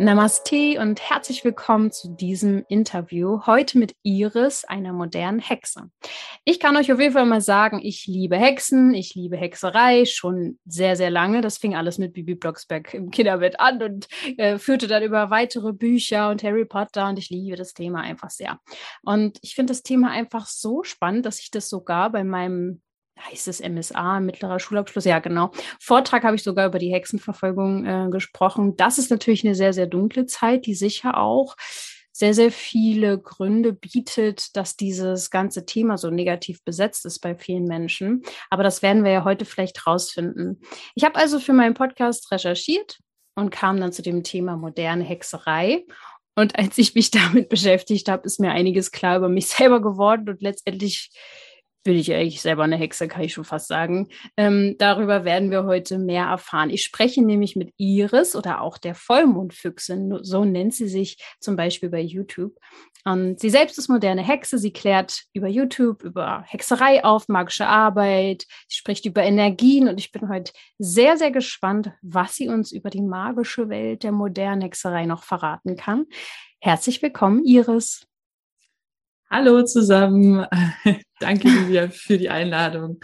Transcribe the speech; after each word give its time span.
Namaste 0.00 0.80
und 0.80 0.98
herzlich 0.98 1.44
willkommen 1.44 1.92
zu 1.92 2.08
diesem 2.08 2.64
Interview. 2.68 3.42
Heute 3.44 3.76
mit 3.76 3.94
Iris, 4.02 4.64
einer 4.64 4.94
modernen 4.94 5.40
Hexe. 5.40 5.90
Ich 6.46 6.58
kann 6.58 6.74
euch 6.78 6.90
auf 6.90 6.98
jeden 6.98 7.12
Fall 7.12 7.26
mal 7.26 7.42
sagen, 7.42 7.80
ich 7.82 8.06
liebe 8.06 8.38
Hexen, 8.38 8.94
ich 8.94 9.14
liebe 9.14 9.36
Hexerei 9.36 10.06
schon 10.06 10.58
sehr, 10.64 10.96
sehr 10.96 11.10
lange. 11.10 11.42
Das 11.42 11.58
fing 11.58 11.76
alles 11.76 11.98
mit 11.98 12.14
Bibi 12.14 12.34
Blocksberg 12.34 12.94
im 12.94 13.10
Kinderbett 13.10 13.60
an 13.60 13.82
und 13.82 14.08
äh, 14.38 14.56
führte 14.56 14.86
dann 14.86 15.02
über 15.02 15.28
weitere 15.28 15.74
Bücher 15.74 16.30
und 16.30 16.42
Harry 16.42 16.64
Potter 16.64 17.06
und 17.10 17.18
ich 17.18 17.28
liebe 17.28 17.56
das 17.56 17.74
Thema 17.74 18.00
einfach 18.00 18.30
sehr. 18.30 18.58
Und 19.02 19.36
ich 19.42 19.54
finde 19.54 19.72
das 19.72 19.82
Thema 19.82 20.12
einfach 20.12 20.46
so 20.46 20.82
spannend, 20.82 21.26
dass 21.26 21.40
ich 21.40 21.50
das 21.50 21.68
sogar 21.68 22.10
bei 22.10 22.24
meinem 22.24 22.80
heißt 23.20 23.48
es 23.48 23.60
MSA, 23.60 24.20
mittlerer 24.20 24.60
Schulabschluss, 24.60 25.04
ja 25.04 25.18
genau. 25.18 25.50
Vortrag 25.80 26.24
habe 26.24 26.36
ich 26.36 26.42
sogar 26.42 26.66
über 26.66 26.78
die 26.78 26.92
Hexenverfolgung 26.92 27.86
äh, 27.86 28.08
gesprochen. 28.10 28.76
Das 28.76 28.98
ist 28.98 29.10
natürlich 29.10 29.44
eine 29.44 29.54
sehr, 29.54 29.72
sehr 29.72 29.86
dunkle 29.86 30.26
Zeit, 30.26 30.66
die 30.66 30.74
sicher 30.74 31.18
auch 31.18 31.56
sehr, 32.20 32.34
sehr 32.34 32.52
viele 32.52 33.18
Gründe 33.18 33.72
bietet, 33.72 34.54
dass 34.54 34.76
dieses 34.76 35.30
ganze 35.30 35.64
Thema 35.64 35.96
so 35.96 36.10
negativ 36.10 36.62
besetzt 36.64 37.06
ist 37.06 37.20
bei 37.20 37.34
vielen 37.34 37.64
Menschen. 37.64 38.22
Aber 38.50 38.62
das 38.62 38.82
werden 38.82 39.04
wir 39.04 39.10
ja 39.10 39.24
heute 39.24 39.46
vielleicht 39.46 39.86
rausfinden. 39.86 40.60
Ich 40.94 41.04
habe 41.04 41.16
also 41.16 41.40
für 41.40 41.54
meinen 41.54 41.74
Podcast 41.74 42.30
recherchiert 42.30 42.98
und 43.34 43.50
kam 43.50 43.80
dann 43.80 43.92
zu 43.92 44.02
dem 44.02 44.22
Thema 44.22 44.56
moderne 44.56 45.02
Hexerei. 45.02 45.86
Und 46.36 46.58
als 46.58 46.76
ich 46.78 46.94
mich 46.94 47.10
damit 47.10 47.48
beschäftigt 47.48 48.08
habe, 48.08 48.26
ist 48.26 48.38
mir 48.38 48.50
einiges 48.50 48.90
klar 48.90 49.16
über 49.16 49.30
mich 49.30 49.46
selber 49.46 49.80
geworden 49.80 50.28
und 50.28 50.42
letztendlich 50.42 51.10
bin 51.82 51.96
ich 51.96 52.12
eigentlich 52.12 52.42
selber 52.42 52.64
eine 52.64 52.76
Hexe, 52.76 53.08
kann 53.08 53.22
ich 53.22 53.32
schon 53.32 53.44
fast 53.44 53.68
sagen. 53.68 54.08
Ähm, 54.36 54.76
darüber 54.78 55.24
werden 55.24 55.50
wir 55.50 55.64
heute 55.64 55.98
mehr 55.98 56.26
erfahren. 56.26 56.70
Ich 56.70 56.84
spreche 56.84 57.22
nämlich 57.22 57.56
mit 57.56 57.72
Iris 57.76 58.36
oder 58.36 58.60
auch 58.60 58.76
der 58.76 58.94
Vollmondfüchsin, 58.94 60.18
so 60.22 60.44
nennt 60.44 60.74
sie 60.74 60.88
sich 60.88 61.16
zum 61.40 61.56
Beispiel 61.56 61.88
bei 61.88 62.00
YouTube. 62.00 62.54
Und 63.04 63.40
sie 63.40 63.48
selbst 63.48 63.78
ist 63.78 63.88
moderne 63.88 64.22
Hexe. 64.22 64.58
Sie 64.58 64.72
klärt 64.72 65.24
über 65.32 65.48
YouTube, 65.48 66.02
über 66.02 66.44
Hexerei 66.46 67.02
auf, 67.02 67.28
magische 67.28 67.66
Arbeit. 67.66 68.44
Sie 68.68 68.76
spricht 68.76 69.06
über 69.06 69.22
Energien 69.22 69.88
und 69.88 69.98
ich 69.98 70.12
bin 70.12 70.28
heute 70.28 70.52
sehr, 70.78 71.16
sehr 71.16 71.30
gespannt, 71.30 71.92
was 72.02 72.34
sie 72.36 72.48
uns 72.48 72.72
über 72.72 72.90
die 72.90 73.02
magische 73.02 73.70
Welt 73.70 74.02
der 74.02 74.12
modernen 74.12 74.60
Hexerei 74.60 75.06
noch 75.06 75.22
verraten 75.22 75.76
kann. 75.76 76.06
Herzlich 76.60 77.00
willkommen, 77.00 77.42
Iris. 77.44 78.06
Hallo 79.30 79.62
zusammen. 79.64 80.44
Danke, 81.20 81.48
Livia, 81.48 81.88
für 81.88 82.18
die 82.18 82.30
Einladung. 82.30 83.00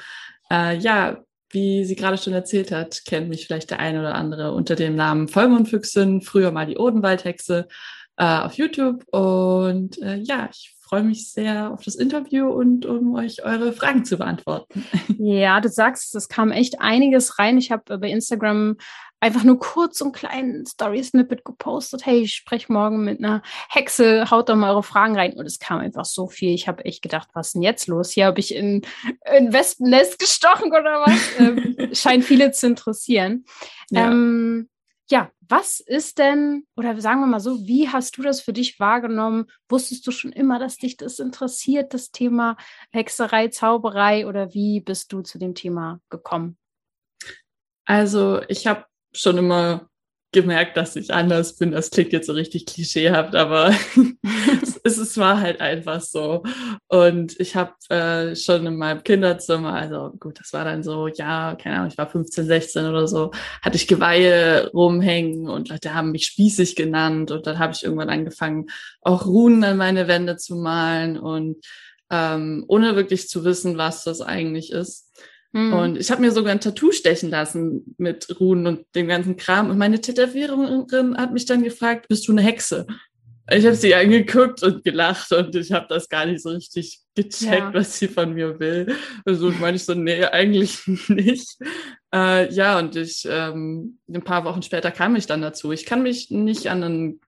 Äh, 0.50 0.78
ja, 0.78 1.18
wie 1.50 1.84
sie 1.84 1.96
gerade 1.96 2.18
schon 2.18 2.32
erzählt 2.32 2.72
hat, 2.72 3.02
kennt 3.06 3.28
mich 3.28 3.46
vielleicht 3.46 3.70
der 3.70 3.78
eine 3.78 4.00
oder 4.00 4.14
andere 4.14 4.52
unter 4.52 4.74
dem 4.74 4.96
Namen 4.96 5.28
Vollmondfüchsin, 5.28 6.22
früher 6.22 6.50
mal 6.50 6.66
die 6.66 6.78
Odenwaldhexe 6.78 7.68
äh, 8.16 8.24
auf 8.24 8.54
YouTube. 8.54 9.04
Und 9.08 10.00
äh, 10.02 10.16
ja, 10.16 10.48
ich 10.50 10.74
freue 10.80 11.02
mich 11.02 11.30
sehr 11.32 11.72
auf 11.72 11.84
das 11.84 11.96
Interview 11.96 12.48
und 12.48 12.86
um 12.86 13.14
euch 13.14 13.44
eure 13.44 13.72
Fragen 13.72 14.04
zu 14.04 14.16
beantworten. 14.16 14.84
Ja, 15.18 15.60
du 15.60 15.68
sagst, 15.68 16.14
es 16.14 16.28
kam 16.28 16.52
echt 16.52 16.80
einiges 16.80 17.38
rein. 17.38 17.58
Ich 17.58 17.70
habe 17.70 17.98
bei 17.98 18.08
Instagram 18.08 18.76
einfach 19.20 19.44
nur 19.44 19.58
kurz 19.58 20.00
und 20.00 20.12
kleinen 20.12 20.66
Story-Snippet 20.66 21.44
gepostet. 21.44 22.04
Hey, 22.04 22.20
ich 22.20 22.34
spreche 22.34 22.72
morgen 22.72 23.04
mit 23.04 23.18
einer 23.18 23.42
Hexe, 23.68 24.30
haut 24.30 24.48
doch 24.48 24.56
mal 24.56 24.70
eure 24.70 24.82
Fragen 24.82 25.16
rein. 25.16 25.34
Und 25.34 25.46
es 25.46 25.58
kam 25.58 25.78
einfach 25.78 26.04
so 26.04 26.26
viel. 26.28 26.54
Ich 26.54 26.68
habe 26.68 26.84
echt 26.84 27.02
gedacht, 27.02 27.28
was 27.32 27.48
ist 27.48 27.52
denn 27.54 27.62
jetzt 27.62 27.86
los? 27.86 28.10
Hier 28.10 28.26
habe 28.26 28.40
ich 28.40 28.54
in 28.54 28.82
ein 29.24 29.52
Wespennest 29.52 30.18
gestochen 30.18 30.70
oder 30.70 31.00
was? 31.00 31.20
ähm, 31.38 31.94
scheint 31.94 32.24
viele 32.24 32.50
zu 32.52 32.66
interessieren. 32.66 33.44
Ja. 33.90 34.10
Ähm, 34.10 34.68
ja, 35.08 35.30
was 35.40 35.78
ist 35.78 36.18
denn, 36.18 36.66
oder 36.76 37.00
sagen 37.00 37.20
wir 37.20 37.26
mal 37.26 37.40
so, 37.40 37.66
wie 37.66 37.88
hast 37.88 38.16
du 38.18 38.22
das 38.22 38.40
für 38.40 38.52
dich 38.52 38.80
wahrgenommen? 38.80 39.46
Wusstest 39.68 40.06
du 40.06 40.10
schon 40.10 40.32
immer, 40.32 40.58
dass 40.58 40.78
dich 40.78 40.96
das 40.96 41.20
interessiert, 41.20 41.94
das 41.94 42.10
Thema 42.10 42.56
Hexerei, 42.90 43.48
Zauberei, 43.48 44.26
oder 44.26 44.52
wie 44.52 44.80
bist 44.80 45.12
du 45.12 45.22
zu 45.22 45.38
dem 45.38 45.54
Thema 45.54 46.00
gekommen? 46.10 46.58
Also 47.84 48.42
ich 48.48 48.66
habe 48.66 48.84
schon 49.16 49.38
immer 49.38 49.88
gemerkt, 50.32 50.76
dass 50.76 50.96
ich 50.96 51.14
anders 51.14 51.56
bin. 51.56 51.70
Das 51.70 51.90
klingt 51.90 52.12
jetzt 52.12 52.26
so 52.26 52.34
richtig 52.34 52.66
klischeehaft, 52.66 53.34
aber 53.34 53.74
es, 54.84 54.98
es 54.98 55.16
war 55.16 55.40
halt 55.40 55.60
einfach 55.62 56.02
so. 56.02 56.42
Und 56.88 57.40
ich 57.40 57.56
habe 57.56 57.72
äh, 57.88 58.36
schon 58.36 58.66
in 58.66 58.76
meinem 58.76 59.02
Kinderzimmer, 59.02 59.72
also 59.72 60.12
gut, 60.20 60.38
das 60.38 60.52
war 60.52 60.64
dann 60.64 60.82
so, 60.82 61.08
ja, 61.08 61.54
keine 61.54 61.76
Ahnung, 61.76 61.88
ich 61.90 61.96
war 61.96 62.08
15, 62.10 62.46
16 62.46 62.86
oder 62.86 63.08
so, 63.08 63.30
hatte 63.62 63.76
ich 63.76 63.88
Geweihe 63.88 64.70
rumhängen 64.72 65.48
und 65.48 65.70
Leute 65.70 65.94
haben 65.94 66.12
mich 66.12 66.26
spießig 66.26 66.76
genannt. 66.76 67.30
Und 67.30 67.46
dann 67.46 67.58
habe 67.58 67.72
ich 67.72 67.84
irgendwann 67.84 68.10
angefangen, 68.10 68.66
auch 69.00 69.24
Runen 69.24 69.64
an 69.64 69.78
meine 69.78 70.06
Wände 70.06 70.36
zu 70.36 70.56
malen 70.56 71.18
und 71.18 71.64
ähm, 72.10 72.64
ohne 72.68 72.94
wirklich 72.94 73.28
zu 73.28 73.44
wissen, 73.44 73.78
was 73.78 74.04
das 74.04 74.20
eigentlich 74.20 74.70
ist. 74.70 75.05
Mhm. 75.56 75.72
Und 75.72 75.96
ich 75.96 76.10
habe 76.10 76.20
mir 76.20 76.32
sogar 76.32 76.52
ein 76.52 76.60
Tattoo 76.60 76.92
stechen 76.92 77.30
lassen 77.30 77.94
mit 77.96 78.38
Runen 78.38 78.66
und 78.66 78.86
dem 78.94 79.08
ganzen 79.08 79.36
Kram. 79.38 79.70
Und 79.70 79.78
meine 79.78 80.02
Tätowiererin 80.02 81.16
hat 81.16 81.32
mich 81.32 81.46
dann 81.46 81.64
gefragt, 81.64 82.08
bist 82.08 82.28
du 82.28 82.32
eine 82.32 82.42
Hexe? 82.42 82.86
Ich 83.50 83.64
habe 83.64 83.76
sie 83.76 83.94
angeguckt 83.94 84.62
und 84.62 84.84
gelacht 84.84 85.32
und 85.32 85.54
ich 85.54 85.72
habe 85.72 85.86
das 85.88 86.10
gar 86.10 86.26
nicht 86.26 86.42
so 86.42 86.50
richtig 86.50 87.00
gecheckt, 87.14 87.42
ja. 87.42 87.72
was 87.72 87.98
sie 87.98 88.08
von 88.08 88.34
mir 88.34 88.60
will. 88.60 88.94
Also 89.24 89.50
meine 89.60 89.76
ich 89.76 89.84
so, 89.84 89.94
nee, 89.94 90.24
eigentlich 90.24 90.86
nicht. 91.08 91.56
Äh, 92.12 92.52
ja, 92.52 92.78
und 92.78 92.94
ich, 92.96 93.26
ähm, 93.30 93.98
ein 94.12 94.24
paar 94.24 94.44
Wochen 94.44 94.62
später 94.62 94.90
kam 94.90 95.16
ich 95.16 95.26
dann 95.26 95.40
dazu. 95.40 95.72
Ich 95.72 95.86
kann 95.86 96.02
mich 96.02 96.30
nicht 96.30 96.68
an 96.68 96.82
einen 96.82 97.20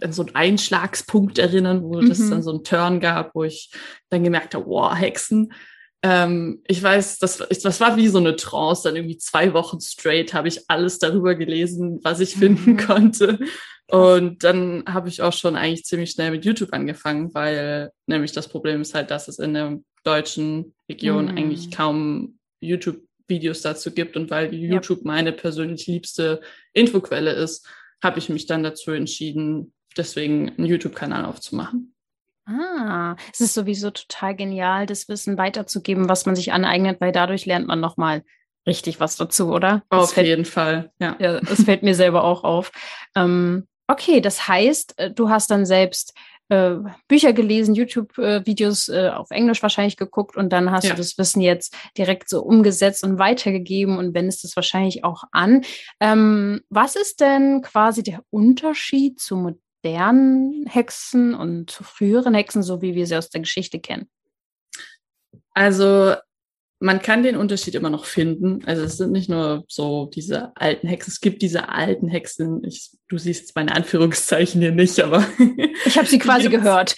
an 0.00 0.12
so 0.12 0.22
einen 0.22 0.36
Einschlagspunkt 0.36 1.38
erinnern, 1.38 1.82
wo 1.82 2.00
mhm. 2.00 2.08
das 2.08 2.18
dann 2.30 2.44
so 2.44 2.50
einen 2.50 2.62
Turn 2.62 3.00
gab, 3.00 3.34
wo 3.34 3.42
ich 3.42 3.72
dann 4.08 4.22
gemerkt 4.22 4.54
habe, 4.54 4.66
wow, 4.66 4.96
Hexen, 4.96 5.52
ähm, 6.02 6.62
ich 6.66 6.82
weiß, 6.82 7.18
das, 7.18 7.38
das 7.38 7.80
war 7.80 7.96
wie 7.96 8.08
so 8.08 8.18
eine 8.18 8.36
Trance. 8.36 8.84
Dann 8.84 8.96
irgendwie 8.96 9.18
zwei 9.18 9.52
Wochen 9.52 9.80
straight 9.80 10.32
habe 10.32 10.48
ich 10.48 10.62
alles 10.68 10.98
darüber 10.98 11.34
gelesen, 11.34 12.00
was 12.02 12.20
ich 12.20 12.34
finden 12.34 12.72
mhm. 12.72 12.76
konnte. 12.86 13.38
Und 13.88 14.44
dann 14.44 14.84
habe 14.86 15.08
ich 15.08 15.20
auch 15.20 15.32
schon 15.32 15.56
eigentlich 15.56 15.84
ziemlich 15.84 16.12
schnell 16.12 16.30
mit 16.30 16.44
YouTube 16.44 16.72
angefangen, 16.72 17.34
weil 17.34 17.90
nämlich 18.06 18.32
das 18.32 18.48
Problem 18.48 18.80
ist 18.80 18.94
halt, 18.94 19.10
dass 19.10 19.28
es 19.28 19.38
in 19.38 19.54
der 19.54 19.78
deutschen 20.04 20.74
Region 20.88 21.26
mhm. 21.26 21.36
eigentlich 21.36 21.70
kaum 21.70 22.38
YouTube-Videos 22.60 23.62
dazu 23.62 23.90
gibt. 23.90 24.16
Und 24.16 24.30
weil 24.30 24.54
YouTube 24.54 25.00
ja. 25.00 25.06
meine 25.06 25.32
persönlich 25.32 25.86
liebste 25.86 26.40
Infoquelle 26.72 27.32
ist, 27.32 27.66
habe 28.02 28.18
ich 28.18 28.28
mich 28.28 28.46
dann 28.46 28.62
dazu 28.62 28.92
entschieden, 28.92 29.74
deswegen 29.96 30.50
einen 30.50 30.66
YouTube-Kanal 30.66 31.26
aufzumachen. 31.26 31.92
Ah, 32.46 33.16
es 33.32 33.40
ist 33.40 33.54
sowieso 33.54 33.90
total 33.90 34.34
genial, 34.34 34.86
das 34.86 35.08
Wissen 35.08 35.38
weiterzugeben, 35.38 36.08
was 36.08 36.26
man 36.26 36.34
sich 36.34 36.52
aneignet, 36.52 37.00
weil 37.00 37.12
dadurch 37.12 37.46
lernt 37.46 37.66
man 37.66 37.80
nochmal 37.80 38.24
richtig 38.66 39.00
was 39.00 39.16
dazu, 39.16 39.52
oder? 39.52 39.82
Das 39.90 40.04
auf 40.04 40.12
fällt, 40.12 40.26
jeden 40.26 40.44
Fall, 40.44 40.92
ja. 41.00 41.16
ja. 41.18 41.40
Das 41.40 41.62
fällt 41.64 41.82
mir 41.82 41.94
selber 41.94 42.24
auch 42.24 42.44
auf. 42.44 42.72
Ähm, 43.16 43.66
okay, 43.86 44.20
das 44.20 44.48
heißt, 44.48 44.98
äh, 44.98 45.10
du 45.10 45.30
hast 45.30 45.50
dann 45.50 45.64
selbst 45.64 46.14
äh, 46.48 46.76
Bücher 47.06 47.32
gelesen, 47.32 47.74
YouTube-Videos 47.74 48.88
äh, 48.88 49.10
auf 49.14 49.30
Englisch 49.30 49.62
wahrscheinlich 49.62 49.96
geguckt 49.96 50.36
und 50.36 50.52
dann 50.52 50.72
hast 50.72 50.84
ja. 50.84 50.90
du 50.90 50.96
das 50.96 51.16
Wissen 51.16 51.40
jetzt 51.40 51.76
direkt 51.96 52.28
so 52.28 52.42
umgesetzt 52.42 53.04
und 53.04 53.18
weitergegeben 53.18 53.98
und 53.98 54.14
wendest 54.14 54.44
es 54.44 54.56
wahrscheinlich 54.56 55.04
auch 55.04 55.24
an. 55.30 55.62
Ähm, 56.00 56.60
was 56.68 56.96
ist 56.96 57.20
denn 57.20 57.62
quasi 57.62 58.02
der 58.02 58.22
Unterschied 58.30 59.20
zu 59.20 59.36
modernen 59.36 59.69
Hexen 59.82 61.34
und 61.34 61.70
zu 61.70 61.84
früheren 61.84 62.34
Hexen, 62.34 62.62
so 62.62 62.82
wie 62.82 62.94
wir 62.94 63.06
sie 63.06 63.16
aus 63.16 63.30
der 63.30 63.40
Geschichte 63.40 63.80
kennen? 63.80 64.08
Also 65.52 66.14
man 66.82 67.02
kann 67.02 67.22
den 67.22 67.36
Unterschied 67.36 67.74
immer 67.74 67.90
noch 67.90 68.06
finden. 68.06 68.64
Also 68.64 68.82
es 68.82 68.96
sind 68.96 69.12
nicht 69.12 69.28
nur 69.28 69.64
so 69.68 70.06
diese 70.06 70.56
alten 70.56 70.88
Hexen, 70.88 71.10
es 71.10 71.20
gibt 71.20 71.42
diese 71.42 71.68
alten 71.68 72.08
Hexen. 72.08 72.64
Ich, 72.64 72.90
du 73.08 73.18
siehst 73.18 73.42
jetzt 73.42 73.54
meine 73.54 73.74
Anführungszeichen 73.74 74.62
hier 74.62 74.72
nicht, 74.72 74.98
aber 75.00 75.26
ich 75.84 75.98
habe 75.98 76.08
sie 76.08 76.18
quasi 76.18 76.48
gehört. 76.48 76.96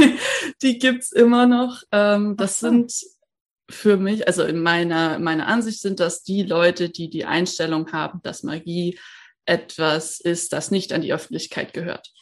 die 0.62 0.78
gibt's 0.78 1.10
immer 1.10 1.46
noch. 1.46 1.82
Ähm, 1.90 2.36
das 2.36 2.60
sind 2.60 2.92
für 3.70 3.96
mich, 3.96 4.26
also 4.26 4.44
in 4.44 4.60
meiner 4.60 5.18
meiner 5.18 5.46
Ansicht 5.46 5.80
sind 5.80 6.00
das 6.00 6.22
die 6.22 6.42
Leute, 6.42 6.90
die 6.90 7.08
die 7.08 7.24
Einstellung 7.24 7.92
haben, 7.92 8.20
dass 8.22 8.42
Magie 8.42 8.98
etwas 9.46 10.20
ist, 10.20 10.52
das 10.52 10.70
nicht 10.70 10.92
an 10.92 11.02
die 11.02 11.12
Öffentlichkeit 11.12 11.72
gehört. 11.72 12.12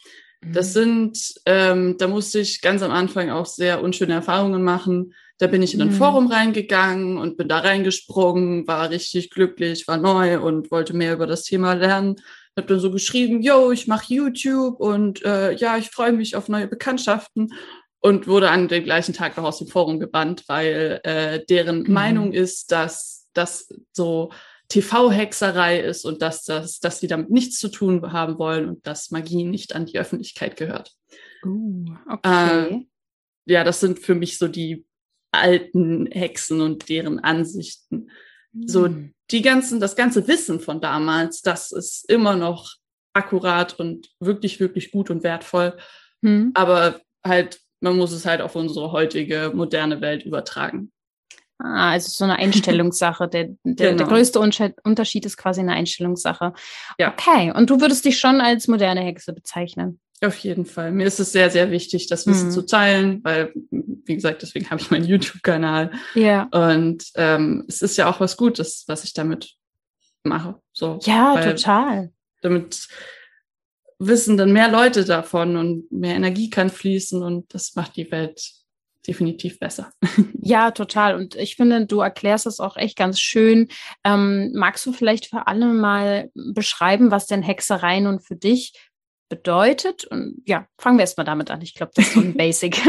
Das 0.51 0.69
mhm. 0.69 0.71
sind, 0.71 1.33
ähm, 1.45 1.95
da 1.97 2.07
musste 2.07 2.39
ich 2.39 2.61
ganz 2.61 2.81
am 2.81 2.91
Anfang 2.91 3.29
auch 3.29 3.45
sehr 3.45 3.81
unschöne 3.81 4.13
Erfahrungen 4.13 4.63
machen. 4.63 5.13
Da 5.37 5.47
bin 5.47 5.61
ich 5.61 5.73
in 5.73 5.81
ein 5.81 5.89
mhm. 5.89 5.93
Forum 5.93 6.27
reingegangen 6.27 7.17
und 7.17 7.37
bin 7.37 7.47
da 7.47 7.59
reingesprungen, 7.59 8.67
war 8.67 8.89
richtig 8.89 9.29
glücklich, 9.29 9.87
war 9.87 9.97
neu 9.97 10.39
und 10.41 10.71
wollte 10.71 10.93
mehr 10.93 11.13
über 11.13 11.27
das 11.27 11.43
Thema 11.43 11.73
lernen. 11.73 12.15
Hab 12.55 12.67
dann 12.67 12.79
so 12.79 12.91
geschrieben, 12.91 13.41
yo, 13.41 13.71
ich 13.71 13.87
mache 13.87 14.13
YouTube 14.13 14.79
und 14.79 15.23
äh, 15.25 15.53
ja, 15.53 15.77
ich 15.77 15.89
freue 15.89 16.11
mich 16.11 16.35
auf 16.35 16.49
neue 16.49 16.67
Bekanntschaften 16.67 17.53
und 17.99 18.27
wurde 18.27 18.51
an 18.51 18.67
dem 18.67 18.83
gleichen 18.83 19.13
Tag 19.13 19.37
noch 19.37 19.45
aus 19.45 19.57
dem 19.57 19.67
Forum 19.67 19.99
gebannt, 19.99 20.43
weil 20.47 20.99
äh, 21.03 21.43
deren 21.49 21.83
mhm. 21.83 21.93
Meinung 21.93 22.31
ist, 22.31 22.71
dass 22.71 23.27
das 23.33 23.69
so 23.91 24.31
TV-Hexerei 24.73 25.81
ist 25.81 26.03
und 26.03 26.23
dass, 26.23 26.45
das, 26.45 26.79
dass 26.79 26.99
sie 26.99 27.05
damit 27.05 27.29
nichts 27.29 27.59
zu 27.59 27.69
tun 27.69 28.11
haben 28.11 28.39
wollen 28.39 28.67
und 28.67 28.87
dass 28.87 29.11
Magie 29.11 29.43
nicht 29.43 29.75
an 29.75 29.85
die 29.85 29.99
Öffentlichkeit 29.99 30.55
gehört. 30.55 30.95
Uh, 31.45 31.85
okay. 32.09 32.69
Äh, 32.71 32.85
ja, 33.45 33.63
das 33.63 33.79
sind 33.79 33.99
für 33.99 34.15
mich 34.15 34.39
so 34.39 34.47
die 34.47 34.87
alten 35.31 36.07
Hexen 36.07 36.59
und 36.59 36.89
deren 36.89 37.19
Ansichten. 37.19 38.09
Mhm. 38.51 38.67
So 38.67 38.89
die 39.29 39.43
ganzen, 39.43 39.79
das 39.79 39.95
ganze 39.95 40.27
Wissen 40.27 40.59
von 40.59 40.81
damals, 40.81 41.43
das 41.43 41.71
ist 41.71 42.09
immer 42.09 42.35
noch 42.35 42.73
akkurat 43.13 43.79
und 43.79 44.09
wirklich, 44.19 44.59
wirklich 44.59 44.91
gut 44.91 45.11
und 45.11 45.21
wertvoll. 45.21 45.77
Mhm. 46.21 46.49
Aber 46.55 46.99
halt, 47.23 47.59
man 47.79 47.95
muss 47.95 48.11
es 48.11 48.25
halt 48.25 48.41
auf 48.41 48.55
unsere 48.55 48.91
heutige 48.91 49.51
moderne 49.53 50.01
Welt 50.01 50.23
übertragen. 50.23 50.91
Ah, 51.59 51.91
also 51.91 52.09
so 52.09 52.23
eine 52.23 52.37
Einstellungssache. 52.37 53.27
Der, 53.27 53.49
der, 53.63 53.91
genau. 53.91 53.97
der 53.97 54.07
größte 54.07 54.39
Unterschied 54.39 55.25
ist 55.25 55.37
quasi 55.37 55.61
eine 55.61 55.73
Einstellungssache. 55.73 56.53
Ja. 56.99 57.13
Okay, 57.13 57.51
und 57.55 57.69
du 57.69 57.79
würdest 57.79 58.05
dich 58.05 58.19
schon 58.19 58.41
als 58.41 58.67
moderne 58.67 59.01
Hexe 59.01 59.33
bezeichnen? 59.33 59.99
Auf 60.23 60.37
jeden 60.39 60.65
Fall. 60.65 60.91
Mir 60.91 61.05
ist 61.05 61.19
es 61.19 61.31
sehr, 61.31 61.49
sehr 61.49 61.69
wichtig, 61.71 62.07
das 62.07 62.25
Wissen 62.27 62.47
mhm. 62.47 62.51
zu 62.51 62.65
teilen, 62.65 63.23
weil, 63.23 63.53
wie 63.71 64.15
gesagt, 64.15 64.41
deswegen 64.41 64.69
habe 64.69 64.81
ich 64.81 64.89
meinen 64.89 65.05
YouTube-Kanal. 65.07 65.91
Ja. 66.15 66.47
Und 66.51 67.05
ähm, 67.15 67.65
es 67.67 67.81
ist 67.81 67.97
ja 67.97 68.09
auch 68.09 68.19
was 68.19 68.37
Gutes, 68.37 68.85
was 68.87 69.03
ich 69.03 69.13
damit 69.13 69.53
mache. 70.23 70.55
So, 70.71 70.99
ja, 71.03 71.39
total. 71.41 72.11
Damit 72.41 72.87
wissen 73.99 74.37
dann 74.37 74.53
mehr 74.53 74.69
Leute 74.69 75.05
davon 75.05 75.57
und 75.57 75.91
mehr 75.91 76.15
Energie 76.15 76.49
kann 76.49 76.69
fließen 76.69 77.21
und 77.21 77.53
das 77.53 77.75
macht 77.75 77.95
die 77.95 78.09
Welt 78.11 78.62
definitiv 79.07 79.59
besser. 79.59 79.91
Ja, 80.45 80.71
total. 80.71 81.15
Und 81.15 81.35
ich 81.35 81.55
finde, 81.55 81.85
du 81.85 82.01
erklärst 82.01 82.45
es 82.45 82.59
auch 82.59 82.75
echt 82.75 82.97
ganz 82.97 83.19
schön. 83.19 83.69
Ähm, 84.03 84.51
magst 84.53 84.85
du 84.85 84.91
vielleicht 84.91 85.27
für 85.27 85.47
alle 85.47 85.67
mal 85.67 86.29
beschreiben, 86.33 87.11
was 87.11 87.27
denn 87.27 87.41
Hexerei 87.41 87.99
nun 87.99 88.19
für 88.19 88.35
dich 88.35 88.73
bedeutet? 89.29 90.05
Und 90.05 90.41
ja, 90.45 90.67
fangen 90.77 90.97
wir 90.97 91.03
erstmal 91.03 91.25
damit 91.25 91.49
an. 91.49 91.61
Ich 91.61 91.75
glaube, 91.75 91.93
das 91.95 92.07
ist 92.07 92.13
so 92.13 92.19
ein 92.19 92.33
Basic. 92.37 92.81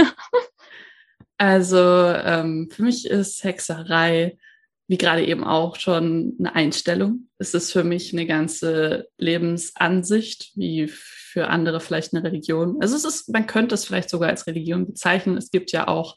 Also 1.36 1.78
ähm, 1.78 2.68
für 2.70 2.82
mich 2.82 3.06
ist 3.06 3.42
Hexerei, 3.42 4.36
wie 4.86 4.98
gerade 4.98 5.24
eben 5.24 5.44
auch 5.44 5.76
schon 5.76 6.36
eine 6.38 6.54
Einstellung. 6.54 7.28
Es 7.38 7.54
ist 7.54 7.72
für 7.72 7.84
mich 7.84 8.12
eine 8.12 8.26
ganze 8.26 9.08
Lebensansicht, 9.18 10.52
wie 10.56 10.88
für 10.88 11.48
andere 11.48 11.80
vielleicht 11.80 12.14
eine 12.14 12.22
Religion. 12.22 12.76
Also 12.80 12.94
es 12.96 13.04
ist, 13.04 13.32
man 13.32 13.46
könnte 13.46 13.74
es 13.74 13.84
vielleicht 13.84 14.10
sogar 14.10 14.28
als 14.28 14.46
Religion 14.46 14.86
bezeichnen. 14.86 15.36
Es 15.36 15.50
gibt 15.50 15.72
ja 15.72 15.88
auch 15.88 16.16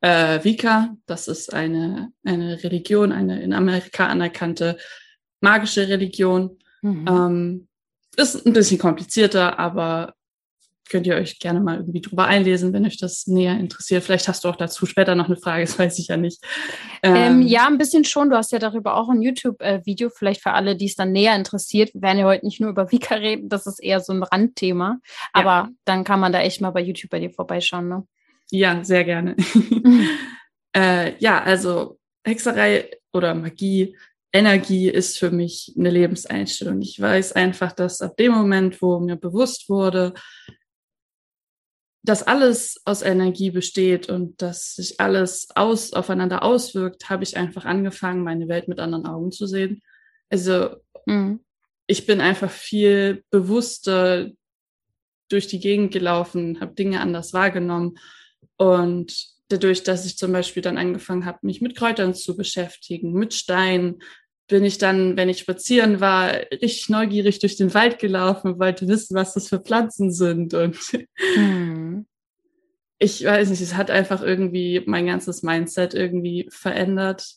äh, 0.00 0.44
Wicca, 0.44 0.96
das 1.06 1.28
ist 1.28 1.52
eine, 1.52 2.12
eine 2.24 2.62
Religion, 2.62 3.10
eine 3.10 3.42
in 3.42 3.52
Amerika 3.52 4.06
anerkannte 4.06 4.76
magische 5.40 5.88
Religion. 5.88 6.58
Mhm. 6.82 7.06
Ähm, 7.08 7.68
ist 8.16 8.46
ein 8.46 8.52
bisschen 8.52 8.78
komplizierter, 8.78 9.58
aber 9.58 10.14
könnt 10.88 11.06
ihr 11.06 11.14
euch 11.14 11.38
gerne 11.38 11.60
mal 11.60 11.76
irgendwie 11.78 12.00
drüber 12.00 12.26
einlesen, 12.26 12.72
wenn 12.72 12.84
euch 12.86 12.98
das 12.98 13.26
näher 13.26 13.58
interessiert. 13.58 14.04
Vielleicht 14.04 14.28
hast 14.28 14.44
du 14.44 14.48
auch 14.48 14.56
dazu 14.56 14.86
später 14.86 15.14
noch 15.14 15.26
eine 15.26 15.36
Frage, 15.36 15.62
das 15.64 15.78
weiß 15.78 15.98
ich 15.98 16.08
ja 16.08 16.16
nicht. 16.16 16.42
Ähm, 17.02 17.14
ähm, 17.16 17.42
ja, 17.42 17.66
ein 17.66 17.78
bisschen 17.78 18.04
schon. 18.04 18.30
Du 18.30 18.36
hast 18.36 18.52
ja 18.52 18.58
darüber 18.58 18.96
auch 18.96 19.08
ein 19.08 19.22
YouTube-Video, 19.22 20.10
vielleicht 20.10 20.42
für 20.42 20.52
alle, 20.52 20.76
die 20.76 20.86
es 20.86 20.96
dann 20.96 21.12
näher 21.12 21.36
interessiert. 21.36 21.94
Wir 21.94 22.02
werden 22.02 22.18
ja 22.18 22.26
heute 22.26 22.44
nicht 22.44 22.60
nur 22.60 22.70
über 22.70 22.90
Vika 22.90 23.14
reden, 23.14 23.48
das 23.48 23.66
ist 23.66 23.82
eher 23.82 24.00
so 24.00 24.12
ein 24.12 24.22
Randthema. 24.22 24.98
Aber 25.32 25.50
ja. 25.50 25.68
dann 25.84 26.04
kann 26.04 26.20
man 26.20 26.32
da 26.32 26.40
echt 26.40 26.60
mal 26.60 26.70
bei 26.70 26.82
YouTube 26.82 27.10
bei 27.10 27.20
dir 27.20 27.30
vorbeischauen. 27.30 27.88
Ne? 27.88 28.06
Ja, 28.50 28.84
sehr 28.84 29.04
gerne. 29.04 29.36
äh, 30.76 31.12
ja, 31.18 31.42
also 31.42 31.98
Hexerei 32.24 32.90
oder 33.12 33.34
Magie 33.34 33.96
Energie 34.34 34.88
ist 34.88 35.16
für 35.16 35.30
mich 35.30 35.72
eine 35.78 35.90
Lebenseinstellung. 35.90 36.82
Ich 36.82 37.00
weiß 37.00 37.34
einfach, 37.34 37.70
dass 37.70 38.02
ab 38.02 38.16
dem 38.16 38.32
Moment, 38.32 38.82
wo 38.82 38.98
mir 38.98 39.14
bewusst 39.14 39.68
wurde, 39.68 40.12
dass 42.04 42.22
alles 42.22 42.82
aus 42.84 43.00
Energie 43.00 43.50
besteht 43.50 44.10
und 44.10 44.40
dass 44.42 44.74
sich 44.74 45.00
alles 45.00 45.48
aus, 45.54 45.94
aufeinander 45.94 46.42
auswirkt, 46.42 47.08
habe 47.08 47.24
ich 47.24 47.38
einfach 47.38 47.64
angefangen, 47.64 48.22
meine 48.22 48.46
Welt 48.46 48.68
mit 48.68 48.78
anderen 48.78 49.06
Augen 49.06 49.32
zu 49.32 49.46
sehen. 49.46 49.80
Also 50.28 50.76
mhm. 51.06 51.40
ich 51.86 52.04
bin 52.04 52.20
einfach 52.20 52.50
viel 52.50 53.24
bewusster 53.30 54.30
durch 55.30 55.46
die 55.46 55.60
Gegend 55.60 55.94
gelaufen, 55.94 56.60
habe 56.60 56.74
Dinge 56.74 57.00
anders 57.00 57.32
wahrgenommen 57.32 57.98
und 58.58 59.26
dadurch, 59.48 59.82
dass 59.82 60.04
ich 60.04 60.18
zum 60.18 60.30
Beispiel 60.32 60.62
dann 60.62 60.76
angefangen 60.76 61.24
habe, 61.24 61.38
mich 61.40 61.62
mit 61.62 61.74
Kräutern 61.74 62.14
zu 62.14 62.36
beschäftigen, 62.36 63.14
mit 63.14 63.32
Steinen, 63.32 64.02
bin 64.46 64.64
ich 64.64 64.76
dann, 64.76 65.16
wenn 65.16 65.28
ich 65.28 65.38
spazieren 65.38 66.00
war, 66.00 66.32
richtig 66.52 66.90
neugierig 66.90 67.38
durch 67.38 67.56
den 67.56 67.72
Wald 67.72 67.98
gelaufen, 67.98 68.58
wollte 68.58 68.86
wissen, 68.88 69.14
was 69.14 69.32
das 69.34 69.48
für 69.48 69.58
Pflanzen 69.58 70.12
sind. 70.12 70.52
Und 70.52 70.76
hm. 71.34 71.63
Ich 72.98 73.24
weiß 73.24 73.50
nicht, 73.50 73.60
es 73.60 73.74
hat 73.74 73.90
einfach 73.90 74.22
irgendwie 74.22 74.82
mein 74.86 75.06
ganzes 75.06 75.42
Mindset 75.42 75.94
irgendwie 75.94 76.46
verändert. 76.50 77.34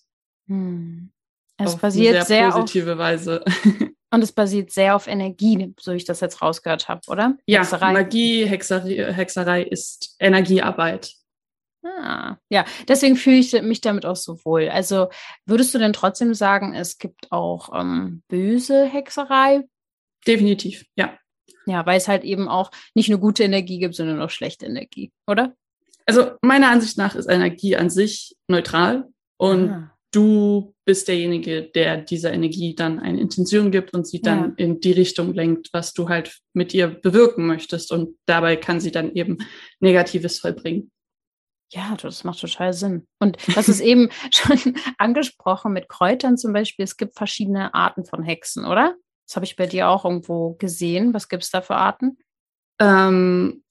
Hm. 0.48 1.12
Es 1.58 1.74
auf 1.74 1.82
basiert 1.82 2.14
sehr, 2.14 2.26
sehr 2.26 2.52
positive 2.52 2.94
auf, 2.94 2.98
Weise. 3.00 3.44
Und 4.12 4.22
es 4.24 4.32
basiert 4.32 4.72
sehr 4.72 4.96
auf 4.96 5.08
Energie, 5.08 5.74
so 5.80 5.92
ich 5.92 6.06
das 6.06 6.22
jetzt 6.22 6.42
rausgehört 6.42 6.88
habe, 6.88 7.02
oder? 7.08 7.38
Ja, 7.46 7.62
Hexerei. 7.62 7.94
Magie, 7.94 8.46
Hexerei, 8.46 9.14
Hexerei 9.14 9.64
ist 9.64 10.16
Energiearbeit. 10.20 11.14
Ah, 11.84 12.38
ja, 12.50 12.66
deswegen 12.88 13.16
fühle 13.16 13.38
ich 13.38 13.62
mich 13.62 13.82
damit 13.82 14.06
auch 14.06 14.16
so 14.16 14.44
wohl. 14.46 14.70
Also 14.70 15.10
würdest 15.46 15.74
du 15.74 15.80
denn 15.80 15.94
trotzdem 15.94 16.34
sagen, 16.34 16.74
es 16.74 16.98
gibt 16.98 17.32
auch 17.32 17.70
ähm, 17.74 18.24
böse 18.28 18.86
Hexerei? 18.86 19.64
Definitiv, 20.26 20.86
ja. 20.96 21.18
Ja, 21.68 21.86
weil 21.86 21.98
es 21.98 22.08
halt 22.08 22.24
eben 22.24 22.48
auch 22.48 22.72
nicht 22.96 23.10
nur 23.10 23.20
gute 23.20 23.44
Energie 23.44 23.78
gibt, 23.78 23.94
sondern 23.94 24.22
auch 24.22 24.30
schlechte 24.30 24.66
Energie, 24.66 25.12
oder? 25.28 25.54
Also 26.06 26.32
meiner 26.42 26.70
Ansicht 26.70 26.98
nach 26.98 27.16
ist 27.16 27.30
Energie 27.30 27.76
an 27.76 27.90
sich 27.90 28.36
neutral 28.48 29.10
und 29.36 29.70
ah. 29.70 29.92
du 30.12 30.74
bist 30.86 31.10
derjenige, 31.10 31.64
der 31.64 31.98
dieser 31.98 32.32
Energie 32.32 32.74
dann 32.74 33.00
eine 33.00 33.20
Intention 33.20 33.72
gibt 33.72 33.94
und 33.94 34.08
sie 34.08 34.22
dann 34.22 34.56
ja. 34.58 34.66
in 34.66 34.80
die 34.80 34.94
Richtung 34.94 35.34
lenkt, 35.34 35.68
was 35.74 35.94
du 35.94 36.08
halt 36.08 36.40
mit 36.54 36.74
ihr 36.74 36.88
bewirken 36.88 37.46
möchtest. 37.46 37.92
Und 37.92 38.18
dabei 38.26 38.56
kann 38.56 38.80
sie 38.80 38.92
dann 38.92 39.12
eben 39.12 39.40
Negatives 39.82 40.40
vollbringen. 40.40 40.90
Ja, 41.74 41.98
das 42.02 42.24
macht 42.24 42.40
total 42.40 42.72
Sinn. 42.72 43.06
Und 43.20 43.38
das 43.54 43.68
ist 43.68 43.82
eben 43.82 44.10
schon 44.32 44.78
angesprochen 44.98 45.74
mit 45.74 45.90
Kräutern 45.90 46.38
zum 46.38 46.54
Beispiel. 46.54 46.86
Es 46.86 46.96
gibt 46.96 47.18
verschiedene 47.18 47.74
Arten 47.74 48.06
von 48.06 48.24
Hexen, 48.24 48.66
oder? 48.66 48.96
Das 49.28 49.36
habe 49.36 49.46
ich 49.46 49.56
bei 49.56 49.68
dir 49.68 49.90
auch 49.90 50.06
irgendwo 50.06 50.54
gesehen. 50.54 51.14
Was 51.14 51.28
gibt 51.28 51.44
es 51.44 51.52
da 51.52 51.62
für 51.62 51.76
Arten? 51.76 52.18
Ähm, 52.80 53.64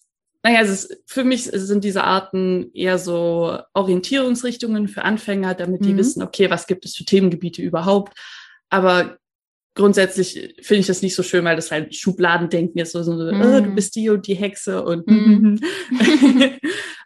naja, 0.43 0.61
es 0.61 0.71
ist, 0.71 1.03
für 1.07 1.25
mich 1.25 1.45
sind 1.45 1.83
diese 1.83 2.05
Arten 2.05 2.71
eher 2.73 2.99
so 2.99 3.59
Orientierungsrichtungen 3.75 4.87
für 4.87 5.03
Anfänger, 5.03 5.55
damit 5.55 5.85
die 5.85 5.95
mhm. 5.95 5.99
wissen, 5.99 6.23
okay, 6.23 6.51
was 6.51 6.67
gibt 6.67 6.85
es 6.85 6.95
für 6.95 7.05
Themengebiete 7.05 7.63
überhaupt. 7.63 8.17
Aber 8.69 9.17
grundsätzlich 9.75 10.55
finde 10.61 10.81
ich 10.81 10.87
das 10.87 11.03
nicht 11.03 11.15
so 11.15 11.23
schön, 11.23 11.45
weil 11.45 11.57
das 11.57 11.71
halt 11.71 11.95
Schubladendenken 11.95 12.81
ist, 12.81 12.93
so, 12.93 13.03
so 13.03 13.13
mm. 13.13 13.41
oh, 13.43 13.61
du 13.61 13.75
bist 13.75 13.95
die 13.95 14.09
und 14.09 14.27
die 14.27 14.35
Hexe 14.35 14.83
und 14.83 15.07
mm. 15.07 15.59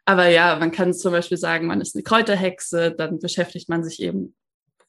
aber 0.05 0.29
ja, 0.29 0.57
man 0.59 0.71
kann 0.71 0.95
zum 0.95 1.13
Beispiel 1.13 1.37
sagen, 1.37 1.67
man 1.67 1.81
ist 1.81 1.97
eine 1.97 2.05
Kräuterhexe, 2.05 2.95
dann 2.97 3.19
beschäftigt 3.19 3.69
man 3.69 3.83
sich 3.83 4.01
eben 4.01 4.35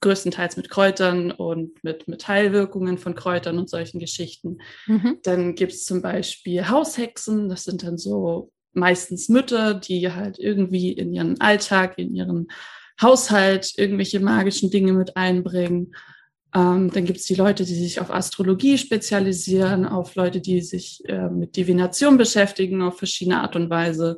größtenteils 0.02 0.58
mit 0.58 0.70
Kräutern 0.70 1.32
und 1.32 1.84
mit, 1.84 2.08
mit 2.08 2.28
Heilwirkungen 2.28 2.98
von 2.98 3.16
Kräutern 3.16 3.58
und 3.58 3.70
solchen 3.70 4.00
Geschichten. 4.00 4.58
Mhm. 4.88 5.20
Dann 5.24 5.56
gibt 5.56 5.74
es 5.74 5.86
zum 5.86 6.02
Beispiel 6.02 6.68
Haushexen, 6.68 7.50
das 7.50 7.64
sind 7.64 7.84
dann 7.84 7.98
so 7.98 8.52
meistens 8.74 9.30
Mütter, 9.30 9.74
die 9.74 10.12
halt 10.12 10.40
irgendwie 10.40 10.92
in 10.92 11.14
ihren 11.14 11.40
Alltag, 11.40 11.98
in 11.98 12.16
ihren 12.16 12.48
Haushalt 13.02 13.74
irgendwelche 13.78 14.20
magischen 14.20 14.70
Dinge 14.70 14.94
mit 14.94 15.18
einbringen. 15.18 15.94
Ähm, 16.54 16.92
dann 16.92 17.06
gibt 17.06 17.20
es 17.20 17.26
die 17.26 17.36
Leute, 17.36 17.64
die 17.64 17.76
sich 17.76 18.00
auf 18.02 18.12
Astrologie 18.12 18.78
spezialisieren, 18.78 19.86
auf 19.86 20.16
Leute, 20.16 20.42
die 20.42 20.62
sich 20.62 21.02
äh, 21.06 21.30
mit 21.30 21.56
Divination 21.56 22.18
beschäftigen 22.18 22.82
auf 22.82 22.98
verschiedene 22.98 23.42
Art 23.42 23.56
und 23.56 23.70
Weise. 23.70 24.18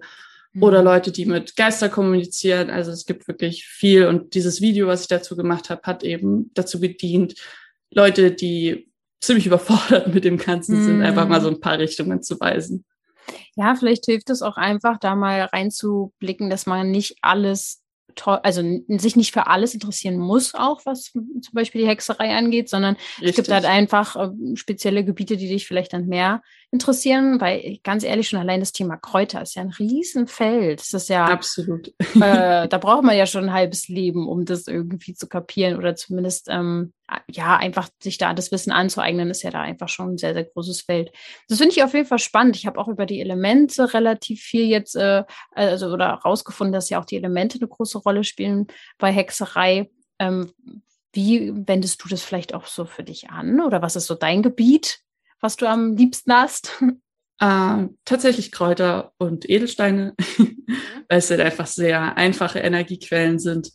Mhm. 0.54 0.64
Oder 0.64 0.84
Leute, 0.84 1.12
die 1.12 1.26
mit 1.26 1.56
Geister 1.56 1.90
kommunizieren. 1.90 2.70
Also 2.70 2.92
es 2.92 3.06
gibt 3.06 3.28
wirklich 3.28 3.66
viel. 3.66 4.08
Und 4.08 4.34
dieses 4.36 4.62
Video, 4.62 4.88
was 4.88 5.02
ich 5.02 5.08
dazu 5.08 5.36
gemacht 5.36 5.70
habe, 5.70 5.82
hat 5.84 6.04
eben 6.04 6.52
dazu 6.54 6.80
gedient, 6.80 7.36
Leute, 7.92 8.32
die 8.32 8.90
ziemlich 9.22 9.46
überfordert 9.48 10.14
mit 10.14 10.24
dem 10.24 10.38
Ganzen 10.38 10.84
sind, 10.84 11.02
einfach 11.02 11.28
mal 11.28 11.42
so 11.42 11.50
ein 11.50 11.60
paar 11.60 11.80
Richtungen 11.80 12.22
zu 12.22 12.40
weisen. 12.40 12.86
Ja, 13.56 13.76
vielleicht 13.76 14.06
hilft 14.06 14.30
es 14.30 14.42
auch 14.42 14.58
einfach, 14.58 14.98
da 15.00 15.16
mal 15.16 15.44
reinzublicken, 15.44 16.50
dass 16.50 16.66
man 16.66 16.92
nicht 16.92 17.18
alles 17.22 17.84
also 18.26 18.62
sich 18.88 19.16
nicht 19.16 19.34
für 19.34 19.48
alles 19.48 19.74
interessieren 19.74 20.18
muss, 20.18 20.54
auch 20.54 20.82
was 20.86 21.12
zum 21.12 21.42
Beispiel 21.52 21.82
die 21.82 21.88
Hexerei 21.88 22.36
angeht, 22.36 22.70
sondern 22.70 22.96
Richtig. 22.96 23.30
es 23.30 23.36
gibt 23.36 23.50
halt 23.50 23.66
einfach 23.66 24.16
äh, 24.16 24.56
spezielle 24.56 25.04
Gebiete, 25.04 25.38
die 25.38 25.48
dich 25.48 25.68
vielleicht 25.68 25.94
dann 25.94 26.08
mehr 26.08 26.42
interessieren, 26.74 27.40
weil 27.40 27.78
ganz 27.84 28.04
ehrlich 28.04 28.28
schon 28.28 28.40
allein 28.40 28.60
das 28.60 28.72
Thema 28.72 28.98
Kräuter 28.98 29.44
ist 29.44 29.54
ja 29.54 29.62
ein 29.62 29.70
Riesenfeld. 29.70 30.80
Das 30.80 30.92
ist 30.94 31.08
ja 31.08 31.26
absolut. 31.26 31.90
Äh, 32.16 32.68
da 32.68 32.78
braucht 32.80 33.04
man 33.04 33.16
ja 33.16 33.28
schon 33.28 33.44
ein 33.44 33.54
halbes 33.54 33.90
Leben, 33.90 34.28
um 34.28 34.44
das 34.44 34.66
irgendwie 34.66 35.14
zu 35.14 35.28
kapieren 35.28 35.78
oder 35.78 35.96
zumindest 35.96 36.48
ähm, 36.50 36.92
ja 37.30 37.58
einfach 37.58 37.90
sich 38.02 38.18
da 38.18 38.34
das 38.34 38.52
Wissen 38.52 38.72
anzueignen, 38.72 39.30
ist 39.30 39.44
ja 39.44 39.52
da 39.52 39.62
einfach 39.62 39.88
schon 39.88 40.14
ein 40.14 40.18
sehr 40.18 40.34
sehr 40.34 40.46
großes 40.46 40.82
Feld. 40.82 41.12
Das 41.48 41.60
finde 41.60 41.76
ich 41.76 41.84
auf 41.84 41.94
jeden 41.94 42.08
Fall 42.08 42.18
spannend. 42.18 42.56
Ich 42.56 42.66
habe 42.66 42.80
auch 42.80 42.88
über 42.88 43.06
die 43.06 43.22
Elemente 43.22 43.94
relativ 43.94 44.42
viel 44.42 44.66
jetzt 44.66 44.96
äh, 44.96 45.26
also 45.52 45.94
oder 45.94 46.08
rausgefunden, 46.08 46.74
dass 46.74 46.90
ja 46.90 47.00
auch 47.00 47.06
die 47.06 47.18
Elemente 47.18 47.60
eine 47.60 47.68
große 47.68 48.00
Rolle 48.00 48.24
spielen 48.24 48.66
bei 48.98 49.12
Hexerei. 49.12 49.92
Ähm, 50.18 50.52
wie 51.14 51.54
wendest 51.68 52.04
du 52.04 52.10
das 52.10 52.24
vielleicht 52.24 52.56
auch 52.56 52.66
so 52.66 52.86
für 52.86 53.04
dich 53.04 53.30
an 53.30 53.62
oder 53.62 53.84
was 53.84 53.96
ist 53.96 54.08
so 54.08 54.16
dein 54.16 54.42
Gebiet? 54.42 55.04
Was 55.44 55.58
du 55.58 55.68
am 55.68 55.96
liebsten 55.96 56.34
hast? 56.34 56.82
Äh, 57.40 57.88
tatsächlich 58.06 58.52
Kräuter 58.52 59.12
und 59.18 59.50
Edelsteine, 59.50 60.14
weil 61.10 61.18
es 61.18 61.30
halt 61.30 61.42
einfach 61.42 61.68
sehr 61.68 62.16
einfache 62.16 62.60
Energiequellen 62.60 63.40
sind, 63.40 63.72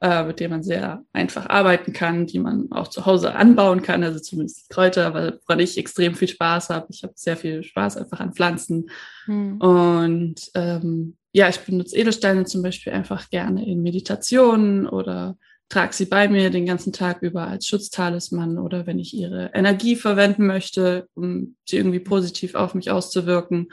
äh, 0.00 0.24
mit 0.24 0.40
denen 0.40 0.50
man 0.50 0.62
sehr 0.64 1.04
einfach 1.12 1.48
arbeiten 1.48 1.92
kann, 1.92 2.26
die 2.26 2.40
man 2.40 2.72
auch 2.72 2.88
zu 2.88 3.06
Hause 3.06 3.36
anbauen 3.36 3.82
kann, 3.82 4.02
also 4.02 4.18
zumindest 4.18 4.68
Kräuter, 4.70 5.14
weil 5.14 5.38
woran 5.46 5.60
ich 5.60 5.78
extrem 5.78 6.16
viel 6.16 6.26
Spaß 6.26 6.70
habe. 6.70 6.88
Ich 6.90 7.04
habe 7.04 7.12
sehr 7.14 7.36
viel 7.36 7.62
Spaß 7.62 7.98
einfach 7.98 8.18
an 8.18 8.32
Pflanzen. 8.32 8.90
Mhm. 9.26 9.58
Und 9.58 10.50
ähm, 10.54 11.16
ja, 11.32 11.48
ich 11.48 11.60
benutze 11.60 11.96
Edelsteine 11.96 12.44
zum 12.44 12.62
Beispiel 12.62 12.92
einfach 12.92 13.30
gerne 13.30 13.64
in 13.64 13.82
Meditationen 13.82 14.88
oder 14.88 15.36
trage 15.72 15.94
sie 15.94 16.04
bei 16.04 16.28
mir 16.28 16.50
den 16.50 16.66
ganzen 16.66 16.92
Tag 16.92 17.22
über 17.22 17.46
als 17.46 17.66
Schutztalisman 17.66 18.58
oder 18.58 18.86
wenn 18.86 18.98
ich 18.98 19.14
ihre 19.14 19.50
Energie 19.54 19.96
verwenden 19.96 20.46
möchte, 20.46 21.08
um 21.14 21.56
sie 21.66 21.78
irgendwie 21.78 22.00
positiv 22.00 22.54
auf 22.54 22.74
mich 22.74 22.90
auszuwirken. 22.90 23.72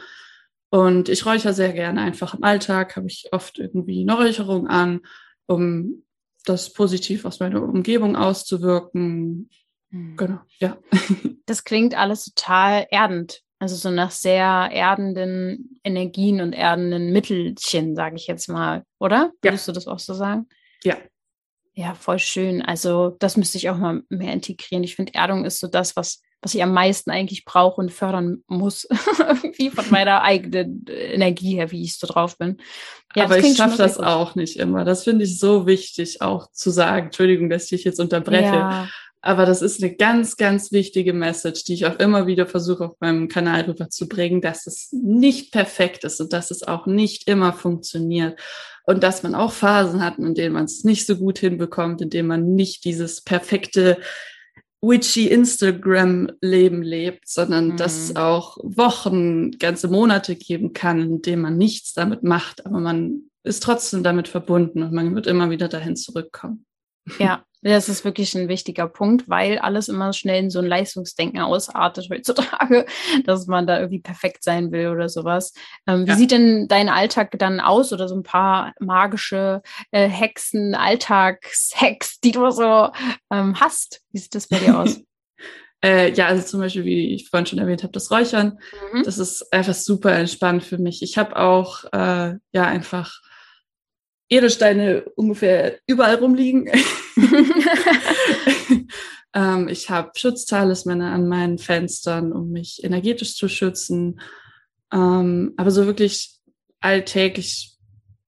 Und 0.69 1.09
ich 1.09 1.25
räuchere 1.25 1.53
sehr 1.53 1.73
gerne 1.73 2.01
einfach 2.01 2.35
im 2.35 2.43
Alltag, 2.43 2.95
habe 2.95 3.07
ich 3.07 3.27
oft 3.33 3.59
irgendwie 3.59 4.01
eine 4.01 4.15
Räucherung 4.15 4.67
an, 4.67 5.01
um 5.45 6.03
das 6.45 6.71
positiv 6.71 7.25
aus 7.25 7.41
meiner 7.41 7.61
Umgebung 7.61 8.15
auszuwirken. 8.15 9.49
Hm. 9.91 10.15
Genau, 10.15 10.39
ja. 10.59 10.77
Das 11.45 11.63
klingt 11.63 11.97
alles 11.97 12.25
total 12.25 12.85
erdend. 12.91 13.41
Also 13.57 13.75
so 13.75 13.89
nach 13.89 14.11
sehr 14.11 14.45
erdenden 14.45 15.79
Energien 15.83 16.41
und 16.41 16.53
erdenden 16.53 17.11
Mittelchen, 17.11 17.95
sage 17.95 18.15
ich 18.17 18.27
jetzt 18.27 18.47
mal, 18.49 18.83
oder? 18.99 19.31
Würdest 19.41 19.67
ja. 19.67 19.73
du 19.73 19.75
das 19.75 19.87
auch 19.87 19.97
so 19.97 20.13
sagen? 20.13 20.47
Ja, 20.83 20.95
ja, 21.79 21.95
voll 21.95 22.19
schön. 22.19 22.61
Also 22.61 23.15
das 23.19 23.37
müsste 23.37 23.57
ich 23.57 23.69
auch 23.69 23.77
mal 23.77 24.03
mehr 24.09 24.33
integrieren. 24.33 24.83
Ich 24.83 24.97
finde, 24.97 25.13
Erdung 25.13 25.45
ist 25.45 25.61
so 25.61 25.67
das, 25.67 25.95
was, 25.95 26.21
was 26.41 26.53
ich 26.53 26.61
am 26.61 26.73
meisten 26.73 27.09
eigentlich 27.09 27.45
brauche 27.45 27.79
und 27.79 27.89
fördern 27.89 28.43
muss. 28.47 28.85
Irgendwie 29.17 29.69
von 29.69 29.85
meiner 29.89 30.21
eigenen 30.21 30.83
Energie 30.89 31.55
her, 31.55 31.71
wie 31.71 31.83
ich 31.83 31.97
so 31.97 32.05
drauf 32.05 32.37
bin. 32.37 32.57
Ja, 33.15 33.23
Aber 33.23 33.37
ich 33.37 33.55
schaffe 33.55 33.77
das 33.77 33.97
auch 33.97 34.35
nicht 34.35 34.57
immer. 34.57 34.83
Das 34.83 35.05
finde 35.05 35.23
ich 35.23 35.39
so 35.39 35.67
wichtig 35.67 36.21
auch 36.21 36.51
zu 36.51 36.69
sagen. 36.69 37.05
Entschuldigung, 37.05 37.49
dass 37.49 37.63
ich 37.63 37.69
dich 37.69 37.83
jetzt 37.85 38.01
unterbreche. 38.01 38.55
Ja. 38.55 38.89
Aber 39.21 39.45
das 39.45 39.61
ist 39.61 39.81
eine 39.81 39.95
ganz, 39.95 40.35
ganz 40.35 40.73
wichtige 40.73 41.13
Message, 41.13 41.63
die 41.63 41.75
ich 41.75 41.85
auch 41.85 41.97
immer 41.99 42.27
wieder 42.27 42.45
versuche, 42.45 42.85
auf 42.85 42.99
meinem 42.99 43.29
Kanal 43.29 43.61
rüberzubringen, 43.61 44.41
dass 44.41 44.67
es 44.67 44.89
nicht 44.91 45.53
perfekt 45.53 46.03
ist 46.03 46.19
und 46.19 46.33
dass 46.33 46.51
es 46.51 46.63
auch 46.63 46.87
nicht 46.87 47.29
immer 47.29 47.53
funktioniert. 47.53 48.37
Und 48.89 49.03
dass 49.03 49.21
man 49.21 49.35
auch 49.35 49.51
Phasen 49.51 50.03
hat, 50.03 50.17
in 50.17 50.33
denen 50.33 50.55
man 50.55 50.65
es 50.65 50.83
nicht 50.83 51.05
so 51.05 51.15
gut 51.15 51.37
hinbekommt, 51.37 52.01
in 52.01 52.09
denen 52.09 52.27
man 52.27 52.55
nicht 52.55 52.85
dieses 52.85 53.21
perfekte 53.21 53.99
witchy 54.81 55.27
Instagram-Leben 55.27 56.81
lebt, 56.81 57.29
sondern 57.29 57.67
mhm. 57.67 57.77
dass 57.77 57.95
es 57.95 58.15
auch 58.15 58.57
Wochen, 58.63 59.51
ganze 59.59 59.89
Monate 59.89 60.35
geben 60.35 60.73
kann, 60.73 61.01
in 61.01 61.21
denen 61.21 61.43
man 61.43 61.55
nichts 61.55 61.93
damit 61.93 62.23
macht, 62.23 62.65
aber 62.65 62.79
man 62.79 63.29
ist 63.43 63.61
trotzdem 63.61 64.01
damit 64.01 64.27
verbunden 64.27 64.81
und 64.81 64.91
man 64.91 65.13
wird 65.13 65.27
immer 65.27 65.51
wieder 65.51 65.67
dahin 65.67 65.95
zurückkommen. 65.95 66.65
Ja, 67.19 67.45
das 67.61 67.89
ist 67.89 68.05
wirklich 68.05 68.35
ein 68.35 68.47
wichtiger 68.47 68.87
Punkt, 68.87 69.27
weil 69.27 69.59
alles 69.59 69.89
immer 69.89 70.13
schnell 70.13 70.43
in 70.43 70.49
so 70.49 70.59
ein 70.59 70.65
Leistungsdenken 70.65 71.41
ausartet 71.41 72.09
heutzutage, 72.09 72.85
dass 73.25 73.47
man 73.47 73.67
da 73.67 73.79
irgendwie 73.79 73.99
perfekt 73.99 74.43
sein 74.43 74.71
will 74.71 74.87
oder 74.87 75.09
sowas. 75.09 75.53
Ähm, 75.87 76.05
wie 76.05 76.11
ja. 76.11 76.15
sieht 76.15 76.31
denn 76.31 76.67
dein 76.67 76.89
Alltag 76.89 77.37
dann 77.37 77.59
aus 77.59 77.91
oder 77.91 78.07
so 78.07 78.15
ein 78.15 78.23
paar 78.23 78.73
magische 78.79 79.61
äh, 79.91 80.07
Hexen, 80.07 80.73
Alltagshacks, 80.73 82.19
die 82.21 82.31
du 82.31 82.49
so 82.51 82.89
ähm, 83.31 83.59
hast? 83.59 84.01
Wie 84.11 84.19
sieht 84.19 84.35
das 84.35 84.47
bei 84.47 84.59
dir 84.59 84.79
aus? 84.79 84.99
Äh, 85.81 86.11
ja, 86.11 86.27
also 86.27 86.45
zum 86.45 86.59
Beispiel, 86.59 86.83
wie 86.83 87.13
ich 87.13 87.29
vorhin 87.29 87.45
schon 87.45 87.59
erwähnt 87.59 87.83
habe, 87.83 87.93
das 87.93 88.11
Räuchern. 88.11 88.59
Mhm. 88.91 89.03
Das 89.03 89.17
ist 89.17 89.53
einfach 89.53 89.73
super 89.73 90.11
entspannt 90.11 90.61
für 90.61 90.77
mich. 90.77 91.01
Ich 91.01 91.17
habe 91.17 91.37
auch 91.37 91.85
äh, 91.93 92.35
ja 92.51 92.63
einfach 92.65 93.21
Edelsteine 94.29 95.05
ungefähr 95.15 95.79
überall 95.87 96.15
rumliegen. 96.15 96.69
ähm, 99.33 99.67
ich 99.67 99.89
habe 99.89 100.11
Schutztalismane 100.15 101.11
an 101.11 101.27
meinen 101.27 101.57
Fenstern, 101.57 102.31
um 102.31 102.51
mich 102.51 102.83
energetisch 102.83 103.35
zu 103.35 103.47
schützen. 103.47 104.21
Ähm, 104.93 105.53
aber 105.57 105.71
so 105.71 105.85
wirklich 105.85 106.37
alltäglich, 106.79 107.77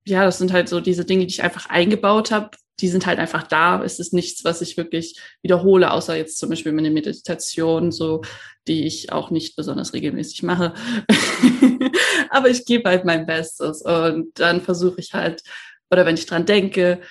ja, 0.05 0.25
das 0.25 0.37
sind 0.37 0.51
halt 0.51 0.69
so 0.69 0.79
diese 0.79 1.05
Dinge, 1.05 1.25
die 1.25 1.33
ich 1.33 1.43
einfach 1.43 1.69
eingebaut 1.69 2.31
habe. 2.31 2.51
Die 2.79 2.87
sind 2.87 3.05
halt 3.05 3.19
einfach 3.19 3.43
da. 3.43 3.83
Es 3.83 3.99
ist 3.99 4.11
nichts, 4.11 4.43
was 4.43 4.61
ich 4.61 4.75
wirklich 4.75 5.19
wiederhole, 5.43 5.91
außer 5.91 6.15
jetzt 6.17 6.39
zum 6.39 6.49
Beispiel 6.49 6.71
meine 6.71 6.89
Meditation, 6.89 7.91
so 7.91 8.21
die 8.67 8.85
ich 8.85 9.11
auch 9.11 9.29
nicht 9.29 9.55
besonders 9.55 9.93
regelmäßig 9.93 10.43
mache. 10.43 10.73
aber 12.29 12.49
ich 12.49 12.65
gebe 12.65 12.89
halt 12.89 13.05
mein 13.05 13.25
Bestes 13.25 13.81
und 13.81 14.39
dann 14.39 14.61
versuche 14.61 14.99
ich 14.99 15.13
halt 15.13 15.43
oder 15.91 16.05
wenn 16.05 16.15
ich 16.15 16.25
dran 16.25 16.45
denke, 16.45 17.01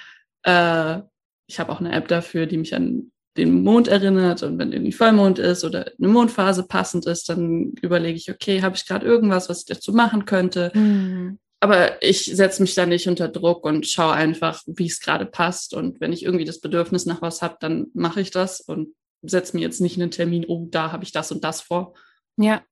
äh, 0.43 0.99
ich 1.47 1.59
habe 1.61 1.73
auch 1.73 1.81
eine 1.81 1.93
App 1.93 2.09
dafür, 2.09 2.47
die 2.47 2.57
mich 2.57 2.75
an 2.75 3.11
den 3.37 3.63
Mond 3.63 3.89
erinnert 3.89 4.43
und 4.43 4.59
wenn 4.59 4.73
irgendwie 4.73 4.93
Vollmond 4.93 5.39
ist 5.39 5.65
oder 5.65 5.93
eine 5.99 6.09
Mondphase 6.09 6.67
passend 6.67 7.07
ist, 7.07 7.29
dann 7.29 7.73
überlege 7.81 8.17
ich, 8.17 8.31
okay, 8.31 8.63
habe 8.63 8.77
ich 8.77 8.87
gerade 8.87 9.07
irgendwas, 9.07 9.49
was 9.49 9.61
ich 9.61 9.67
dazu 9.67 9.93
machen 9.93 10.25
könnte. 10.25 10.73
Mhm. 10.75 11.39
Aber 11.61 12.03
ich 12.03 12.25
setze 12.25 12.63
mich 12.63 12.75
da 12.75 12.87
nicht 12.87 13.07
unter 13.07 13.29
Druck 13.29 13.65
und 13.65 13.87
schaue 13.87 14.15
einfach, 14.15 14.63
wie 14.67 14.87
es 14.87 15.01
gerade 15.01 15.27
passt. 15.27 15.75
Und 15.75 16.01
wenn 16.01 16.13
ich 16.13 16.25
irgendwie 16.25 16.47
das 16.47 16.61
Bedürfnis 16.61 17.05
nach 17.05 17.21
was 17.21 17.43
habe, 17.43 17.57
dann 17.61 17.89
mache 17.93 18.21
ich 18.21 18.31
das 18.31 18.61
und 18.61 18.95
setze 19.23 19.57
mir 19.57 19.63
jetzt 19.63 19.81
nicht 19.81 20.01
einen 20.01 20.11
Termin, 20.11 20.47
oh, 20.49 20.67
da 20.71 20.91
habe 20.91 21.05
ich 21.05 21.13
das 21.13 21.31
und 21.31 21.45
das 21.45 21.61
vor. 21.61 21.95
Ja, 22.39 22.63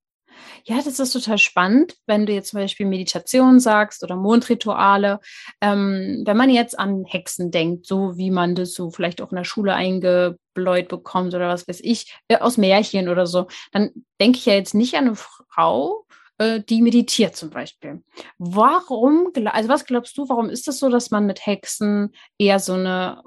ja, 0.64 0.76
das 0.82 0.98
ist 0.98 1.12
total 1.12 1.38
spannend, 1.38 1.94
wenn 2.06 2.26
du 2.26 2.32
jetzt 2.32 2.50
zum 2.50 2.60
Beispiel 2.60 2.86
Meditation 2.86 3.60
sagst 3.60 4.02
oder 4.02 4.16
Mondrituale. 4.16 5.20
Ähm, 5.60 6.22
wenn 6.26 6.36
man 6.36 6.50
jetzt 6.50 6.78
an 6.78 7.04
Hexen 7.04 7.50
denkt, 7.50 7.86
so 7.86 8.16
wie 8.16 8.30
man 8.30 8.54
das 8.54 8.74
so 8.74 8.90
vielleicht 8.90 9.22
auch 9.22 9.30
in 9.30 9.36
der 9.36 9.44
Schule 9.44 9.74
eingebläut 9.74 10.88
bekommt 10.88 11.34
oder 11.34 11.48
was 11.48 11.66
weiß 11.66 11.80
ich, 11.82 12.14
äh, 12.28 12.38
aus 12.38 12.56
Märchen 12.56 13.08
oder 13.08 13.26
so, 13.26 13.46
dann 13.72 13.90
denke 14.20 14.38
ich 14.38 14.46
ja 14.46 14.54
jetzt 14.54 14.74
nicht 14.74 14.94
an 14.94 15.06
eine 15.06 15.16
Frau, 15.16 16.06
äh, 16.38 16.60
die 16.60 16.82
meditiert 16.82 17.36
zum 17.36 17.50
Beispiel. 17.50 18.02
Warum, 18.38 19.32
also 19.46 19.68
was 19.68 19.84
glaubst 19.84 20.16
du, 20.16 20.28
warum 20.28 20.48
ist 20.48 20.68
das 20.68 20.78
so, 20.78 20.88
dass 20.88 21.10
man 21.10 21.26
mit 21.26 21.44
Hexen 21.44 22.14
eher 22.38 22.60
so 22.60 22.74
eine, 22.74 23.22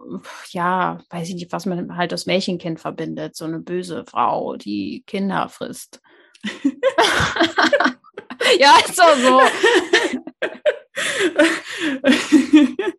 ja, 0.52 1.00
weiß 1.10 1.30
ich 1.30 1.36
nicht, 1.36 1.52
was 1.52 1.66
man 1.66 1.98
halt 1.98 2.12
das 2.12 2.26
Märchenkind 2.26 2.80
verbindet, 2.80 3.36
so 3.36 3.46
eine 3.46 3.60
böse 3.60 4.06
Frau, 4.06 4.56
die 4.56 5.04
Kinder 5.06 5.50
frisst? 5.50 6.02
ja, 8.60 8.78
ist 8.86 8.98
doch 8.98 9.16
so. 9.18 9.42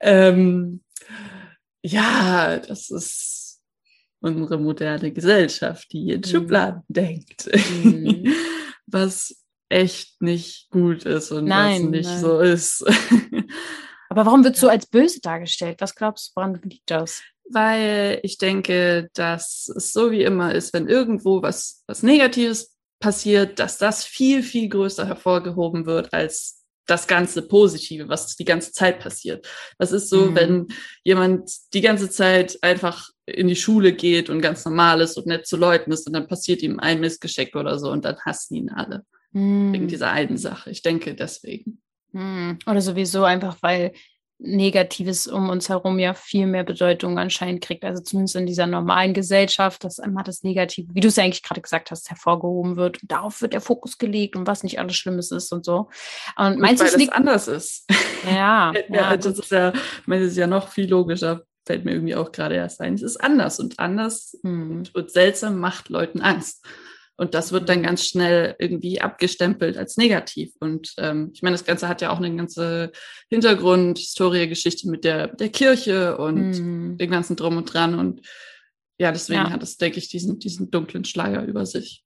ähm, 0.00 0.82
ja, 1.82 2.58
das 2.58 2.90
ist 2.90 3.60
unsere 4.20 4.58
moderne 4.58 5.12
Gesellschaft, 5.12 5.92
die 5.92 6.10
in 6.10 6.20
mhm. 6.20 6.24
Schubladen 6.24 6.82
denkt. 6.88 7.48
Mhm. 7.82 8.34
Was 8.86 9.42
echt 9.68 10.22
nicht 10.22 10.70
gut 10.70 11.04
ist 11.04 11.32
und 11.32 11.46
nein, 11.46 11.86
was 11.86 11.90
nicht 11.90 12.06
nein. 12.06 12.20
so 12.20 12.38
ist. 12.38 12.84
Aber 14.08 14.24
warum 14.24 14.44
wird 14.44 14.56
so 14.56 14.68
als 14.68 14.86
böse 14.86 15.20
dargestellt? 15.20 15.80
Was 15.80 15.96
glaubst 15.96 16.28
du, 16.28 16.36
woran 16.36 16.54
liegt 16.62 16.88
das? 16.88 17.20
Weil 17.50 18.20
ich 18.22 18.38
denke, 18.38 19.08
dass 19.14 19.72
es 19.74 19.92
so 19.92 20.10
wie 20.10 20.22
immer 20.22 20.54
ist, 20.54 20.72
wenn 20.74 20.88
irgendwo 20.88 21.42
was, 21.42 21.82
was 21.86 22.02
Negatives 22.02 22.76
passiert, 23.00 23.58
dass 23.58 23.78
das 23.78 24.04
viel, 24.04 24.42
viel 24.42 24.68
größer 24.68 25.06
hervorgehoben 25.06 25.86
wird 25.86 26.12
als 26.12 26.64
das 26.86 27.06
ganze 27.08 27.42
Positive, 27.42 28.08
was 28.08 28.36
die 28.36 28.44
ganze 28.44 28.72
Zeit 28.72 29.00
passiert. 29.00 29.46
Das 29.78 29.90
ist 29.90 30.08
so, 30.08 30.26
mhm. 30.26 30.34
wenn 30.36 30.66
jemand 31.02 31.50
die 31.74 31.80
ganze 31.80 32.08
Zeit 32.08 32.58
einfach 32.62 33.10
in 33.26 33.48
die 33.48 33.56
Schule 33.56 33.92
geht 33.92 34.30
und 34.30 34.40
ganz 34.40 34.64
normal 34.64 35.00
ist 35.00 35.16
und 35.16 35.26
nett 35.26 35.46
zu 35.46 35.56
Leuten 35.56 35.90
ist 35.90 36.06
und 36.06 36.12
dann 36.12 36.28
passiert 36.28 36.62
ihm 36.62 36.78
ein 36.78 37.00
Missgeschick 37.00 37.56
oder 37.56 37.78
so 37.78 37.90
und 37.90 38.04
dann 38.04 38.18
hassen 38.20 38.54
ihn 38.54 38.70
alle. 38.70 39.04
hm. 39.32 39.72
wegen 39.72 39.88
dieser 39.88 40.10
einen 40.10 40.38
Sache. 40.38 40.70
Ich 40.70 40.82
denke 40.82 41.14
deswegen. 41.14 41.82
Hm. 42.12 42.58
Oder 42.66 42.80
sowieso 42.80 43.24
einfach, 43.24 43.58
weil 43.60 43.92
Negatives 44.38 45.26
um 45.26 45.48
uns 45.48 45.68
herum 45.68 45.98
ja 45.98 46.12
viel 46.12 46.46
mehr 46.46 46.64
Bedeutung 46.64 47.18
anscheinend 47.18 47.62
kriegt. 47.62 47.84
Also 47.84 48.02
zumindest 48.02 48.36
in 48.36 48.46
dieser 48.46 48.66
normalen 48.66 49.14
Gesellschaft, 49.14 49.82
dass 49.82 49.98
einmal 49.98 50.24
das 50.24 50.42
Negative, 50.42 50.88
wie 50.92 51.00
du 51.00 51.08
es 51.08 51.16
ja 51.16 51.24
eigentlich 51.24 51.42
gerade 51.42 51.62
gesagt 51.62 51.90
hast, 51.90 52.10
hervorgehoben 52.10 52.76
wird. 52.76 53.02
Und 53.02 53.10
darauf 53.10 53.40
wird 53.40 53.54
der 53.54 53.62
Fokus 53.62 53.96
gelegt 53.96 54.36
und 54.36 54.46
was 54.46 54.62
nicht 54.62 54.78
alles 54.78 54.96
Schlimmes 54.96 55.30
ist 55.30 55.52
und 55.52 55.64
so. 55.64 55.88
Und 56.36 56.58
meinst 56.58 56.82
du, 56.82 56.86
es 56.86 56.96
liegt 56.96 57.14
anders 57.14 57.48
ist? 57.48 57.86
Ja, 58.30 58.72
ja, 58.90 59.16
das 59.16 59.38
ist 59.38 59.50
ja, 59.50 59.72
das 60.06 60.20
ist 60.20 60.36
ja 60.36 60.46
noch 60.46 60.68
viel 60.68 60.88
logischer. 60.88 61.42
Fällt 61.64 61.84
mir 61.84 61.92
irgendwie 61.92 62.14
auch 62.14 62.30
gerade 62.30 62.56
erst 62.56 62.80
ein. 62.80 62.94
Es 62.94 63.02
ist 63.02 63.16
anders 63.16 63.58
und 63.58 63.78
anders 63.78 64.36
hm. 64.42 64.70
und, 64.70 64.94
und 64.94 65.10
seltsam 65.10 65.58
macht 65.58 65.88
Leuten 65.88 66.20
Angst. 66.20 66.64
Und 67.16 67.34
das 67.34 67.52
wird 67.52 67.68
dann 67.68 67.82
ganz 67.82 68.04
schnell 68.04 68.54
irgendwie 68.58 69.00
abgestempelt 69.00 69.78
als 69.78 69.96
negativ. 69.96 70.52
Und 70.60 70.92
ähm, 70.98 71.30
ich 71.32 71.42
meine, 71.42 71.54
das 71.54 71.64
Ganze 71.64 71.88
hat 71.88 72.02
ja 72.02 72.10
auch 72.10 72.18
eine 72.18 72.34
ganze 72.34 72.92
Hintergrund, 73.30 73.98
Historie, 73.98 74.48
Geschichte 74.48 74.90
mit 74.90 75.04
der, 75.04 75.28
der 75.28 75.48
Kirche 75.48 76.18
und 76.18 76.50
mhm. 76.50 76.98
dem 76.98 77.10
ganzen 77.10 77.36
Drum 77.36 77.56
und 77.56 77.72
Dran. 77.72 77.98
Und 77.98 78.20
ja, 78.98 79.12
deswegen 79.12 79.44
ja. 79.44 79.50
hat 79.50 79.62
es, 79.62 79.78
denke 79.78 79.98
ich, 79.98 80.08
diesen, 80.08 80.38
diesen 80.38 80.70
dunklen 80.70 81.04
Schleier 81.04 81.44
über 81.44 81.64
sich. 81.64 82.04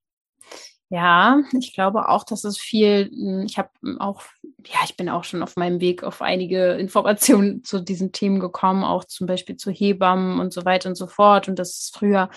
Ja, 0.93 1.41
ich 1.57 1.73
glaube 1.73 2.09
auch, 2.09 2.25
dass 2.25 2.43
es 2.43 2.59
viel, 2.59 3.11
hm, 3.13 3.45
ich 3.47 3.59
habe 3.59 3.71
auch, 4.01 4.23
ja, 4.67 4.81
ich 4.85 4.97
bin 4.97 5.09
auch 5.09 5.23
schon 5.23 5.43
auf 5.43 5.57
meinem 5.57 5.81
Weg 5.81 6.03
auf 6.03 6.21
einige 6.21 6.73
Informationen 6.75 7.63
zu 7.65 7.81
diesen 7.81 8.11
Themen 8.11 8.41
gekommen, 8.41 8.83
auch 8.83 9.05
zum 9.05 9.29
Beispiel 9.29 9.57
zu 9.57 9.71
Hebammen 9.71 10.41
und 10.41 10.53
so 10.53 10.65
weiter 10.65 10.89
und 10.89 10.97
so 10.97 11.07
fort. 11.07 11.49
Und 11.49 11.61
das 11.61 11.79
ist 11.79 11.97
früher 11.97 12.29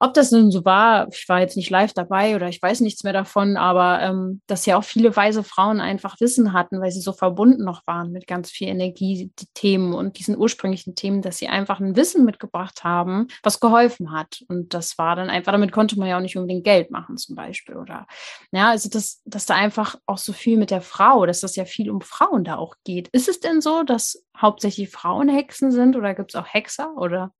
ob 0.00 0.12
das 0.14 0.32
nun 0.32 0.50
so 0.50 0.64
war, 0.64 1.08
ich 1.12 1.28
war 1.28 1.40
jetzt 1.40 1.56
nicht 1.56 1.70
live 1.70 1.92
dabei 1.92 2.34
oder 2.34 2.48
ich 2.48 2.60
weiß 2.60 2.80
nichts 2.80 3.04
mehr 3.04 3.12
davon, 3.12 3.56
aber 3.56 4.00
ähm, 4.02 4.40
dass 4.46 4.66
ja 4.66 4.76
auch 4.76 4.84
viele 4.84 5.14
weise 5.16 5.44
Frauen 5.44 5.80
einfach 5.80 6.20
Wissen 6.20 6.52
hatten, 6.52 6.80
weil 6.80 6.90
sie 6.90 7.00
so 7.00 7.12
verbunden 7.12 7.64
noch 7.64 7.86
waren 7.86 8.10
mit 8.10 8.26
ganz 8.26 8.50
viel 8.50 8.68
Energie, 8.68 9.30
die 9.38 9.46
Themen 9.54 9.94
und 9.94 10.18
diesen 10.18 10.36
ursprünglichen 10.36 10.94
Themen, 10.94 11.22
dass 11.22 11.38
sie 11.38 11.48
einfach 11.48 11.80
ein 11.80 11.96
Wissen 11.96 12.24
mitgebracht 12.24 12.82
haben, 12.82 13.28
was 13.42 13.60
geholfen 13.60 14.12
hat. 14.12 14.42
Und 14.48 14.74
das 14.74 14.98
war 14.98 15.16
dann 15.16 15.30
einfach, 15.30 15.52
damit 15.52 15.72
konnte 15.72 15.98
man 15.98 16.08
ja 16.08 16.16
auch 16.16 16.22
nicht 16.22 16.36
unbedingt 16.36 16.64
Geld 16.64 16.90
machen 16.90 17.16
zum 17.16 17.36
Beispiel. 17.36 17.76
Oder 17.76 18.06
ja, 18.52 18.70
also 18.70 18.88
das, 18.88 19.22
dass 19.24 19.46
da 19.46 19.54
einfach 19.54 19.96
auch 20.06 20.18
so 20.18 20.32
viel 20.32 20.58
mit 20.58 20.70
der 20.70 20.82
Frau, 20.82 21.24
dass 21.24 21.40
das 21.40 21.56
ja 21.56 21.64
viel 21.64 21.90
um 21.90 22.00
Frauen 22.00 22.44
da 22.44 22.56
auch 22.56 22.74
geht. 22.84 23.08
Ist 23.08 23.28
es 23.28 23.40
denn 23.40 23.60
so, 23.60 23.84
dass 23.84 24.24
hauptsächlich 24.36 24.90
Frauen 24.90 25.28
Hexen 25.28 25.70
sind 25.70 25.96
oder 25.96 26.14
gibt 26.14 26.34
es 26.34 26.40
auch 26.40 26.46
Hexer 26.46 26.96
oder? 26.96 27.32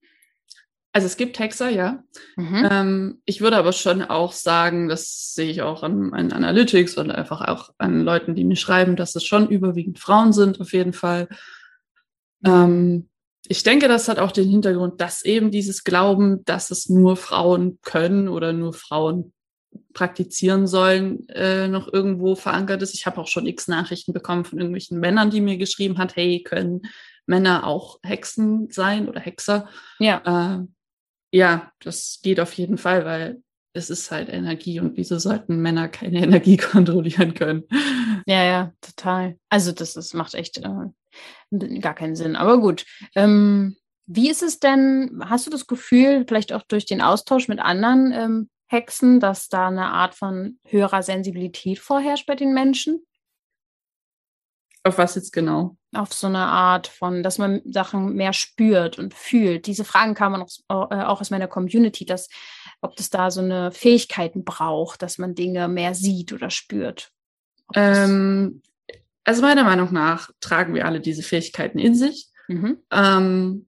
Also 0.94 1.06
es 1.06 1.16
gibt 1.16 1.40
Hexer, 1.40 1.70
ja. 1.70 2.04
Mhm. 2.36 2.68
Ähm, 2.70 3.22
ich 3.24 3.40
würde 3.40 3.56
aber 3.56 3.72
schon 3.72 4.00
auch 4.00 4.30
sagen, 4.30 4.88
das 4.88 5.34
sehe 5.34 5.50
ich 5.50 5.60
auch 5.60 5.82
an, 5.82 6.14
an 6.14 6.32
Analytics 6.32 6.96
und 6.96 7.10
einfach 7.10 7.40
auch 7.40 7.70
an 7.78 8.02
Leuten, 8.02 8.36
die 8.36 8.44
mir 8.44 8.54
schreiben, 8.54 8.94
dass 8.94 9.16
es 9.16 9.24
schon 9.24 9.48
überwiegend 9.48 9.98
Frauen 9.98 10.32
sind, 10.32 10.60
auf 10.60 10.72
jeden 10.72 10.92
Fall. 10.92 11.28
Ähm, 12.46 13.08
ich 13.48 13.64
denke, 13.64 13.88
das 13.88 14.08
hat 14.08 14.20
auch 14.20 14.30
den 14.30 14.48
Hintergrund, 14.48 15.00
dass 15.00 15.24
eben 15.24 15.50
dieses 15.50 15.82
Glauben, 15.82 16.44
dass 16.44 16.70
es 16.70 16.88
nur 16.88 17.16
Frauen 17.16 17.80
können 17.82 18.28
oder 18.28 18.52
nur 18.52 18.72
Frauen 18.72 19.32
praktizieren 19.94 20.68
sollen, 20.68 21.28
äh, 21.28 21.66
noch 21.66 21.92
irgendwo 21.92 22.36
verankert 22.36 22.82
ist. 22.82 22.94
Ich 22.94 23.04
habe 23.04 23.20
auch 23.20 23.26
schon 23.26 23.46
x 23.46 23.66
Nachrichten 23.66 24.12
bekommen 24.12 24.44
von 24.44 24.58
irgendwelchen 24.58 25.00
Männern, 25.00 25.30
die 25.30 25.40
mir 25.40 25.56
geschrieben 25.56 25.98
hat, 25.98 26.14
hey, 26.14 26.40
können 26.44 26.82
Männer 27.26 27.66
auch 27.66 27.98
Hexen 28.04 28.70
sein 28.70 29.08
oder 29.08 29.18
Hexer? 29.18 29.68
Ja. 29.98 30.60
Äh, 30.60 30.66
ja, 31.34 31.72
das 31.80 32.20
geht 32.22 32.38
auf 32.38 32.52
jeden 32.52 32.78
Fall, 32.78 33.04
weil 33.04 33.42
es 33.72 33.90
ist 33.90 34.12
halt 34.12 34.28
Energie 34.28 34.78
und 34.78 34.96
wieso 34.96 35.18
sollten 35.18 35.60
Männer 35.60 35.88
keine 35.88 36.18
Energie 36.22 36.56
kontrollieren 36.56 37.34
können? 37.34 37.64
Ja, 38.24 38.44
ja, 38.44 38.72
total. 38.80 39.36
Also 39.48 39.72
das 39.72 39.96
ist, 39.96 40.14
macht 40.14 40.34
echt 40.34 40.58
äh, 40.58 41.78
gar 41.80 41.94
keinen 41.94 42.14
Sinn. 42.14 42.36
Aber 42.36 42.60
gut. 42.60 42.86
Ähm, 43.16 43.76
wie 44.06 44.30
ist 44.30 44.44
es 44.44 44.60
denn, 44.60 45.20
hast 45.24 45.46
du 45.46 45.50
das 45.50 45.66
Gefühl, 45.66 46.24
vielleicht 46.28 46.52
auch 46.52 46.62
durch 46.62 46.86
den 46.86 47.00
Austausch 47.00 47.48
mit 47.48 47.58
anderen 47.58 48.12
ähm, 48.12 48.50
Hexen, 48.66 49.18
dass 49.18 49.48
da 49.48 49.68
eine 49.68 49.86
Art 49.86 50.14
von 50.14 50.60
höherer 50.68 51.02
Sensibilität 51.02 51.80
vorherrscht 51.80 52.26
bei 52.26 52.36
den 52.36 52.54
Menschen? 52.54 53.04
Auf 54.86 54.99
was 54.99 55.14
jetzt 55.14 55.32
genau? 55.32 55.76
Auf 55.94 56.12
so 56.12 56.26
eine 56.26 56.44
Art 56.44 56.88
von, 56.88 57.23
dass 57.23 57.38
man 57.38 57.62
Sachen 57.64 58.14
mehr 58.14 58.34
spürt 58.34 58.99
und 58.99 59.14
fühlt. 59.14 59.66
Diese 59.66 59.84
Fragen 59.84 60.14
kamen 60.14 60.42
auch, 60.42 60.90
äh, 60.90 61.04
auch 61.04 61.23
aus 61.23 61.30
meiner 61.30 61.49
Community, 61.49 62.04
dass 62.04 62.28
ob 62.82 62.94
das 62.97 63.08
da 63.08 63.30
so 63.30 63.40
eine 63.40 63.73
Fähigkeiten 63.73 64.44
braucht, 64.44 65.00
dass 65.00 65.16
man 65.16 65.34
Dinge 65.34 65.68
mehr 65.68 65.94
sieht 65.94 66.34
oder 66.34 66.50
spürt. 66.50 67.12
Ähm, 67.75 68.60
also 69.25 69.40
meiner 69.40 69.64
Meinung 69.64 69.90
nach 69.90 70.30
tragen 70.40 70.75
wir 70.75 70.84
alle 70.84 71.00
diese 71.00 71.23
Fähigkeiten 71.23 71.78
in 71.78 71.94
sich. 71.94 72.28
Mhm. 72.49 72.76
Ähm, 72.90 73.66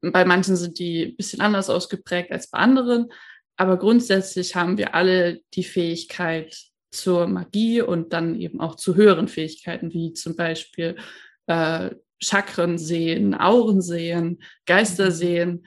bei 0.00 0.24
manchen 0.24 0.56
sind 0.56 0.80
die 0.80 1.04
ein 1.04 1.16
bisschen 1.16 1.40
anders 1.40 1.70
ausgeprägt 1.70 2.32
als 2.32 2.50
bei 2.50 2.58
anderen, 2.58 3.12
aber 3.56 3.76
grundsätzlich 3.76 4.56
haben 4.56 4.76
wir 4.76 4.94
alle 4.94 5.40
die 5.54 5.64
Fähigkeit, 5.64 6.56
zur 6.90 7.26
Magie 7.26 7.82
und 7.82 8.12
dann 8.12 8.34
eben 8.34 8.60
auch 8.60 8.76
zu 8.76 8.94
höheren 8.94 9.28
Fähigkeiten, 9.28 9.92
wie 9.92 10.12
zum 10.12 10.36
Beispiel 10.36 10.96
äh, 11.46 11.90
Chakren 12.20 12.78
sehen, 12.78 13.34
Auren 13.34 13.80
sehen, 13.80 14.42
Geister 14.66 15.06
mhm. 15.06 15.12
sehen. 15.12 15.66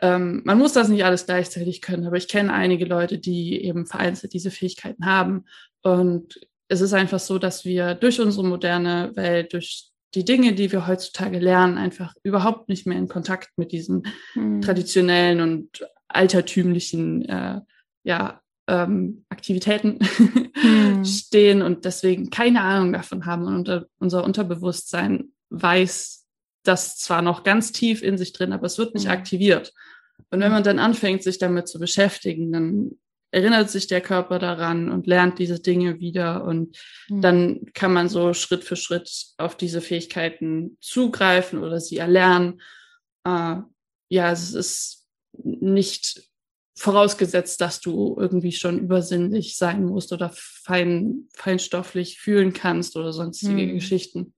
Ähm, 0.00 0.42
man 0.44 0.58
muss 0.58 0.72
das 0.72 0.88
nicht 0.88 1.04
alles 1.04 1.26
gleichzeitig 1.26 1.82
können, 1.82 2.06
aber 2.06 2.16
ich 2.16 2.28
kenne 2.28 2.52
einige 2.52 2.86
Leute, 2.86 3.18
die 3.18 3.62
eben 3.62 3.86
vereinzelt 3.86 4.32
diese 4.32 4.50
Fähigkeiten 4.50 5.04
haben. 5.04 5.44
Und 5.82 6.40
es 6.68 6.80
ist 6.80 6.94
einfach 6.94 7.20
so, 7.20 7.38
dass 7.38 7.64
wir 7.64 7.94
durch 7.94 8.20
unsere 8.20 8.46
moderne 8.46 9.12
Welt, 9.14 9.52
durch 9.52 9.90
die 10.14 10.24
Dinge, 10.24 10.54
die 10.54 10.72
wir 10.72 10.86
heutzutage 10.86 11.38
lernen, 11.38 11.78
einfach 11.78 12.14
überhaupt 12.22 12.68
nicht 12.68 12.86
mehr 12.86 12.98
in 12.98 13.08
Kontakt 13.08 13.50
mit 13.56 13.72
diesen 13.72 14.04
mhm. 14.34 14.60
traditionellen 14.62 15.40
und 15.40 15.86
altertümlichen 16.08 17.28
äh, 17.28 17.60
ja, 18.02 18.40
ähm, 18.68 19.24
Aktivitäten 19.28 19.98
hm. 20.54 21.04
stehen 21.04 21.62
und 21.62 21.84
deswegen 21.84 22.30
keine 22.30 22.62
Ahnung 22.62 22.92
davon 22.92 23.26
haben. 23.26 23.46
Und 23.46 23.54
unter, 23.54 23.86
unser 23.98 24.24
Unterbewusstsein 24.24 25.32
weiß 25.50 26.26
das 26.62 26.98
zwar 26.98 27.22
noch 27.22 27.42
ganz 27.42 27.72
tief 27.72 28.02
in 28.02 28.18
sich 28.18 28.32
drin, 28.32 28.52
aber 28.52 28.66
es 28.66 28.78
wird 28.78 28.94
nicht 28.94 29.06
hm. 29.06 29.12
aktiviert. 29.12 29.72
Und 30.30 30.40
wenn 30.40 30.46
hm. 30.46 30.52
man 30.52 30.64
dann 30.64 30.78
anfängt, 30.78 31.22
sich 31.22 31.38
damit 31.38 31.68
zu 31.68 31.78
beschäftigen, 31.78 32.52
dann 32.52 32.90
erinnert 33.32 33.70
sich 33.70 33.86
der 33.86 34.00
Körper 34.00 34.38
daran 34.38 34.90
und 34.90 35.06
lernt 35.06 35.38
diese 35.38 35.60
Dinge 35.60 36.00
wieder 36.00 36.44
und 36.44 36.76
mhm. 37.08 37.20
dann 37.20 37.66
kann 37.74 37.92
man 37.92 38.08
so 38.08 38.34
Schritt 38.34 38.64
für 38.64 38.76
Schritt 38.76 39.26
auf 39.38 39.56
diese 39.56 39.80
Fähigkeiten 39.80 40.76
zugreifen 40.80 41.60
oder 41.60 41.80
sie 41.80 41.98
erlernen. 41.98 42.60
Äh, 43.24 43.56
ja, 44.08 44.32
es 44.32 44.52
ist 44.52 45.06
nicht 45.32 46.29
vorausgesetzt, 46.76 47.60
dass 47.60 47.80
du 47.80 48.16
irgendwie 48.18 48.52
schon 48.52 48.78
übersinnlich 48.78 49.56
sein 49.56 49.84
musst 49.84 50.12
oder 50.12 50.30
fein, 50.34 51.28
feinstofflich 51.34 52.18
fühlen 52.18 52.52
kannst 52.52 52.96
oder 52.96 53.12
sonstige 53.12 53.62
hm. 53.62 53.74
Geschichten. 53.74 54.34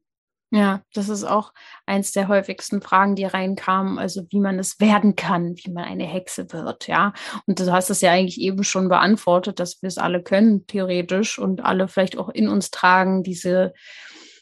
Ja, 0.55 0.83
das 0.93 1.09
ist 1.09 1.25
auch 1.25 1.55
eins 1.87 2.13
der 2.13 2.29
häufigsten 2.29 2.83
Fragen, 2.83 3.17
die 3.17 3.25
reinkamen, 3.25 3.99
also 3.99 4.27
wie 4.29 4.39
man 4.39 4.59
es 4.59 4.81
werden 4.81 5.17
kann, 5.17 5.55
wie 5.57 5.71
man 5.71 5.85
eine 5.85 6.05
Hexe 6.05 6.53
wird, 6.53 6.89
ja. 6.89 7.15
Und 7.47 7.59
du 7.59 7.73
hast 7.73 7.89
es 7.89 8.03
ja 8.03 8.13
eigentlich 8.13 8.39
eben 8.39 8.63
schon 8.63 8.91
beantwortet, 8.91 9.61
dass 9.61 9.81
wir 9.81 9.89
es 9.89 9.97
alle 9.97 10.23
können, 10.23 10.67
theoretisch, 10.67 11.39
und 11.39 11.65
alle 11.65 11.89
vielleicht 11.89 12.19
auch 12.19 12.29
in 12.29 12.49
uns 12.49 12.71
tragen, 12.71 13.23
diese 13.23 13.73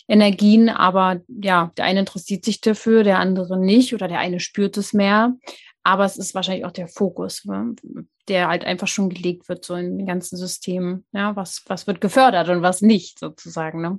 Energien, 0.09 0.69
aber 0.69 1.21
ja, 1.29 1.71
der 1.79 1.85
eine 1.85 2.01
interessiert 2.01 2.45
sich 2.45 2.61
dafür, 2.61 3.05
der 3.05 3.21
andere 3.21 3.57
nicht, 3.57 3.95
oder 3.95 4.09
der 4.09 4.19
eine 4.19 4.41
spürt 4.41 4.77
es 4.79 4.93
mehr. 4.93 5.35
Aber 5.83 6.05
es 6.05 6.17
ist 6.17 6.35
wahrscheinlich 6.35 6.65
auch 6.65 6.73
der 6.73 6.89
Fokus, 6.89 7.45
ne, 7.45 7.75
der 8.29 8.49
halt 8.49 8.65
einfach 8.65 8.89
schon 8.89 9.09
gelegt 9.09 9.49
wird, 9.49 9.65
so 9.65 9.75
in 9.75 9.99
den 9.99 10.07
ganzen 10.07 10.37
Systemen. 10.37 11.07
Ja, 11.13 11.37
was, 11.37 11.63
was 11.67 11.87
wird 11.87 12.01
gefördert 12.01 12.49
und 12.49 12.63
was 12.63 12.83
nicht, 12.83 13.19
sozusagen. 13.19 13.81
Ne? 13.81 13.99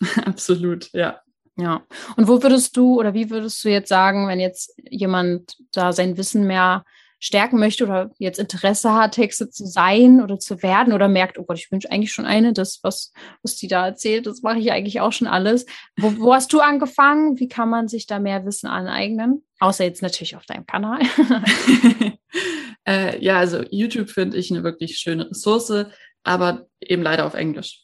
Absolut, 0.24 0.92
ja. 0.92 1.20
Ja. 1.56 1.84
Und 2.16 2.26
wo 2.26 2.42
würdest 2.42 2.76
du 2.76 2.98
oder 2.98 3.12
wie 3.14 3.30
würdest 3.30 3.62
du 3.64 3.68
jetzt 3.68 3.88
sagen, 3.88 4.28
wenn 4.28 4.40
jetzt 4.40 4.74
jemand 4.88 5.56
da 5.72 5.92
sein 5.92 6.16
Wissen 6.16 6.46
mehr 6.46 6.84
stärken 7.20 7.58
möchte 7.58 7.84
oder 7.84 8.10
jetzt 8.18 8.38
Interesse 8.38 8.94
hat, 8.94 9.18
Hexe 9.18 9.50
zu 9.50 9.66
sein 9.66 10.22
oder 10.22 10.38
zu 10.38 10.62
werden 10.62 10.94
oder 10.94 11.06
merkt, 11.06 11.38
oh 11.38 11.44
Gott, 11.44 11.58
ich 11.58 11.70
wünsche 11.70 11.90
eigentlich 11.90 12.12
schon 12.12 12.24
eine, 12.24 12.54
das, 12.54 12.80
was, 12.82 13.12
was 13.42 13.56
die 13.56 13.68
da 13.68 13.86
erzählt, 13.86 14.26
das 14.26 14.42
mache 14.42 14.58
ich 14.58 14.72
eigentlich 14.72 15.00
auch 15.00 15.12
schon 15.12 15.28
alles. 15.28 15.66
Wo, 15.96 16.16
wo 16.18 16.34
hast 16.34 16.52
du 16.52 16.60
angefangen? 16.60 17.38
Wie 17.38 17.48
kann 17.48 17.68
man 17.68 17.88
sich 17.88 18.06
da 18.06 18.18
mehr 18.18 18.46
Wissen 18.46 18.68
aneignen? 18.68 19.44
Außer 19.60 19.84
jetzt 19.84 20.02
natürlich 20.02 20.34
auf 20.34 20.46
deinem 20.46 20.66
Kanal. 20.66 21.00
äh, 22.86 23.22
ja, 23.22 23.38
also 23.38 23.62
YouTube 23.70 24.08
finde 24.08 24.38
ich 24.38 24.50
eine 24.50 24.64
wirklich 24.64 24.96
schöne 24.96 25.30
Ressource, 25.30 25.86
aber 26.22 26.68
eben 26.80 27.02
leider 27.02 27.26
auf 27.26 27.34
Englisch. 27.34 27.82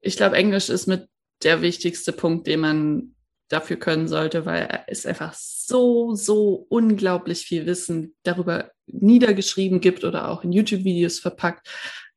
Ich 0.00 0.16
glaube, 0.16 0.36
Englisch 0.36 0.68
ist 0.68 0.86
mit 0.86 1.08
der 1.42 1.60
wichtigste 1.60 2.12
Punkt, 2.12 2.46
den 2.46 2.60
man 2.60 3.15
dafür 3.48 3.76
können 3.76 4.08
sollte, 4.08 4.44
weil 4.44 4.84
es 4.86 5.06
einfach 5.06 5.34
so, 5.34 6.14
so 6.14 6.66
unglaublich 6.68 7.40
viel 7.46 7.66
Wissen 7.66 8.14
darüber 8.22 8.70
niedergeschrieben 8.86 9.80
gibt 9.80 10.04
oder 10.04 10.28
auch 10.28 10.44
in 10.44 10.52
YouTube-Videos 10.52 11.18
verpackt, 11.18 11.68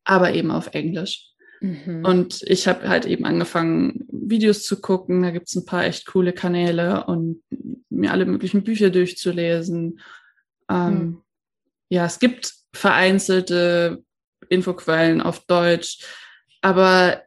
aber 0.03 0.33
eben 0.33 0.51
auf 0.51 0.73
Englisch. 0.73 1.29
Mhm. 1.61 2.05
Und 2.05 2.41
ich 2.43 2.67
habe 2.67 2.87
halt 2.87 3.05
eben 3.05 3.25
angefangen, 3.25 4.07
Videos 4.11 4.63
zu 4.63 4.79
gucken. 4.79 5.21
Da 5.23 5.31
gibt 5.31 5.47
es 5.47 5.55
ein 5.55 5.65
paar 5.65 5.85
echt 5.85 6.05
coole 6.05 6.33
Kanäle 6.33 7.05
und 7.05 7.43
mir 7.89 8.11
alle 8.11 8.25
möglichen 8.25 8.63
Bücher 8.63 8.89
durchzulesen. 8.89 9.99
Ähm, 10.69 10.93
mhm. 10.93 11.21
Ja, 11.89 12.05
es 12.05 12.19
gibt 12.19 12.53
vereinzelte 12.73 14.03
Infoquellen 14.47 15.21
auf 15.21 15.45
Deutsch, 15.45 16.05
aber 16.61 17.23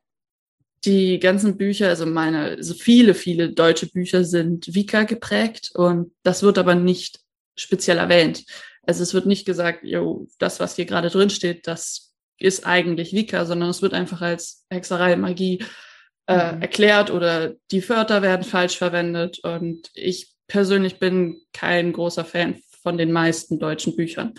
die 0.84 1.18
ganzen 1.20 1.56
Bücher, 1.56 1.88
also 1.88 2.06
meine, 2.06 2.56
also 2.56 2.74
viele, 2.74 3.14
viele 3.14 3.50
deutsche 3.50 3.86
Bücher 3.86 4.24
sind 4.24 4.74
Vika 4.74 5.04
geprägt 5.04 5.70
und 5.74 6.12
das 6.22 6.42
wird 6.42 6.58
aber 6.58 6.74
nicht 6.74 7.20
speziell 7.56 7.98
erwähnt. 7.98 8.44
Also 8.84 9.02
es 9.02 9.14
wird 9.14 9.26
nicht 9.26 9.46
gesagt, 9.46 9.84
jo, 9.84 10.26
das, 10.38 10.58
was 10.58 10.74
hier 10.74 10.86
gerade 10.86 11.10
drin 11.10 11.30
steht, 11.30 11.66
das 11.66 12.12
ist 12.38 12.66
eigentlich 12.66 13.12
Vika, 13.12 13.44
sondern 13.44 13.70
es 13.70 13.82
wird 13.82 13.94
einfach 13.94 14.20
als 14.20 14.66
Hexerei, 14.70 15.14
Magie 15.16 15.64
äh, 16.26 16.52
mhm. 16.52 16.62
erklärt 16.62 17.10
oder 17.10 17.54
die 17.70 17.88
Wörter 17.88 18.22
werden 18.22 18.42
falsch 18.42 18.76
verwendet. 18.76 19.38
Und 19.44 19.90
ich 19.94 20.32
persönlich 20.48 20.98
bin 20.98 21.40
kein 21.52 21.92
großer 21.92 22.24
Fan 22.24 22.60
von 22.82 22.98
den 22.98 23.12
meisten 23.12 23.60
deutschen 23.60 23.94
Büchern. 23.94 24.34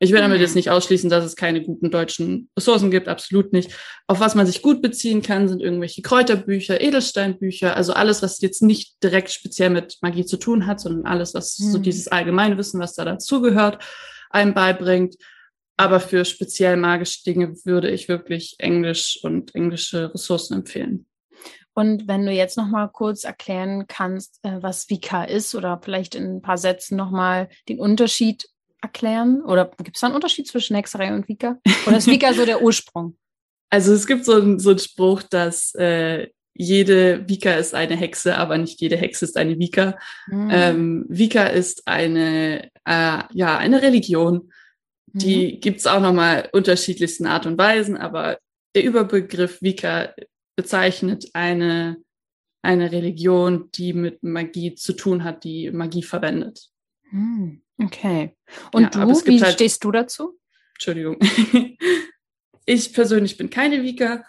Ich 0.00 0.12
will 0.12 0.20
damit 0.20 0.38
mhm. 0.38 0.42
jetzt 0.42 0.54
nicht 0.54 0.70
ausschließen, 0.70 1.10
dass 1.10 1.24
es 1.24 1.34
keine 1.34 1.62
guten 1.62 1.90
deutschen 1.90 2.48
Ressourcen 2.56 2.90
gibt, 2.90 3.08
absolut 3.08 3.52
nicht. 3.52 3.72
Auf 4.06 4.20
was 4.20 4.36
man 4.36 4.46
sich 4.46 4.62
gut 4.62 4.80
beziehen 4.80 5.22
kann, 5.22 5.48
sind 5.48 5.60
irgendwelche 5.60 6.02
Kräuterbücher, 6.02 6.80
Edelsteinbücher, 6.80 7.76
also 7.76 7.94
alles, 7.94 8.22
was 8.22 8.40
jetzt 8.40 8.62
nicht 8.62 9.02
direkt 9.02 9.30
speziell 9.30 9.70
mit 9.70 9.98
Magie 10.00 10.24
zu 10.24 10.36
tun 10.36 10.66
hat, 10.66 10.80
sondern 10.80 11.06
alles, 11.06 11.34
was 11.34 11.58
mhm. 11.58 11.72
so 11.72 11.78
dieses 11.78 12.08
allgemeine 12.08 12.56
Wissen, 12.58 12.80
was 12.80 12.94
da 12.94 13.04
dazugehört, 13.04 13.82
einem 14.30 14.54
beibringt. 14.54 15.16
Aber 15.76 16.00
für 16.00 16.24
speziell 16.24 16.76
magische 16.76 17.24
Dinge 17.24 17.54
würde 17.64 17.90
ich 17.90 18.08
wirklich 18.08 18.54
Englisch 18.58 19.18
und 19.22 19.54
englische 19.54 20.12
Ressourcen 20.14 20.54
empfehlen. 20.54 21.06
Und 21.74 22.08
wenn 22.08 22.26
du 22.26 22.32
jetzt 22.32 22.56
noch 22.56 22.66
mal 22.66 22.88
kurz 22.88 23.22
erklären 23.22 23.86
kannst, 23.86 24.40
äh, 24.42 24.58
was 24.60 24.90
Vika 24.90 25.22
ist 25.22 25.54
oder 25.54 25.80
vielleicht 25.80 26.16
in 26.16 26.36
ein 26.36 26.42
paar 26.42 26.58
Sätzen 26.58 26.96
noch 26.96 27.12
mal 27.12 27.48
den 27.68 27.78
Unterschied 27.78 28.48
erklären? 28.80 29.42
Oder 29.42 29.70
gibt 29.82 29.96
es 29.96 30.00
da 30.00 30.06
einen 30.06 30.16
Unterschied 30.16 30.46
zwischen 30.46 30.76
Hexerei 30.76 31.14
und 31.14 31.28
Vika? 31.28 31.58
Oder 31.86 31.98
ist 31.98 32.06
Vika 32.06 32.32
so 32.32 32.44
der 32.44 32.62
Ursprung? 32.62 33.16
Also 33.70 33.92
es 33.92 34.06
gibt 34.06 34.24
so, 34.24 34.32
einen, 34.32 34.58
so 34.58 34.70
einen 34.70 34.78
Spruch, 34.78 35.22
dass 35.22 35.74
äh, 35.74 36.28
jede 36.54 37.28
Vika 37.28 37.52
ist 37.52 37.74
eine 37.74 37.96
Hexe, 37.96 38.36
aber 38.38 38.56
nicht 38.56 38.80
jede 38.80 38.96
Hexe 38.96 39.26
ist 39.26 39.36
eine 39.36 39.58
Vika. 39.58 39.98
Mhm. 40.26 40.48
Ähm, 40.50 41.06
Vika 41.08 41.48
ist 41.48 41.86
eine, 41.86 42.70
äh, 42.86 43.22
ja, 43.32 43.58
eine 43.58 43.82
Religion. 43.82 44.50
Die 45.12 45.54
mhm. 45.54 45.60
gibt 45.60 45.80
es 45.80 45.86
auch 45.86 46.00
nochmal 46.00 46.48
unterschiedlichsten 46.52 47.26
Art 47.26 47.44
und 47.44 47.58
Weisen, 47.58 47.98
aber 47.98 48.38
der 48.74 48.84
Überbegriff 48.84 49.62
Vika 49.62 50.14
bezeichnet 50.56 51.28
eine, 51.32 51.98
eine 52.62 52.90
Religion, 52.90 53.70
die 53.74 53.92
mit 53.92 54.22
Magie 54.22 54.74
zu 54.74 54.94
tun 54.94 55.24
hat, 55.24 55.44
die 55.44 55.70
Magie 55.70 56.02
verwendet. 56.02 56.70
Mhm. 57.10 57.62
Okay. 57.80 58.36
Und 58.72 58.94
ja, 58.94 59.04
du, 59.04 59.26
wie 59.26 59.42
halt, 59.42 59.54
stehst 59.54 59.84
du 59.84 59.92
dazu? 59.92 60.38
Entschuldigung. 60.74 61.18
ich 62.66 62.92
persönlich 62.92 63.36
bin 63.36 63.50
keine 63.50 63.82
Vika. 63.82 64.24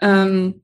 Ähm, 0.00 0.62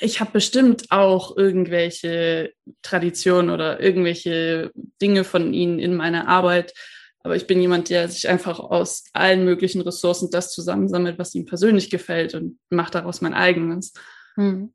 ich 0.00 0.20
habe 0.20 0.32
bestimmt 0.32 0.90
auch 0.90 1.36
irgendwelche 1.36 2.52
Traditionen 2.82 3.50
oder 3.50 3.80
irgendwelche 3.80 4.70
Dinge 5.02 5.24
von 5.24 5.52
ihnen 5.52 5.78
in 5.78 5.96
meiner 5.96 6.28
Arbeit. 6.28 6.72
Aber 7.20 7.34
ich 7.34 7.46
bin 7.46 7.60
jemand, 7.60 7.90
der 7.90 8.08
sich 8.08 8.28
einfach 8.28 8.60
aus 8.60 9.04
allen 9.12 9.44
möglichen 9.44 9.80
Ressourcen 9.80 10.30
das 10.30 10.52
zusammensammelt, 10.52 11.18
was 11.18 11.34
ihm 11.34 11.46
persönlich 11.46 11.90
gefällt 11.90 12.34
und 12.34 12.58
macht 12.70 12.94
daraus 12.94 13.20
mein 13.20 13.34
eigenes. 13.34 13.92
Hm. 14.36 14.72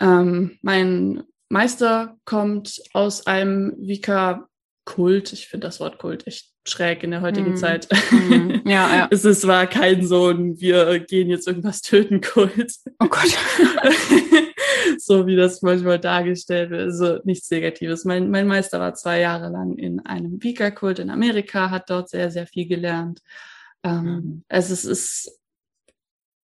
Ähm, 0.00 0.58
mein 0.62 1.24
Meister 1.48 2.16
kommt 2.24 2.80
aus 2.92 3.26
einem 3.26 3.74
Vika 3.78 4.48
Kult. 4.90 5.32
Ich 5.32 5.46
finde 5.46 5.68
das 5.68 5.78
Wort 5.78 5.98
Kult 5.98 6.26
echt 6.26 6.50
schräg 6.66 7.04
in 7.04 7.12
der 7.12 7.20
heutigen 7.20 7.52
mm. 7.52 7.56
Zeit. 7.56 7.88
Mm. 8.10 8.68
Ja, 8.68 8.96
ja. 8.96 9.08
es 9.12 9.24
ist, 9.24 9.46
war 9.46 9.68
kein 9.68 10.04
so 10.04 10.30
ein, 10.30 10.60
wir 10.60 10.98
gehen 10.98 11.30
jetzt 11.30 11.46
irgendwas 11.46 11.80
töten 11.80 12.20
Kult. 12.20 12.74
Oh 12.98 13.06
Gott. 13.06 13.38
so 14.98 15.28
wie 15.28 15.36
das 15.36 15.62
manchmal 15.62 16.00
dargestellt 16.00 16.70
wird. 16.70 16.82
Also 16.82 17.20
nichts 17.22 17.48
Negatives. 17.52 18.04
Mein, 18.04 18.30
mein 18.30 18.48
Meister 18.48 18.80
war 18.80 18.94
zwei 18.94 19.20
Jahre 19.20 19.48
lang 19.48 19.76
in 19.76 20.00
einem 20.00 20.42
Vika-Kult 20.42 20.98
in 20.98 21.10
Amerika, 21.10 21.70
hat 21.70 21.88
dort 21.88 22.08
sehr, 22.08 22.32
sehr 22.32 22.48
viel 22.48 22.66
gelernt. 22.66 23.20
Ähm. 23.84 24.42
Also 24.48 24.72
es 24.72 24.84
ist 24.84 25.38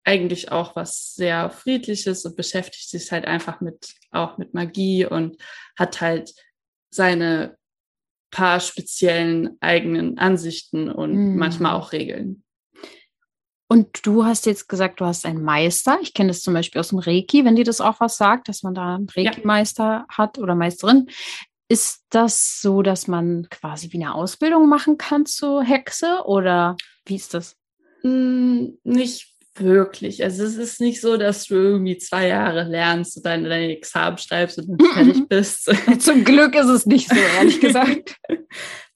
eigentlich 0.03 0.51
auch 0.51 0.75
was 0.75 1.15
sehr 1.15 1.49
Friedliches 1.49 2.25
und 2.25 2.35
beschäftigt 2.35 2.89
sich 2.89 3.11
halt 3.11 3.25
einfach 3.25 3.59
mit, 3.59 3.95
auch 4.11 4.37
mit 4.37 4.53
Magie 4.53 5.07
und 5.07 5.41
hat 5.75 5.99
halt 5.99 6.31
seine 6.91 7.57
paar 8.35 8.59
speziellen 8.59 9.55
eigenen 9.61 10.17
Ansichten 10.17 10.91
und 10.91 11.13
mhm. 11.13 11.37
manchmal 11.37 11.73
auch 11.73 11.93
Regeln. 11.93 12.43
Und 13.67 14.05
du 14.05 14.25
hast 14.25 14.45
jetzt 14.45 14.67
gesagt, 14.67 14.99
du 14.99 15.05
hast 15.05 15.25
einen 15.25 15.41
Meister. 15.41 15.97
Ich 16.01 16.13
kenne 16.13 16.27
das 16.27 16.41
zum 16.41 16.53
Beispiel 16.53 16.81
aus 16.81 16.89
dem 16.89 16.99
Reiki, 16.99 17.45
wenn 17.45 17.55
dir 17.55 17.63
das 17.63 17.79
auch 17.79 18.01
was 18.01 18.17
sagt, 18.17 18.49
dass 18.49 18.61
man 18.61 18.75
da 18.75 18.95
einen 18.95 19.07
Reiki-Meister 19.09 19.83
ja. 19.83 20.05
hat 20.09 20.37
oder 20.37 20.53
Meisterin. 20.53 21.07
Ist 21.69 22.03
das 22.09 22.59
so, 22.61 22.81
dass 22.81 23.07
man 23.07 23.47
quasi 23.49 23.91
wie 23.91 24.03
eine 24.03 24.13
Ausbildung 24.13 24.67
machen 24.67 24.97
kann 24.97 25.25
zur 25.25 25.63
Hexe 25.63 26.23
oder 26.25 26.75
wie 27.05 27.15
ist 27.15 27.33
das? 27.33 27.55
Hm, 28.01 28.77
nicht 28.83 29.33
wirklich. 29.59 30.23
Also 30.23 30.43
es 30.43 30.55
ist 30.55 30.81
nicht 30.81 31.01
so, 31.01 31.17
dass 31.17 31.45
du 31.45 31.55
irgendwie 31.55 31.97
zwei 31.97 32.27
Jahre 32.27 32.63
lernst 32.63 33.17
und 33.17 33.25
deine, 33.25 33.49
deine 33.49 33.77
Examen 33.77 34.17
schreibst 34.17 34.57
und 34.57 34.69
dann 34.69 34.89
fertig 34.93 35.27
bist. 35.27 35.71
Zum 35.99 36.23
Glück 36.23 36.55
ist 36.55 36.67
es 36.67 36.85
nicht 36.85 37.09
so, 37.09 37.15
ehrlich 37.37 37.59
gesagt. 37.59 38.15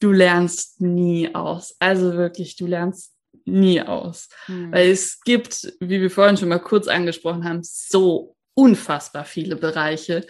Du 0.01 0.13
lernst 0.13 0.79
nie 0.79 1.35
aus. 1.35 1.75
Also 1.77 2.13
wirklich, 2.13 2.55
du 2.55 2.67
lernst 2.67 3.13
nie 3.43 3.81
aus. 3.81 4.29
Hm. 4.45 4.71
Weil 4.71 4.91
es 4.91 5.19
gibt, 5.25 5.73
wie 5.81 5.99
wir 5.99 6.09
vorhin 6.09 6.37
schon 6.37 6.47
mal 6.47 6.59
kurz 6.59 6.87
angesprochen 6.87 7.43
haben, 7.43 7.59
so 7.63 8.37
unfassbar 8.53 9.25
viele 9.25 9.57
Bereiche. 9.57 10.25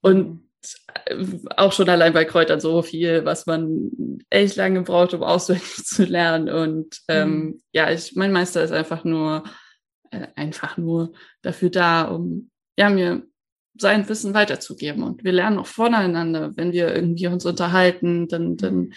Und 0.00 0.16
hm 0.16 0.49
auch 1.56 1.72
schon 1.72 1.88
allein 1.88 2.12
bei 2.12 2.24
Kräutern 2.24 2.60
so 2.60 2.82
viel, 2.82 3.24
was 3.24 3.46
man 3.46 3.90
echt 4.30 4.56
lange 4.56 4.82
braucht, 4.82 5.14
um 5.14 5.22
auswendig 5.22 5.76
zu 5.84 6.04
lernen. 6.04 6.48
Und 6.48 7.00
ähm, 7.08 7.30
mhm. 7.30 7.62
ja, 7.72 7.90
ich, 7.90 8.14
mein 8.16 8.32
Meister 8.32 8.62
ist 8.62 8.72
einfach 8.72 9.04
nur, 9.04 9.44
äh, 10.10 10.26
einfach 10.36 10.76
nur 10.76 11.12
dafür 11.42 11.70
da, 11.70 12.04
um 12.04 12.50
ja, 12.76 12.90
mir 12.90 13.22
sein 13.76 14.08
Wissen 14.08 14.34
weiterzugeben. 14.34 15.02
Und 15.02 15.24
wir 15.24 15.32
lernen 15.32 15.58
auch 15.58 15.66
voneinander, 15.66 16.56
wenn 16.56 16.72
wir 16.72 16.94
irgendwie 16.94 17.26
uns 17.26 17.46
unterhalten, 17.46 18.28
dann, 18.28 18.56
dann 18.56 18.74
mhm. 18.74 18.92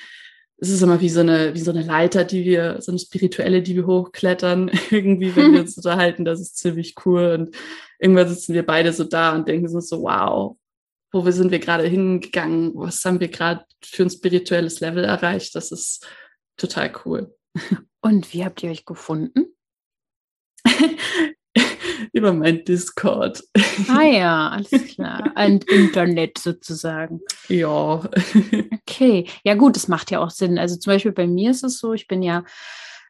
ist 0.58 0.72
es 0.72 0.82
immer 0.82 1.00
wie 1.00 1.10
so 1.10 1.22
eine, 1.22 1.54
wie 1.54 1.60
so 1.60 1.72
eine 1.72 1.84
Leiter, 1.84 2.26
die 2.26 2.44
wir, 2.44 2.82
so 2.82 2.92
eine 2.92 3.00
spirituelle, 3.00 3.62
die 3.62 3.76
wir 3.76 3.88
hochklettern, 3.88 4.70
irgendwie, 4.92 5.36
wenn 5.36 5.54
wir 5.54 5.60
uns 5.62 5.78
unterhalten, 5.78 6.26
das 6.26 6.42
ist 6.42 6.58
ziemlich 6.58 6.96
cool. 7.06 7.38
Und 7.40 7.56
irgendwann 8.00 8.28
sitzen 8.28 8.54
wir 8.54 8.66
beide 8.66 8.92
so 8.92 9.06
da 9.06 9.34
und 9.34 9.48
denken 9.48 9.70
so, 9.70 10.02
wow, 10.02 10.58
wo 11.14 11.24
wir 11.24 11.32
sind 11.32 11.52
wir 11.52 11.60
gerade 11.60 11.88
hingegangen, 11.88 12.72
was 12.74 13.06
haben 13.06 13.20
wir 13.20 13.30
gerade 13.30 13.64
für 13.86 14.04
ein 14.04 14.10
spirituelles 14.10 14.80
Level 14.80 15.04
erreicht. 15.04 15.56
Das 15.56 15.72
ist 15.72 16.06
total 16.58 16.92
cool. 17.06 17.34
Und 18.02 18.34
wie 18.34 18.44
habt 18.44 18.64
ihr 18.64 18.72
euch 18.72 18.84
gefunden? 18.84 19.56
Über 22.14 22.34
mein 22.34 22.66
Discord. 22.66 23.44
Ah 23.88 24.04
ja, 24.04 24.50
alles 24.50 24.88
klar. 24.88 25.32
Ein 25.36 25.60
Internet 25.60 26.40
sozusagen. 26.40 27.22
Ja. 27.48 28.10
Okay. 28.88 29.28
Ja 29.44 29.54
gut, 29.56 29.76
das 29.76 29.88
macht 29.88 30.12
ja 30.12 30.20
auch 30.20 30.32
Sinn. 30.32 30.58
Also 30.58 30.76
zum 30.78 30.94
Beispiel 30.94 31.12
bei 31.12 31.28
mir 31.28 31.52
ist 31.52 31.64
es 31.64 31.78
so, 31.78 31.94
ich 31.94 32.08
bin 32.08 32.22
ja 32.24 32.44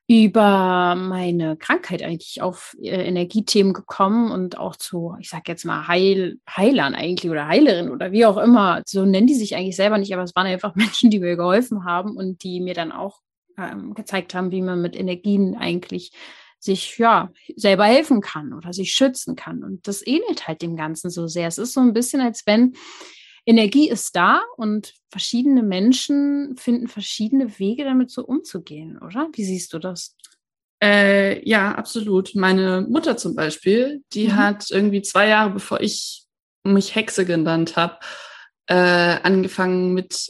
über 0.07 0.95
meine 0.95 1.55
Krankheit 1.55 2.03
eigentlich 2.03 2.41
auf 2.41 2.75
äh, 2.81 3.07
Energiethemen 3.07 3.73
gekommen 3.73 4.31
und 4.31 4.57
auch 4.57 4.75
zu, 4.75 5.15
ich 5.19 5.29
sag 5.29 5.47
jetzt 5.47 5.63
mal, 5.63 5.87
Heil, 5.87 6.39
Heilern 6.49 6.93
eigentlich 6.93 7.31
oder 7.31 7.47
Heilerin 7.47 7.89
oder 7.89 8.11
wie 8.11 8.25
auch 8.25 8.37
immer. 8.37 8.81
So 8.85 9.05
nennen 9.05 9.27
die 9.27 9.33
sich 9.33 9.55
eigentlich 9.55 9.77
selber 9.77 9.97
nicht, 9.97 10.13
aber 10.13 10.23
es 10.23 10.35
waren 10.35 10.47
einfach 10.47 10.75
Menschen, 10.75 11.09
die 11.09 11.19
mir 11.19 11.37
geholfen 11.37 11.85
haben 11.85 12.17
und 12.17 12.43
die 12.43 12.59
mir 12.59 12.73
dann 12.73 12.91
auch 12.91 13.19
ähm, 13.57 13.93
gezeigt 13.93 14.33
haben, 14.33 14.51
wie 14.51 14.61
man 14.61 14.81
mit 14.81 14.95
Energien 14.95 15.55
eigentlich 15.55 16.11
sich 16.59 16.97
ja 16.97 17.29
selber 17.55 17.85
helfen 17.85 18.21
kann 18.21 18.53
oder 18.53 18.73
sich 18.73 18.91
schützen 18.91 19.35
kann. 19.35 19.63
Und 19.63 19.87
das 19.87 20.05
ähnelt 20.05 20.47
halt 20.47 20.61
dem 20.61 20.75
Ganzen 20.75 21.09
so 21.09 21.27
sehr. 21.27 21.47
Es 21.47 21.57
ist 21.57 21.73
so 21.73 21.81
ein 21.81 21.93
bisschen, 21.93 22.21
als 22.21 22.43
wenn 22.45 22.75
Energie 23.45 23.89
ist 23.89 24.15
da 24.15 24.41
und 24.57 24.93
verschiedene 25.09 25.63
Menschen 25.63 26.55
finden 26.57 26.87
verschiedene 26.87 27.59
Wege, 27.59 27.83
damit 27.83 28.09
so 28.09 28.23
umzugehen, 28.25 28.97
oder? 28.99 29.29
Wie 29.33 29.43
siehst 29.43 29.73
du 29.73 29.79
das? 29.79 30.15
Äh, 30.81 31.47
ja, 31.47 31.73
absolut. 31.75 32.35
Meine 32.35 32.85
Mutter 32.89 33.15
zum 33.17 33.35
Beispiel, 33.35 34.03
die 34.13 34.27
mhm. 34.27 34.35
hat 34.35 34.69
irgendwie 34.69 35.01
zwei 35.01 35.27
Jahre 35.27 35.51
bevor 35.51 35.81
ich 35.81 36.23
mich 36.63 36.95
Hexe 36.95 37.25
genannt 37.25 37.75
habe, 37.75 37.99
äh, 38.67 38.75
angefangen 38.75 39.93
mit 39.93 40.29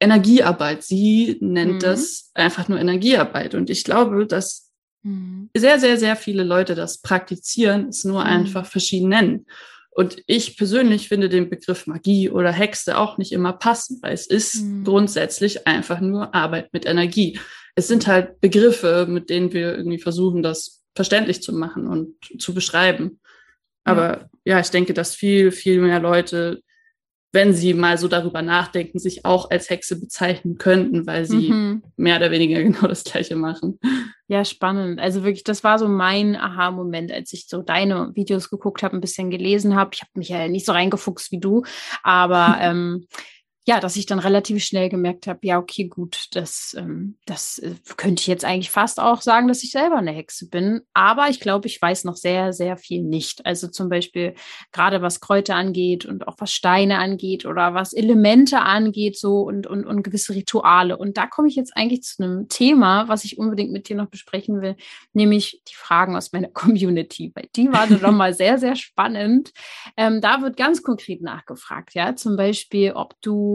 Energiearbeit. 0.00 0.82
Sie 0.82 1.38
nennt 1.40 1.74
mhm. 1.74 1.78
das 1.80 2.30
einfach 2.34 2.68
nur 2.68 2.80
Energiearbeit. 2.80 3.54
Und 3.54 3.70
ich 3.70 3.84
glaube, 3.84 4.26
dass 4.26 4.70
mhm. 5.02 5.50
sehr, 5.56 5.78
sehr, 5.78 5.96
sehr 5.96 6.16
viele 6.16 6.42
Leute 6.42 6.74
das 6.74 6.98
praktizieren, 6.98 7.88
es 7.88 8.04
nur 8.04 8.20
mhm. 8.20 8.26
einfach 8.26 8.66
verschieden 8.66 9.08
nennen. 9.08 9.46
Und 9.94 10.22
ich 10.26 10.56
persönlich 10.56 11.08
finde 11.08 11.28
den 11.28 11.50
Begriff 11.50 11.86
Magie 11.86 12.30
oder 12.30 12.50
Hexe 12.50 12.96
auch 12.96 13.18
nicht 13.18 13.32
immer 13.32 13.52
passend, 13.52 14.02
weil 14.02 14.14
es 14.14 14.26
ist 14.26 14.62
mhm. 14.62 14.84
grundsätzlich 14.84 15.66
einfach 15.66 16.00
nur 16.00 16.34
Arbeit 16.34 16.72
mit 16.72 16.86
Energie. 16.86 17.38
Es 17.74 17.88
sind 17.88 18.06
halt 18.06 18.40
Begriffe, 18.40 19.06
mit 19.08 19.28
denen 19.28 19.52
wir 19.52 19.76
irgendwie 19.76 19.98
versuchen, 19.98 20.42
das 20.42 20.82
verständlich 20.94 21.42
zu 21.42 21.52
machen 21.52 21.86
und 21.86 22.16
zu 22.40 22.54
beschreiben. 22.54 23.20
Aber 23.84 24.30
ja, 24.44 24.54
ja 24.56 24.60
ich 24.60 24.70
denke, 24.70 24.94
dass 24.94 25.14
viel, 25.14 25.52
viel 25.52 25.80
mehr 25.80 26.00
Leute 26.00 26.62
wenn 27.32 27.54
sie 27.54 27.72
mal 27.72 27.96
so 27.96 28.08
darüber 28.08 28.42
nachdenken, 28.42 28.98
sich 28.98 29.24
auch 29.24 29.50
als 29.50 29.70
Hexe 29.70 29.98
bezeichnen 29.98 30.58
könnten, 30.58 31.06
weil 31.06 31.24
sie 31.24 31.50
mhm. 31.50 31.82
mehr 31.96 32.16
oder 32.16 32.30
weniger 32.30 32.62
genau 32.62 32.86
das 32.86 33.04
Gleiche 33.04 33.36
machen. 33.36 33.78
Ja, 34.28 34.44
spannend. 34.44 35.00
Also 35.00 35.24
wirklich, 35.24 35.44
das 35.44 35.64
war 35.64 35.78
so 35.78 35.88
mein 35.88 36.36
Aha-Moment, 36.36 37.10
als 37.10 37.32
ich 37.32 37.48
so 37.48 37.62
deine 37.62 38.12
Videos 38.14 38.50
geguckt 38.50 38.82
habe, 38.82 38.96
ein 38.96 39.00
bisschen 39.00 39.30
gelesen 39.30 39.74
habe. 39.74 39.90
Ich 39.94 40.02
habe 40.02 40.10
mich 40.14 40.28
ja 40.28 40.46
nicht 40.48 40.66
so 40.66 40.72
reingefuchst 40.72 41.32
wie 41.32 41.40
du, 41.40 41.64
aber 42.02 42.58
ähm, 42.60 43.06
ja, 43.64 43.78
dass 43.78 43.94
ich 43.94 44.06
dann 44.06 44.18
relativ 44.18 44.64
schnell 44.64 44.88
gemerkt 44.88 45.28
habe, 45.28 45.38
ja, 45.42 45.56
okay, 45.56 45.84
gut, 45.84 46.26
das, 46.32 46.74
ähm, 46.76 47.16
das 47.26 47.58
äh, 47.58 47.76
könnte 47.96 48.20
ich 48.20 48.26
jetzt 48.26 48.44
eigentlich 48.44 48.72
fast 48.72 48.98
auch 48.98 49.20
sagen, 49.20 49.46
dass 49.46 49.62
ich 49.62 49.70
selber 49.70 49.98
eine 49.98 50.10
Hexe 50.10 50.48
bin. 50.48 50.80
Aber 50.94 51.28
ich 51.28 51.38
glaube, 51.38 51.68
ich 51.68 51.80
weiß 51.80 52.02
noch 52.02 52.16
sehr, 52.16 52.52
sehr 52.52 52.76
viel 52.76 53.04
nicht. 53.04 53.46
Also 53.46 53.68
zum 53.68 53.88
Beispiel 53.88 54.34
gerade 54.72 55.00
was 55.00 55.20
Kräuter 55.20 55.54
angeht 55.54 56.04
und 56.04 56.26
auch 56.26 56.34
was 56.38 56.52
Steine 56.52 56.98
angeht 56.98 57.46
oder 57.46 57.72
was 57.72 57.92
Elemente 57.92 58.58
angeht, 58.58 59.16
so 59.16 59.42
und, 59.42 59.68
und, 59.68 59.86
und 59.86 60.02
gewisse 60.02 60.34
Rituale. 60.34 60.96
Und 60.96 61.16
da 61.16 61.28
komme 61.28 61.46
ich 61.46 61.54
jetzt 61.54 61.76
eigentlich 61.76 62.02
zu 62.02 62.20
einem 62.20 62.48
Thema, 62.48 63.06
was 63.06 63.24
ich 63.24 63.38
unbedingt 63.38 63.70
mit 63.70 63.88
dir 63.88 63.94
noch 63.94 64.08
besprechen 64.08 64.60
will, 64.60 64.74
nämlich 65.12 65.62
die 65.68 65.76
Fragen 65.76 66.16
aus 66.16 66.32
meiner 66.32 66.48
Community. 66.52 67.30
Weil 67.32 67.48
die 67.54 67.72
waren 67.72 68.00
doch 68.00 68.10
mal 68.10 68.34
sehr, 68.34 68.58
sehr 68.58 68.74
spannend. 68.74 69.52
Ähm, 69.96 70.20
da 70.20 70.42
wird 70.42 70.56
ganz 70.56 70.82
konkret 70.82 71.22
nachgefragt, 71.22 71.94
ja, 71.94 72.16
zum 72.16 72.36
Beispiel, 72.36 72.90
ob 72.94 73.14
du 73.20 73.51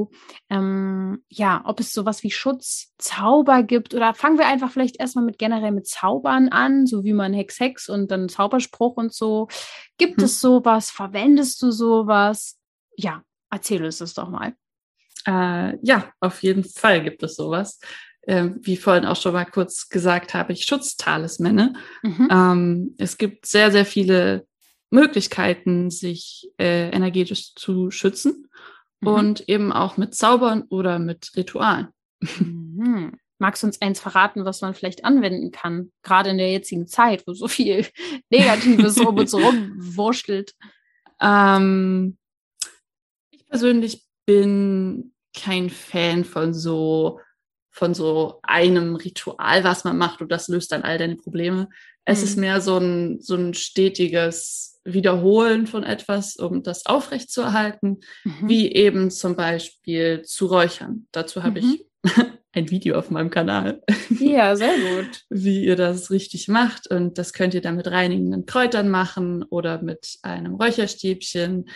ähm, 0.49 1.23
ja, 1.29 1.61
ob 1.65 1.79
es 1.79 1.93
sowas 1.93 2.23
wie 2.23 2.31
Schutzzauber 2.31 3.63
gibt 3.63 3.93
oder 3.93 4.13
fangen 4.13 4.37
wir 4.37 4.47
einfach 4.47 4.71
vielleicht 4.71 4.99
erstmal 4.99 5.25
mit 5.25 5.37
generell 5.37 5.71
mit 5.71 5.87
Zaubern 5.87 6.49
an, 6.49 6.87
so 6.87 7.03
wie 7.03 7.13
man 7.13 7.33
Hex 7.33 7.59
Hex 7.59 7.89
und 7.89 8.11
dann 8.11 8.29
Zauberspruch 8.29 8.97
und 8.97 9.13
so. 9.13 9.47
Gibt 9.97 10.17
hm. 10.17 10.25
es 10.25 10.41
sowas? 10.41 10.91
Verwendest 10.91 11.61
du 11.61 11.71
sowas? 11.71 12.57
Ja, 12.95 13.23
erzähl 13.49 13.83
uns 13.83 13.97
das 13.99 14.13
doch 14.13 14.29
mal. 14.29 14.53
Äh, 15.25 15.77
ja, 15.81 16.11
auf 16.19 16.41
jeden 16.43 16.63
Fall 16.63 17.03
gibt 17.03 17.23
es 17.23 17.35
sowas. 17.35 17.79
Äh, 18.21 18.49
wie 18.61 18.77
vorhin 18.77 19.05
auch 19.05 19.15
schon 19.15 19.33
mal 19.33 19.45
kurz 19.45 19.89
gesagt 19.89 20.33
habe, 20.33 20.53
ich 20.53 20.63
Schutztalismänner. 20.63 21.73
Mhm. 22.03 22.27
Ähm, 22.29 22.95
es 22.97 23.17
gibt 23.17 23.45
sehr, 23.45 23.71
sehr 23.71 23.85
viele 23.85 24.45
Möglichkeiten, 24.89 25.89
sich 25.89 26.49
äh, 26.57 26.89
energetisch 26.89 27.53
zu 27.55 27.91
schützen 27.91 28.47
mhm. 29.01 29.07
und 29.07 29.49
eben 29.49 29.71
auch 29.71 29.97
mit 29.97 30.15
Zaubern 30.15 30.63
oder 30.69 30.99
mit 30.99 31.31
Ritualen. 31.35 31.89
Mhm. 32.19 33.17
Magst 33.39 33.61
du 33.61 33.67
uns 33.67 33.81
eins 33.81 33.99
verraten, 33.99 34.45
was 34.45 34.61
man 34.61 34.73
vielleicht 34.73 35.05
anwenden 35.05 35.51
kann, 35.51 35.91
gerade 36.01 36.31
in 36.31 36.39
der 36.39 36.51
jetzigen 36.51 36.87
Zeit, 36.87 37.25
wo 37.27 37.33
so 37.33 37.47
viel 37.47 37.85
Negatives 38.29 38.99
rum 38.99 39.17
und 39.17 39.29
so 39.29 39.37
rumwurschtelt? 39.37 40.53
Ähm, 41.21 42.17
ich 43.31 43.45
persönlich 43.45 44.03
bin 44.25 45.13
kein 45.33 45.69
Fan 45.69 46.25
von 46.25 46.53
so 46.53 47.19
von 47.77 47.93
so 47.93 48.39
einem 48.41 48.95
Ritual, 48.95 49.63
was 49.63 49.83
man 49.83 49.99
macht 49.99 50.19
und 50.19 50.31
das 50.31 50.47
löst 50.47 50.71
dann 50.71 50.81
all 50.81 50.97
deine 50.97 51.15
Probleme. 51.15 51.69
Es 52.05 52.19
mhm. 52.19 52.23
ist 52.23 52.37
mehr 52.37 52.59
so 52.59 52.77
ein, 52.77 53.21
so 53.21 53.35
ein 53.35 53.53
stetiges 53.53 54.76
Wiederholen 54.87 55.67
von 55.67 55.83
etwas, 55.83 56.37
um 56.37 56.63
das 56.63 56.85
aufrechtzuerhalten, 56.85 57.99
mhm. 58.23 58.47
wie 58.49 58.71
eben 58.71 59.11
zum 59.11 59.35
Beispiel 59.35 60.21
zu 60.23 60.45
räuchern. 60.45 61.07
Dazu 61.11 61.43
habe 61.43 61.61
mhm. 61.61 61.77
ich 62.03 62.13
ein 62.53 62.71
Video 62.71 62.97
auf 62.97 63.11
meinem 63.11 63.29
Kanal. 63.29 63.81
Ja, 64.09 64.55
sehr 64.55 64.73
gut. 64.77 65.23
wie 65.29 65.65
ihr 65.65 65.75
das 65.75 66.09
richtig 66.09 66.47
macht. 66.47 66.87
Und 66.87 67.17
das 67.17 67.33
könnt 67.33 67.53
ihr 67.53 67.61
dann 67.61 67.75
mit 67.75 67.87
reinigenden 67.87 68.45
Kräutern 68.45 68.89
machen 68.89 69.43
oder 69.43 69.81
mit 69.81 70.17
einem 70.23 70.55
Räucherstäbchen. 70.55 71.69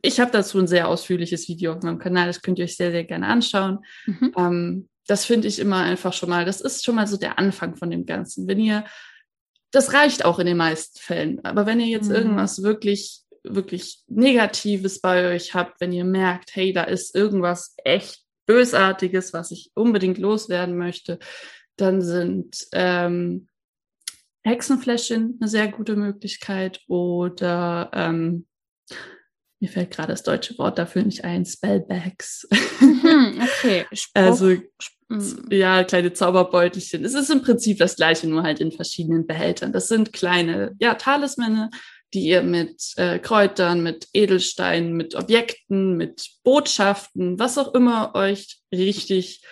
Ich 0.00 0.20
habe 0.20 0.30
dazu 0.30 0.58
ein 0.58 0.68
sehr 0.68 0.88
ausführliches 0.88 1.48
Video 1.48 1.72
auf 1.72 1.82
meinem 1.82 1.98
Kanal, 1.98 2.26
das 2.26 2.42
könnt 2.42 2.58
ihr 2.58 2.66
euch 2.66 2.76
sehr, 2.76 2.92
sehr 2.92 3.04
gerne 3.04 3.26
anschauen. 3.26 3.78
Mhm. 4.06 4.32
Ähm, 4.36 4.88
das 5.06 5.24
finde 5.24 5.48
ich 5.48 5.58
immer 5.58 5.78
einfach 5.78 6.12
schon 6.12 6.30
mal, 6.30 6.44
das 6.44 6.60
ist 6.60 6.84
schon 6.84 6.94
mal 6.94 7.06
so 7.06 7.16
der 7.16 7.38
Anfang 7.38 7.76
von 7.76 7.90
dem 7.90 8.06
Ganzen. 8.06 8.46
Wenn 8.46 8.60
ihr 8.60 8.84
das 9.74 9.92
reicht 9.92 10.24
auch 10.24 10.38
in 10.38 10.46
den 10.46 10.56
meisten 10.56 10.98
Fällen. 10.98 11.44
Aber 11.44 11.66
wenn 11.66 11.80
ihr 11.80 11.88
jetzt 11.88 12.08
mhm. 12.08 12.14
irgendwas 12.14 12.62
wirklich, 12.62 13.22
wirklich 13.42 14.04
Negatives 14.06 15.00
bei 15.00 15.34
euch 15.34 15.54
habt, 15.54 15.80
wenn 15.80 15.92
ihr 15.92 16.04
merkt, 16.04 16.54
hey, 16.54 16.72
da 16.72 16.84
ist 16.84 17.14
irgendwas 17.14 17.74
echt 17.84 18.22
Bösartiges, 18.46 19.32
was 19.32 19.50
ich 19.50 19.72
unbedingt 19.74 20.18
loswerden 20.18 20.76
möchte, 20.76 21.18
dann 21.76 22.02
sind 22.02 22.66
ähm, 22.72 23.48
Hexenfläschchen 24.44 25.38
eine 25.40 25.48
sehr 25.48 25.68
gute 25.68 25.96
Möglichkeit 25.96 26.80
oder 26.86 27.90
ähm, 27.94 28.46
mir 29.60 29.70
fällt 29.70 29.90
gerade 29.90 30.12
das 30.12 30.22
deutsche 30.22 30.56
Wort 30.58 30.78
dafür 30.78 31.02
nicht 31.02 31.24
ein, 31.24 31.46
Spellbags. 31.46 32.46
Mhm, 32.80 33.40
okay. 33.58 33.86
Spruch, 33.92 34.22
also 34.22 34.56
Mhm. 35.14 35.48
Ja, 35.50 35.84
kleine 35.84 36.12
Zauberbeutelchen. 36.12 37.04
Es 37.04 37.14
ist 37.14 37.30
im 37.30 37.42
Prinzip 37.42 37.78
das 37.78 37.96
gleiche, 37.96 38.26
nur 38.26 38.42
halt 38.42 38.60
in 38.60 38.72
verschiedenen 38.72 39.26
Behältern. 39.26 39.72
Das 39.72 39.88
sind 39.88 40.12
kleine, 40.12 40.72
ja, 40.80 40.94
Talismänner, 40.94 41.70
die 42.12 42.26
ihr 42.26 42.42
mit 42.42 42.92
äh, 42.96 43.18
Kräutern, 43.18 43.82
mit 43.82 44.08
Edelsteinen, 44.12 44.94
mit 44.94 45.14
Objekten, 45.14 45.96
mit 45.96 46.30
Botschaften, 46.44 47.38
was 47.38 47.58
auch 47.58 47.74
immer 47.74 48.14
euch 48.14 48.60
richtig 48.72 49.44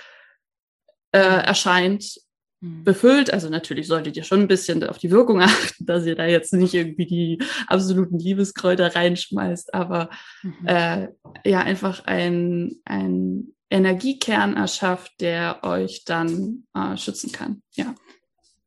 äh, 1.12 1.18
erscheint, 1.18 2.20
mhm. 2.60 2.84
befüllt. 2.84 3.32
Also 3.32 3.48
natürlich 3.48 3.86
solltet 3.86 4.16
ihr 4.16 4.24
schon 4.24 4.40
ein 4.40 4.48
bisschen 4.48 4.84
auf 4.84 4.98
die 4.98 5.10
Wirkung 5.10 5.42
achten, 5.42 5.86
dass 5.86 6.06
ihr 6.06 6.14
da 6.14 6.26
jetzt 6.26 6.52
nicht 6.52 6.74
irgendwie 6.74 7.06
die 7.06 7.38
absoluten 7.66 8.18
Liebeskräuter 8.18 8.94
reinschmeißt, 8.94 9.74
aber 9.74 10.10
mhm. 10.42 10.66
äh, 10.66 11.08
ja, 11.44 11.60
einfach 11.60 12.04
ein, 12.06 12.76
ein 12.84 13.54
Energiekern 13.72 14.56
erschafft, 14.56 15.12
der 15.20 15.60
euch 15.62 16.04
dann 16.04 16.64
äh, 16.74 16.96
schützen 16.96 17.32
kann. 17.32 17.62
Ja. 17.72 17.94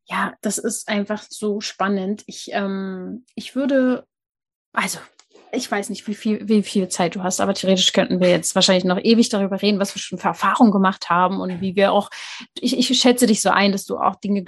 Ja, 0.07 0.33
das 0.41 0.57
ist 0.57 0.87
einfach 0.87 1.23
so 1.29 1.61
spannend. 1.61 2.23
Ich, 2.27 2.49
ähm, 2.51 3.25
ich 3.33 3.55
würde, 3.55 4.05
also 4.71 4.99
ich 5.51 5.71
weiß 5.71 5.89
nicht, 5.89 6.07
wie 6.07 6.15
viel, 6.15 6.47
wie 6.47 6.61
viel 6.63 6.89
Zeit 6.89 7.15
du 7.15 7.23
hast, 7.23 7.39
aber 7.39 7.53
theoretisch 7.53 7.93
könnten 7.93 8.19
wir 8.19 8.29
jetzt 8.29 8.53
wahrscheinlich 8.55 8.83
noch 8.83 8.99
ewig 9.01 9.29
darüber 9.29 9.61
reden, 9.61 9.79
was 9.79 9.95
wir 9.95 10.01
schon 10.01 10.19
für 10.19 10.27
Erfahrungen 10.27 10.71
gemacht 10.71 11.09
haben 11.09 11.39
und 11.39 11.61
wie 11.61 11.75
wir 11.75 11.91
auch, 11.91 12.09
ich, 12.59 12.77
ich 12.77 12.99
schätze 12.99 13.25
dich 13.25 13.41
so 13.41 13.49
ein, 13.49 13.71
dass 13.71 13.85
du 13.85 13.97
auch 13.97 14.15
Dinge 14.15 14.43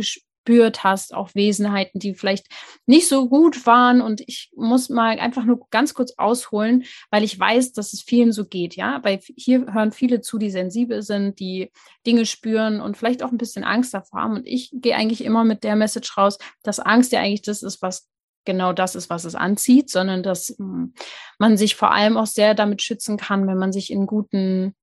gespürt 0.48 0.84
hast, 0.84 1.14
auch 1.14 1.36
Wesenheiten, 1.36 2.00
die 2.00 2.14
vielleicht 2.14 2.48
nicht 2.86 3.08
so 3.10 3.28
gut 3.28 3.66
waren. 3.66 4.02
Und 4.02 4.22
ich 4.22 4.50
muss 4.56 4.90
mal 4.90 5.20
einfach 5.20 5.44
nur 5.44 5.68
ganz 5.72 5.94
kurz 5.94 6.14
ausholen, 6.18 6.86
weil 7.12 7.24
ich 7.24 7.38
weiß, 7.38 7.74
dass 7.74 7.94
es 7.94 8.02
vielen 8.02 8.32
so 8.32 8.46
geht. 8.46 8.76
Ja, 8.76 9.04
weil 9.04 9.20
hier 9.36 9.74
hören 9.74 9.92
viele 9.92 10.22
zu, 10.22 10.38
die 10.38 10.50
sensibel 10.50 11.02
sind, 11.02 11.40
die 11.40 11.72
Dinge 12.06 12.26
spüren 12.26 12.80
und 12.80 12.96
vielleicht 12.96 13.24
auch 13.24 13.32
ein 13.32 13.38
bisschen 13.38 13.66
Angst 13.66 13.94
davor 13.94 14.22
haben. 14.22 14.36
Und 14.38 14.48
ich 14.48 14.72
gehe 14.74 14.96
eigentlich 14.96 15.24
immer 15.24 15.44
mit 15.44 15.64
der 15.64 15.76
Message 15.76 16.18
raus, 16.18 16.38
dass 16.64 16.80
Angst 16.80 17.12
ja 17.12 17.20
eigentlich 17.20 17.42
das 17.42 17.62
ist, 17.62 17.82
was 17.82 18.08
genau 18.46 18.72
das 18.72 18.96
ist, 18.96 19.10
was 19.10 19.26
es 19.26 19.36
anzieht, 19.36 19.90
sondern 19.90 20.24
dass 20.24 20.56
hm, 20.58 20.94
man 21.38 21.58
sich 21.58 21.76
vor 21.76 21.92
allem 21.92 22.16
auch 22.16 22.26
sehr 22.26 22.56
damit 22.56 22.82
schützen 22.82 23.18
kann, 23.18 23.48
wenn 23.48 23.58
man 23.58 23.74
sich 23.74 23.92
in 23.92 24.06
guten, 24.06 24.76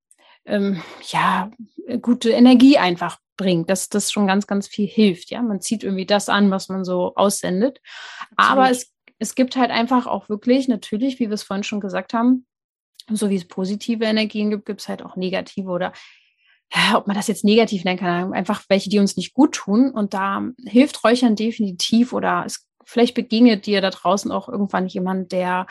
ähm, 0.45 0.81
ja, 1.11 1.51
gute 2.01 2.31
Energie 2.31 2.77
einfach 2.77 3.17
bringt, 3.37 3.69
dass 3.69 3.89
das 3.89 4.11
schon 4.11 4.27
ganz, 4.27 4.47
ganz 4.47 4.67
viel 4.67 4.87
hilft. 4.87 5.29
Ja, 5.29 5.41
man 5.41 5.61
zieht 5.61 5.83
irgendwie 5.83 6.05
das 6.05 6.29
an, 6.29 6.51
was 6.51 6.69
man 6.69 6.85
so 6.85 7.13
aussendet. 7.15 7.81
Absolut. 8.35 8.37
Aber 8.37 8.69
es, 8.69 8.93
es 9.19 9.35
gibt 9.35 9.55
halt 9.55 9.71
einfach 9.71 10.07
auch 10.07 10.29
wirklich, 10.29 10.67
natürlich, 10.67 11.19
wie 11.19 11.27
wir 11.27 11.33
es 11.33 11.43
vorhin 11.43 11.63
schon 11.63 11.79
gesagt 11.79 12.13
haben, 12.13 12.45
so 13.09 13.29
wie 13.29 13.35
es 13.35 13.47
positive 13.47 14.05
Energien 14.05 14.49
gibt, 14.49 14.65
gibt 14.65 14.81
es 14.81 14.89
halt 14.89 15.03
auch 15.03 15.15
negative 15.15 15.69
oder 15.69 15.93
ja, 16.73 16.97
ob 16.97 17.05
man 17.07 17.15
das 17.15 17.27
jetzt 17.27 17.43
negativ 17.43 17.83
nennen 17.83 17.99
kann, 17.99 18.33
einfach 18.33 18.63
welche, 18.69 18.89
die 18.89 18.99
uns 18.99 19.17
nicht 19.17 19.33
gut 19.33 19.53
tun. 19.53 19.91
Und 19.91 20.13
da 20.13 20.43
hilft 20.65 21.03
Räuchern 21.03 21.35
definitiv 21.35 22.11
oder 22.11 22.43
es, 22.45 22.67
vielleicht 22.83 23.13
begegnet 23.13 23.65
dir 23.65 23.81
da 23.81 23.91
draußen 23.91 24.31
auch 24.31 24.49
irgendwann 24.49 24.87
jemand, 24.87 25.31
der 25.31 25.67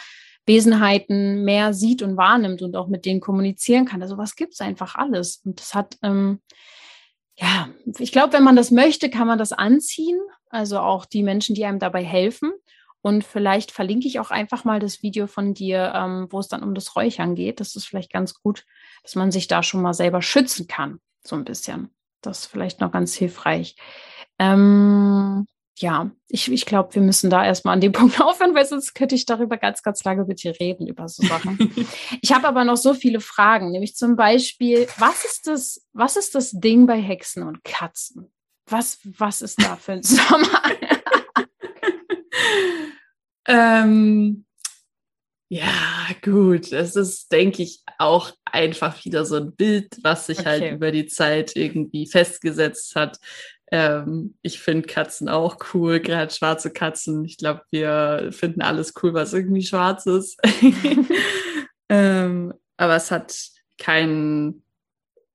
Wesenheiten 0.46 1.44
mehr 1.44 1.72
sieht 1.72 2.02
und 2.02 2.16
wahrnimmt 2.16 2.62
und 2.62 2.76
auch 2.76 2.88
mit 2.88 3.06
denen 3.06 3.20
kommunizieren 3.20 3.86
kann. 3.86 4.02
Also 4.02 4.18
was 4.18 4.36
gibt 4.36 4.54
es 4.54 4.60
einfach 4.60 4.94
alles. 4.94 5.40
Und 5.44 5.60
das 5.60 5.74
hat 5.74 5.96
ähm, 6.02 6.40
ja, 7.36 7.68
ich 7.98 8.12
glaube, 8.12 8.32
wenn 8.32 8.44
man 8.44 8.56
das 8.56 8.70
möchte, 8.70 9.10
kann 9.10 9.26
man 9.26 9.38
das 9.38 9.52
anziehen. 9.52 10.20
Also 10.50 10.78
auch 10.78 11.04
die 11.04 11.22
Menschen, 11.22 11.54
die 11.54 11.64
einem 11.64 11.80
dabei 11.80 12.04
helfen. 12.04 12.52
Und 13.00 13.24
vielleicht 13.24 13.70
verlinke 13.70 14.06
ich 14.06 14.20
auch 14.20 14.30
einfach 14.30 14.64
mal 14.64 14.78
das 14.78 15.02
Video 15.02 15.26
von 15.26 15.52
dir, 15.52 15.92
ähm, 15.94 16.28
wo 16.30 16.38
es 16.38 16.48
dann 16.48 16.62
um 16.62 16.74
das 16.74 16.96
Räuchern 16.96 17.34
geht. 17.34 17.60
Das 17.60 17.76
ist 17.76 17.86
vielleicht 17.86 18.12
ganz 18.12 18.34
gut, 18.34 18.64
dass 19.02 19.14
man 19.14 19.30
sich 19.30 19.46
da 19.46 19.62
schon 19.62 19.82
mal 19.82 19.94
selber 19.94 20.22
schützen 20.22 20.68
kann. 20.68 21.00
So 21.22 21.36
ein 21.36 21.44
bisschen. 21.44 21.90
Das 22.22 22.40
ist 22.40 22.46
vielleicht 22.46 22.80
noch 22.80 22.92
ganz 22.92 23.14
hilfreich. 23.14 23.76
Ähm, 24.38 25.46
ja, 25.76 26.10
ich, 26.28 26.50
ich 26.50 26.66
glaube, 26.66 26.94
wir 26.94 27.02
müssen 27.02 27.30
da 27.30 27.44
erstmal 27.44 27.74
an 27.74 27.80
dem 27.80 27.92
Punkt 27.92 28.20
aufhören, 28.20 28.54
weil 28.54 28.66
sonst 28.66 28.94
könnte 28.94 29.14
ich 29.14 29.26
darüber 29.26 29.56
ganz, 29.56 29.82
ganz 29.82 30.04
lange 30.04 30.24
mit 30.24 30.42
dir 30.42 30.58
reden, 30.58 30.86
über 30.86 31.08
so 31.08 31.26
Sachen. 31.26 31.72
ich 32.22 32.32
habe 32.32 32.46
aber 32.46 32.64
noch 32.64 32.76
so 32.76 32.94
viele 32.94 33.20
Fragen, 33.20 33.70
nämlich 33.70 33.96
zum 33.96 34.16
Beispiel, 34.16 34.86
was 34.98 35.24
ist 35.24 35.46
das, 35.46 35.86
was 35.92 36.16
ist 36.16 36.34
das 36.34 36.52
Ding 36.52 36.86
bei 36.86 37.00
Hexen 37.00 37.42
und 37.42 37.64
Katzen? 37.64 38.30
Was, 38.66 38.98
was 39.04 39.42
ist 39.42 39.62
da 39.62 39.76
für 39.76 39.92
ein 39.92 40.02
Zusammenhang? 40.02 40.72
ähm, 43.46 44.44
ja, 45.50 45.70
gut. 46.22 46.72
Es 46.72 46.96
ist, 46.96 47.30
denke 47.30 47.62
ich, 47.62 47.82
auch 47.98 48.32
einfach 48.44 49.04
wieder 49.04 49.24
so 49.24 49.36
ein 49.36 49.54
Bild, 49.54 49.98
was 50.02 50.26
sich 50.26 50.38
halt 50.38 50.62
okay. 50.62 50.70
halt 50.70 50.76
über 50.76 50.90
die 50.90 51.06
Zeit 51.06 51.54
irgendwie 51.54 52.06
festgesetzt 52.06 52.96
hat. 52.96 53.18
Ähm, 53.74 54.36
ich 54.42 54.60
finde 54.60 54.86
Katzen 54.86 55.28
auch 55.28 55.56
cool, 55.74 55.98
gerade 55.98 56.32
schwarze 56.32 56.70
Katzen. 56.70 57.24
Ich 57.24 57.38
glaube, 57.38 57.62
wir 57.72 58.28
finden 58.30 58.62
alles 58.62 58.94
cool, 59.02 59.14
was 59.14 59.32
irgendwie 59.32 59.64
schwarz 59.64 60.06
ist. 60.06 60.40
ähm, 61.88 62.54
aber 62.76 62.94
es 62.94 63.10
hat 63.10 63.36
keinen, 63.76 64.62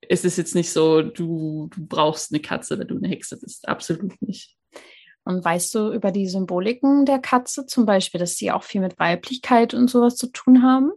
es 0.07 0.23
ist 0.23 0.37
jetzt 0.37 0.55
nicht 0.55 0.71
so, 0.71 1.01
du, 1.01 1.69
du 1.75 1.85
brauchst 1.85 2.31
eine 2.31 2.41
Katze, 2.41 2.79
wenn 2.79 2.87
du 2.87 2.95
eine 2.95 3.09
Hexe 3.09 3.37
bist. 3.37 3.67
Absolut 3.67 4.13
nicht. 4.21 4.55
Und 5.25 5.43
weißt 5.43 5.75
du 5.75 5.91
über 5.91 6.11
die 6.11 6.29
Symboliken 6.29 7.05
der 7.05 7.19
Katze 7.19 7.65
zum 7.65 7.85
Beispiel, 7.85 8.21
dass 8.21 8.37
sie 8.37 8.51
auch 8.51 8.63
viel 8.63 8.79
mit 8.79 8.97
Weiblichkeit 8.99 9.73
und 9.73 9.89
sowas 9.89 10.15
zu 10.15 10.27
tun 10.27 10.63
haben? 10.63 10.93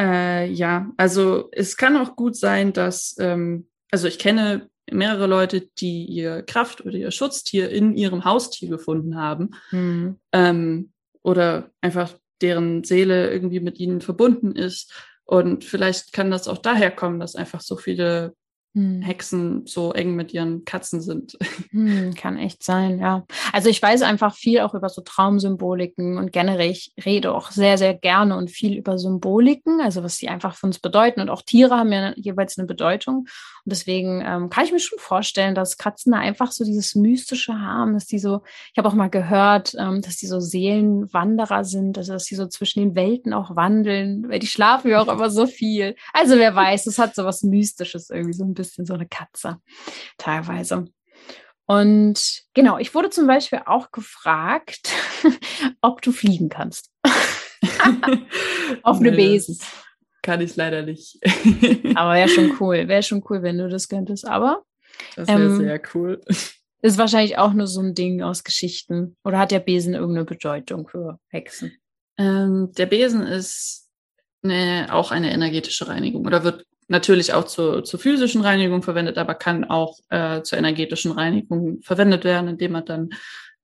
Äh, 0.00 0.48
ja, 0.52 0.92
also 0.96 1.48
es 1.50 1.76
kann 1.76 1.96
auch 1.96 2.14
gut 2.14 2.36
sein, 2.36 2.72
dass, 2.72 3.16
ähm, 3.18 3.68
also 3.90 4.06
ich 4.06 4.20
kenne 4.20 4.70
mehrere 4.92 5.26
Leute, 5.26 5.68
die 5.78 6.04
ihr 6.04 6.42
Kraft 6.42 6.84
oder 6.84 6.94
ihr 6.94 7.10
Schutztier 7.10 7.70
in 7.70 7.96
ihrem 7.96 8.24
Haustier 8.24 8.68
gefunden 8.68 9.16
haben. 9.16 9.50
Mhm. 9.70 10.16
Ähm, 10.32 10.92
oder 11.22 11.70
einfach 11.80 12.14
deren 12.40 12.84
Seele 12.84 13.30
irgendwie 13.30 13.60
mit 13.60 13.78
ihnen 13.78 14.00
verbunden 14.00 14.52
ist. 14.52 14.92
Und 15.24 15.64
vielleicht 15.64 16.12
kann 16.12 16.30
das 16.30 16.48
auch 16.48 16.58
daher 16.58 16.90
kommen, 16.90 17.20
dass 17.20 17.36
einfach 17.36 17.60
so 17.60 17.76
viele 17.76 18.34
hm. 18.74 19.02
Hexen 19.02 19.66
so 19.66 19.92
eng 19.92 20.14
mit 20.14 20.32
ihren 20.32 20.64
Katzen 20.64 21.00
sind. 21.00 21.36
Hm, 21.70 22.14
kann 22.14 22.38
echt 22.38 22.62
sein, 22.62 22.98
ja. 22.98 23.26
Also 23.52 23.68
ich 23.68 23.82
weiß 23.82 24.00
einfach 24.00 24.34
viel 24.34 24.60
auch 24.60 24.72
über 24.72 24.88
so 24.88 25.02
Traumsymboliken 25.02 26.16
und 26.16 26.32
generell, 26.32 26.70
ich 26.70 26.94
rede 27.04 27.34
auch 27.34 27.50
sehr, 27.50 27.76
sehr 27.76 27.92
gerne 27.92 28.36
und 28.36 28.50
viel 28.50 28.74
über 28.74 28.98
Symboliken, 28.98 29.82
also 29.82 30.02
was 30.02 30.16
sie 30.16 30.28
einfach 30.28 30.54
für 30.54 30.66
uns 30.66 30.78
bedeuten. 30.78 31.20
Und 31.20 31.28
auch 31.28 31.42
Tiere 31.42 31.76
haben 31.76 31.92
ja 31.92 32.14
jeweils 32.16 32.56
eine 32.56 32.66
Bedeutung. 32.66 33.26
Und 33.68 33.72
deswegen 33.72 34.22
ähm, 34.24 34.48
kann 34.48 34.64
ich 34.64 34.72
mir 34.72 34.80
schon 34.80 34.98
vorstellen, 34.98 35.54
dass 35.54 35.76
Katzen 35.76 36.12
da 36.12 36.18
einfach 36.18 36.52
so 36.52 36.64
dieses 36.64 36.94
Mystische 36.94 37.60
haben, 37.60 37.94
dass 37.94 38.06
die 38.06 38.18
so, 38.18 38.42
ich 38.72 38.78
habe 38.78 38.88
auch 38.88 38.94
mal 38.94 39.10
gehört, 39.10 39.74
ähm, 39.78 40.00
dass 40.00 40.16
die 40.16 40.26
so 40.26 40.40
Seelenwanderer 40.40 41.64
sind, 41.64 41.98
also 41.98 42.14
dass 42.14 42.24
die 42.24 42.36
so 42.36 42.46
zwischen 42.46 42.80
den 42.80 42.94
Welten 42.94 43.34
auch 43.34 43.56
wandeln, 43.56 44.28
weil 44.28 44.38
die 44.38 44.46
schlafen 44.46 44.90
ja 44.90 45.02
auch 45.02 45.08
immer 45.08 45.30
so 45.30 45.46
viel. 45.46 45.96
Also 46.12 46.36
wer 46.38 46.54
weiß, 46.54 46.86
es 46.86 46.98
hat 46.98 47.14
so 47.14 47.24
was 47.24 47.42
Mystisches 47.42 48.08
irgendwie 48.08 48.32
so 48.32 48.44
ein 48.44 48.54
bisschen 48.54 48.68
bisschen 48.78 48.86
so 48.86 48.94
eine 48.94 49.06
Katze 49.06 49.60
teilweise. 50.16 50.86
Und 51.66 52.44
genau, 52.54 52.78
ich 52.78 52.94
wurde 52.94 53.10
zum 53.10 53.26
Beispiel 53.26 53.62
auch 53.66 53.90
gefragt, 53.90 54.90
ob 55.82 56.00
du 56.00 56.12
fliegen 56.12 56.48
kannst. 56.48 56.90
Auf 58.82 58.98
eine 59.00 59.12
Besen. 59.12 59.58
Kann 60.28 60.42
ich 60.42 60.56
leider 60.56 60.82
nicht. 60.82 61.18
aber 61.94 62.12
wäre 62.12 62.28
schon 62.28 62.52
cool. 62.60 62.86
Wäre 62.86 63.02
schon 63.02 63.24
cool, 63.30 63.42
wenn 63.42 63.56
du 63.56 63.66
das 63.66 63.88
könntest. 63.88 64.28
Aber. 64.28 64.62
Das 65.16 65.26
wäre 65.26 65.42
ähm, 65.42 65.56
sehr 65.56 65.80
cool. 65.94 66.20
Ist 66.82 66.98
wahrscheinlich 66.98 67.38
auch 67.38 67.54
nur 67.54 67.66
so 67.66 67.80
ein 67.80 67.94
Ding 67.94 68.20
aus 68.20 68.44
Geschichten. 68.44 69.16
Oder 69.24 69.38
hat 69.38 69.52
der 69.52 69.60
Besen 69.60 69.94
irgendeine 69.94 70.26
Bedeutung 70.26 70.86
für 70.86 71.18
Hexen? 71.28 71.72
Ähm, 72.18 72.72
der 72.76 72.84
Besen 72.84 73.22
ist 73.22 73.88
eine, 74.42 74.88
auch 74.92 75.12
eine 75.12 75.32
energetische 75.32 75.88
Reinigung 75.88 76.26
oder 76.26 76.44
wird 76.44 76.66
natürlich 76.88 77.32
auch 77.32 77.44
zur, 77.44 77.82
zur 77.82 77.98
physischen 77.98 78.42
Reinigung 78.42 78.82
verwendet, 78.82 79.16
aber 79.16 79.34
kann 79.34 79.64
auch 79.64 79.98
äh, 80.10 80.42
zur 80.42 80.58
energetischen 80.58 81.12
Reinigung 81.12 81.80
verwendet 81.80 82.24
werden, 82.24 82.50
indem 82.50 82.72
man 82.72 82.84
dann, 82.84 83.08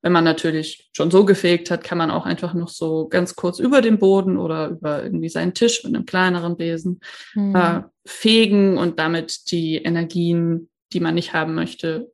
wenn 0.05 0.11
man 0.11 0.23
natürlich 0.23 0.89
schon 0.95 1.09
so 1.09 1.25
gefegt 1.25 1.71
hat, 1.71 1.83
kann 1.83 1.97
man 1.97 2.11
auch 2.11 2.25
einfach 2.25 2.53
noch 2.53 2.69
so 2.69 3.07
ganz 3.07 3.35
kurz 3.35 3.57
über 3.57 3.81
den 3.81 3.97
Boden 3.97 4.37
oder 4.37 4.69
über 4.69 5.03
irgendwie 5.03 5.29
seinen 5.29 5.53
Tisch 5.53 5.83
mit 5.83 5.95
einem 5.95 6.05
kleineren 6.05 6.57
Besen 6.57 6.99
mhm. 7.33 7.55
äh, 7.55 7.81
fegen 8.05 8.77
und 8.77 8.99
damit 8.99 9.51
die 9.51 9.77
Energien, 9.77 10.69
die 10.93 10.99
man 10.99 11.15
nicht 11.15 11.33
haben 11.33 11.55
möchte, 11.55 12.11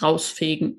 rausfegen. 0.00 0.76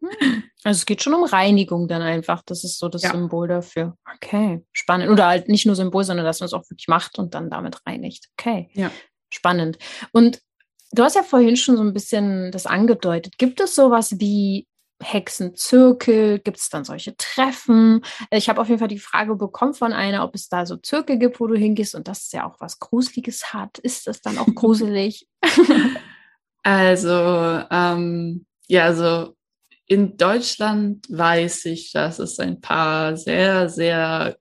Hm. 0.00 0.42
Also 0.64 0.78
es 0.78 0.86
geht 0.86 1.02
schon 1.02 1.12
um 1.12 1.24
Reinigung 1.24 1.86
dann 1.86 2.00
einfach. 2.00 2.42
Das 2.46 2.64
ist 2.64 2.78
so 2.78 2.88
das 2.88 3.02
ja. 3.02 3.10
Symbol 3.10 3.46
dafür. 3.46 3.94
Okay, 4.16 4.64
spannend. 4.72 5.10
Oder 5.10 5.26
halt 5.26 5.48
nicht 5.48 5.66
nur 5.66 5.76
Symbol, 5.76 6.02
sondern 6.02 6.24
dass 6.24 6.40
man 6.40 6.46
es 6.46 6.54
auch 6.54 6.68
wirklich 6.70 6.88
macht 6.88 7.18
und 7.18 7.34
dann 7.34 7.50
damit 7.50 7.76
reinigt. 7.86 8.28
Okay. 8.38 8.70
Ja 8.72 8.90
spannend. 9.30 9.78
Und 10.12 10.40
du 10.92 11.02
hast 11.02 11.16
ja 11.16 11.22
vorhin 11.22 11.56
schon 11.56 11.76
so 11.76 11.82
ein 11.82 11.92
bisschen 11.92 12.50
das 12.52 12.66
angedeutet. 12.66 13.38
Gibt 13.38 13.60
es 13.60 13.74
sowas 13.74 14.18
wie 14.18 14.66
Hexenzirkel? 15.00 16.38
Gibt 16.38 16.58
es 16.58 16.68
dann 16.68 16.84
solche 16.84 17.16
Treffen? 17.16 18.04
Ich 18.30 18.48
habe 18.48 18.60
auf 18.60 18.68
jeden 18.68 18.78
Fall 18.78 18.88
die 18.88 18.98
Frage 18.98 19.36
bekommen 19.36 19.74
von 19.74 19.92
einer, 19.92 20.24
ob 20.24 20.34
es 20.34 20.48
da 20.48 20.66
so 20.66 20.76
Zirkel 20.76 21.18
gibt, 21.18 21.40
wo 21.40 21.46
du 21.46 21.56
hingehst 21.56 21.94
und 21.94 22.08
das 22.08 22.30
ja 22.32 22.46
auch 22.46 22.56
was 22.60 22.78
Gruseliges 22.78 23.52
hat. 23.52 23.78
Ist 23.78 24.06
das 24.06 24.20
dann 24.20 24.38
auch 24.38 24.48
gruselig? 24.54 25.28
also, 26.62 27.62
ähm, 27.70 28.46
ja, 28.66 28.84
also 28.84 29.34
in 29.86 30.16
Deutschland 30.16 31.06
weiß 31.08 31.64
ich, 31.66 31.92
dass 31.92 32.18
es 32.18 32.38
ein 32.38 32.60
paar 32.60 33.16
sehr, 33.16 33.68
sehr 33.68 34.36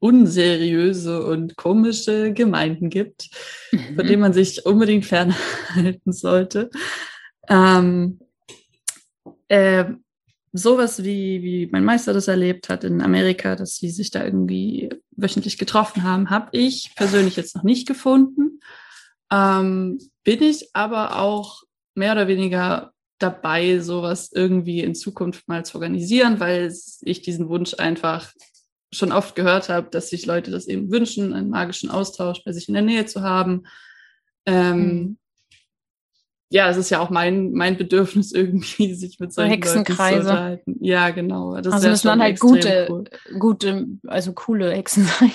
unseriöse 0.00 1.24
und 1.24 1.56
komische 1.56 2.32
Gemeinden 2.32 2.90
gibt, 2.90 3.30
mhm. 3.70 3.94
von 3.94 4.06
denen 4.06 4.20
man 4.20 4.32
sich 4.32 4.66
unbedingt 4.66 5.06
fernhalten 5.06 6.12
sollte. 6.12 6.70
Ähm, 7.48 8.18
äh, 9.52 9.84
sowas 10.54 11.04
wie, 11.04 11.42
wie 11.42 11.68
mein 11.70 11.84
Meister 11.84 12.14
das 12.14 12.26
erlebt 12.26 12.70
hat 12.70 12.84
in 12.84 13.02
Amerika, 13.02 13.54
dass 13.54 13.76
sie 13.76 13.90
sich 13.90 14.10
da 14.10 14.24
irgendwie 14.24 14.88
wöchentlich 15.10 15.58
getroffen 15.58 16.04
haben, 16.04 16.30
habe 16.30 16.48
ich 16.52 16.94
persönlich 16.96 17.36
jetzt 17.36 17.54
noch 17.54 17.62
nicht 17.62 17.86
gefunden. 17.86 18.60
Ähm, 19.30 19.98
bin 20.24 20.42
ich 20.42 20.70
aber 20.72 21.18
auch 21.18 21.64
mehr 21.94 22.12
oder 22.12 22.28
weniger 22.28 22.92
dabei, 23.18 23.80
sowas 23.80 24.30
irgendwie 24.32 24.80
in 24.80 24.94
Zukunft 24.94 25.48
mal 25.48 25.66
zu 25.66 25.74
organisieren, 25.74 26.40
weil 26.40 26.74
ich 27.02 27.20
diesen 27.20 27.50
Wunsch 27.50 27.74
einfach 27.78 28.32
schon 28.90 29.12
oft 29.12 29.34
gehört 29.34 29.68
habe, 29.68 29.90
dass 29.90 30.08
sich 30.08 30.24
Leute 30.24 30.50
das 30.50 30.66
eben 30.66 30.90
wünschen, 30.90 31.34
einen 31.34 31.50
magischen 31.50 31.90
Austausch 31.90 32.42
bei 32.42 32.52
sich 32.52 32.68
in 32.68 32.74
der 32.74 32.82
Nähe 32.82 33.04
zu 33.04 33.20
haben. 33.20 33.64
Ähm, 34.46 34.78
mhm. 34.78 35.18
Ja, 36.52 36.68
es 36.68 36.76
ist 36.76 36.90
ja 36.90 37.00
auch 37.00 37.08
mein, 37.08 37.52
mein 37.52 37.78
Bedürfnis 37.78 38.30
irgendwie, 38.32 38.94
sich 38.94 39.18
mit 39.18 39.32
solchen 39.32 39.52
Hexenkreise. 39.52 40.16
Leuten 40.16 40.22
zu 40.22 40.30
unterhalten. 40.30 40.76
Ja, 40.80 41.10
genau. 41.10 41.56
Das 41.60 41.72
also 41.72 41.88
müssen 41.88 42.08
dann 42.08 42.20
halt 42.20 42.40
gute, 42.40 42.88
cool. 42.90 43.04
gute, 43.38 43.86
also 44.06 44.34
coole 44.34 44.70
Hexen 44.70 45.04
sein, 45.20 45.32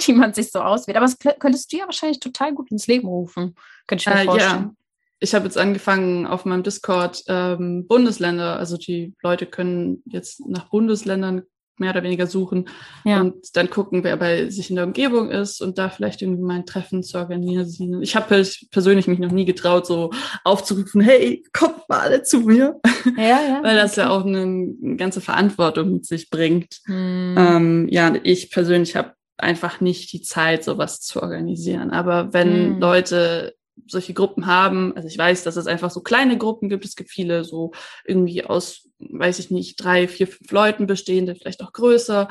die 0.00 0.12
man 0.14 0.32
sich 0.32 0.50
so 0.50 0.60
auswählt. 0.60 0.96
Aber 0.96 1.06
das 1.06 1.18
könntest 1.38 1.70
du 1.70 1.76
ja 1.76 1.84
wahrscheinlich 1.84 2.18
total 2.18 2.54
gut 2.54 2.70
ins 2.70 2.86
Leben 2.86 3.06
rufen. 3.06 3.54
Könnte 3.86 4.08
ich 4.08 4.14
mir 4.14 4.22
äh, 4.22 4.24
vorstellen. 4.24 4.62
Ja. 4.62 4.74
Ich 5.20 5.34
habe 5.34 5.44
jetzt 5.44 5.58
angefangen 5.58 6.26
auf 6.26 6.46
meinem 6.46 6.62
Discord 6.62 7.22
ähm, 7.28 7.86
Bundesländer, 7.86 8.58
also 8.58 8.76
die 8.76 9.14
Leute 9.22 9.46
können 9.46 10.02
jetzt 10.06 10.46
nach 10.46 10.70
Bundesländern 10.70 11.42
mehr 11.78 11.90
oder 11.90 12.02
weniger 12.02 12.26
suchen 12.26 12.68
ja. 13.04 13.20
und 13.20 13.56
dann 13.56 13.70
gucken, 13.70 14.04
wer 14.04 14.16
bei 14.16 14.48
sich 14.50 14.70
in 14.70 14.76
der 14.76 14.86
Umgebung 14.86 15.30
ist 15.30 15.60
und 15.60 15.78
da 15.78 15.88
vielleicht 15.88 16.22
irgendwie 16.22 16.42
mal 16.42 16.56
ein 16.56 16.66
Treffen 16.66 17.02
zu 17.02 17.18
organisieren. 17.18 18.02
Ich 18.02 18.16
habe 18.16 18.44
persönlich 18.70 19.06
mich 19.06 19.18
noch 19.18 19.32
nie 19.32 19.44
getraut, 19.44 19.86
so 19.86 20.10
aufzurufen, 20.44 21.00
hey, 21.00 21.44
kommt 21.52 21.88
mal 21.88 22.00
alle 22.00 22.22
zu 22.22 22.40
mir, 22.40 22.80
ja, 23.16 23.22
ja, 23.22 23.60
weil 23.62 23.76
das 23.76 23.96
ja 23.96 24.10
auch 24.10 24.24
eine, 24.24 24.42
eine, 24.42 24.96
ganze 24.96 25.20
Verantwortung 25.20 25.92
mit 25.92 26.06
sich 26.06 26.30
bringt. 26.30 26.80
Hm. 26.86 27.34
Ähm, 27.36 27.88
ja, 27.90 28.12
ich 28.22 28.50
persönlich 28.50 28.96
habe 28.96 29.14
einfach 29.36 29.80
nicht 29.80 30.12
die 30.12 30.22
Zeit, 30.22 30.64
sowas 30.64 31.00
zu 31.00 31.20
organisieren. 31.20 31.90
Aber 31.90 32.32
wenn 32.32 32.74
hm. 32.74 32.80
Leute 32.80 33.54
solche 33.86 34.14
Gruppen 34.14 34.46
haben. 34.46 34.94
Also 34.96 35.08
ich 35.08 35.18
weiß, 35.18 35.44
dass 35.44 35.56
es 35.56 35.66
einfach 35.66 35.90
so 35.90 36.00
kleine 36.00 36.38
Gruppen 36.38 36.68
gibt. 36.68 36.84
Es 36.84 36.96
gibt 36.96 37.10
viele 37.10 37.44
so 37.44 37.72
irgendwie 38.04 38.44
aus, 38.44 38.88
weiß 38.98 39.38
ich 39.38 39.50
nicht, 39.50 39.82
drei, 39.82 40.08
vier, 40.08 40.26
fünf 40.26 40.50
Leuten 40.50 40.86
bestehende, 40.86 41.34
vielleicht 41.34 41.62
auch 41.62 41.72
größer. 41.72 42.28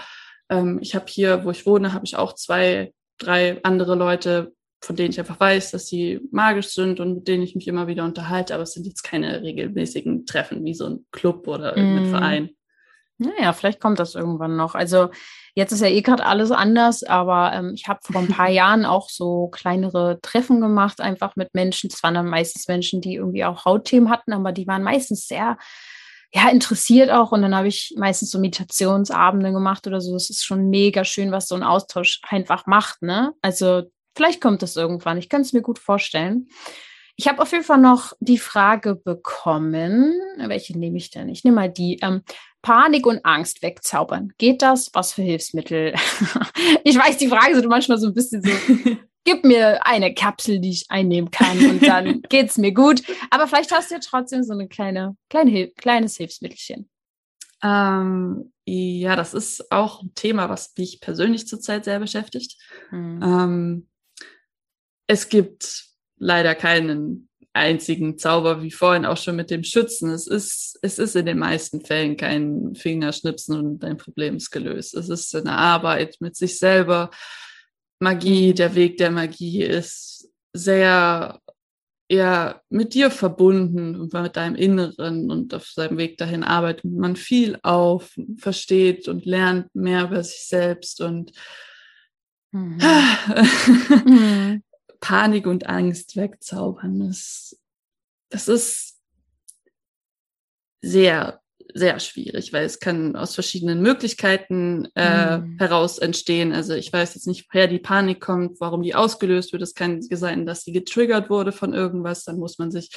Ähm, 0.50 0.80
ich 0.82 0.96
habe 0.96 1.06
hier, 1.08 1.46
wo 1.46 1.52
ich 1.52 1.66
wohne, 1.66 1.94
habe 1.94 2.06
ich 2.06 2.16
auch 2.16 2.34
zwei, 2.34 2.94
drei 3.18 3.60
andere 3.64 3.96
Leute, 3.96 4.54
von 4.82 4.96
denen 4.96 5.12
ich 5.12 5.20
einfach 5.20 5.40
weiß, 5.40 5.72
dass 5.72 5.88
sie 5.88 6.20
magisch 6.32 6.68
sind 6.68 7.00
und 7.00 7.16
mit 7.16 7.28
denen 7.28 7.44
ich 7.44 7.56
mich 7.56 7.68
immer 7.68 7.88
wieder 7.88 8.04
unterhalte. 8.04 8.54
Aber 8.54 8.64
es 8.64 8.74
sind 8.74 8.86
jetzt 8.86 9.04
keine 9.04 9.42
regelmäßigen 9.42 10.26
Treffen 10.26 10.64
wie 10.66 10.74
so 10.74 10.88
ein 10.88 11.06
Club 11.12 11.48
oder 11.48 11.78
irgendein 11.78 12.10
mm. 12.10 12.12
Verein. 12.12 12.50
Naja, 13.18 13.54
vielleicht 13.54 13.80
kommt 13.80 14.00
das 14.00 14.16
irgendwann 14.16 14.58
noch. 14.58 14.76
Also 14.76 15.10
Jetzt 15.56 15.72
ist 15.72 15.82
ja 15.82 15.88
eh 15.88 16.02
gerade 16.02 16.26
alles 16.26 16.52
anders, 16.52 17.04
aber 17.04 17.54
ähm, 17.54 17.74
ich 17.76 17.88
habe 17.88 18.00
vor 18.04 18.22
ein 18.22 18.28
paar 18.28 18.50
Jahren 18.50 18.86
auch 18.86 19.10
so 19.10 19.50
kleinere 19.50 20.20
Treffen 20.22 20.62
gemacht, 20.62 21.00
einfach 21.00 21.36
mit 21.36 21.54
Menschen. 21.54 21.90
Das 21.90 22.02
waren 22.02 22.16
dann 22.16 22.28
meistens 22.28 22.68
Menschen, 22.68 23.02
die 23.02 23.16
irgendwie 23.16 23.46
auch 23.46 23.66
Hautthemen 23.66 24.10
hatten, 24.10 24.34
aber 24.34 24.52
die 24.52 24.68
waren 24.68 24.84
meistens 24.84 25.28
sehr 25.28 25.58
ja, 26.36 26.50
interessiert 26.50 27.12
auch. 27.12 27.32
Und 27.32 27.44
dann 27.44 27.56
habe 27.56 27.68
ich 27.68 27.94
meistens 27.96 28.32
so 28.32 28.40
Meditationsabende 28.40 29.52
gemacht 29.52 29.86
oder 29.86 30.02
so. 30.02 30.16
Es 30.16 30.32
ist 30.32 30.44
schon 30.44 30.70
mega 30.70 31.06
schön, 31.06 31.32
was 31.32 31.48
so 31.48 31.56
ein 31.56 31.64
Austausch 31.64 32.22
einfach 32.28 32.66
macht, 32.66 33.04
ne? 33.04 33.34
Also 33.44 33.84
vielleicht 34.16 34.42
kommt 34.42 34.64
das 34.64 34.76
irgendwann. 34.76 35.20
Ich 35.20 35.30
könnte 35.30 35.46
es 35.46 35.54
mir 35.54 35.62
gut 35.62 35.78
vorstellen. 35.78 36.48
Ich 37.16 37.28
habe 37.28 37.42
auf 37.42 37.52
jeden 37.52 37.64
Fall 37.64 37.78
noch 37.78 38.14
die 38.20 38.40
Frage 38.40 38.96
bekommen, 38.96 40.14
welche 40.38 40.78
nehme 40.78 40.98
ich 40.98 41.12
denn? 41.12 41.30
Ich 41.30 41.44
nehme 41.44 41.56
mal 41.56 41.70
die. 41.70 42.00
Ähm, 42.02 42.22
Panik 42.64 43.06
und 43.06 43.24
Angst 43.26 43.62
wegzaubern. 43.62 44.32
Geht 44.38 44.62
das? 44.62 44.90
Was 44.94 45.14
für 45.14 45.22
Hilfsmittel? 45.22 45.94
ich 46.84 46.98
weiß, 46.98 47.18
die 47.18 47.28
Frage 47.28 47.56
sind 47.56 47.68
manchmal 47.68 47.98
so 48.00 48.08
ein 48.08 48.14
bisschen 48.14 48.42
so, 48.42 48.50
gib 49.26 49.44
mir 49.44 49.86
eine 49.86 50.14
Kapsel, 50.14 50.60
die 50.60 50.72
ich 50.72 50.86
einnehmen 50.90 51.30
kann 51.30 51.58
und 51.60 51.86
dann 51.86 52.22
geht's 52.30 52.58
mir 52.58 52.74
gut. 52.74 53.04
Aber 53.30 53.48
vielleicht 53.48 53.72
hast 53.72 53.92
du 53.92 53.96
ja 53.96 54.02
trotzdem 54.02 54.44
so 54.44 54.54
eine 54.54 54.68
kleine, 54.68 55.16
kleine 55.30 55.70
kleines 55.72 56.16
Hilfsmittelchen. 56.16 56.90
Ähm, 57.62 58.54
ja, 58.66 59.18
das 59.18 59.34
ist 59.34 59.70
auch 59.72 60.02
ein 60.02 60.14
Thema, 60.16 60.50
was 60.50 60.74
mich 60.78 61.02
persönlich 61.02 61.48
zurzeit 61.48 61.84
sehr 61.84 62.00
beschäftigt. 62.00 62.56
Hm. 62.90 63.20
Ähm, 63.22 63.88
es 65.08 65.28
gibt 65.28 65.93
leider 66.24 66.56
keinen 66.56 67.30
einzigen 67.54 68.18
Zauber, 68.18 68.64
wie 68.64 68.72
vorhin 68.72 69.06
auch 69.06 69.18
schon 69.18 69.36
mit 69.36 69.52
dem 69.52 69.64
Schützen. 69.64 70.10
Es 70.10 70.26
ist, 70.26 70.80
es 70.82 70.98
ist 70.98 71.16
in 71.16 71.28
den 71.28 71.38
meisten 71.38 71.82
Fällen 71.82 72.18
kein 72.18 72.74
Fingerschnipsen 72.76 73.58
und 73.58 73.80
dein 73.80 73.98
Problem 73.98 74.38
ist 74.38 74.50
gelöst. 74.50 74.96
Es 74.96 75.10
ist 75.10 75.36
eine 75.36 75.52
Arbeit 75.52 76.18
mit 76.20 76.36
sich 76.36 76.58
selber, 76.58 77.12
Magie, 78.04 78.54
der 78.54 78.76
Weg 78.76 78.98
der 78.98 79.12
Magie 79.12 79.64
ist 79.64 80.30
sehr 80.52 81.40
ja 82.12 82.62
mit 82.70 82.94
dir 82.94 83.10
verbunden 83.10 83.96
und 83.96 84.14
mit 84.14 84.36
deinem 84.36 84.56
Inneren 84.56 85.32
und 85.32 85.54
auf 85.54 85.68
seinem 85.68 85.98
Weg 85.98 86.18
dahin 86.18 86.44
arbeitet 86.44 86.86
man 86.86 87.16
viel 87.16 87.58
auf, 87.64 88.16
versteht 88.38 89.08
und 89.08 89.26
lernt 89.26 89.74
mehr 89.74 90.04
über 90.04 90.24
sich 90.24 90.46
selbst 90.46 91.02
und 91.02 91.32
mhm. 92.52 92.78
Panik 95.04 95.48
und 95.48 95.68
Angst 95.68 96.16
wegzaubern. 96.16 97.02
Das, 97.02 97.60
das 98.30 98.48
ist 98.48 99.02
sehr 100.82 101.44
sehr 101.74 102.00
schwierig, 102.00 102.54
weil 102.54 102.66
es 102.66 102.80
kann 102.80 103.16
aus 103.16 103.34
verschiedenen 103.34 103.82
Möglichkeiten 103.82 104.88
äh, 104.96 105.40
mhm. 105.40 105.58
heraus 105.58 105.98
entstehen. 105.98 106.54
Also 106.54 106.74
ich 106.74 106.94
weiß 106.94 107.16
jetzt 107.16 107.26
nicht, 107.26 107.48
woher 107.52 107.68
die 107.68 107.80
Panik 107.80 108.22
kommt, 108.22 108.60
warum 108.60 108.84
die 108.84 108.96
ausgelöst 108.96 109.54
wird. 109.54 109.64
Es 109.64 109.74
kann 109.74 110.02
sein, 110.02 110.46
dass 110.46 110.64
sie 110.64 110.72
getriggert 110.72 111.30
wurde 111.30 111.52
von 111.52 111.74
irgendwas. 111.74 112.26
Dann 112.26 112.38
muss 112.38 112.60
man 112.60 112.70
sich 112.70 112.92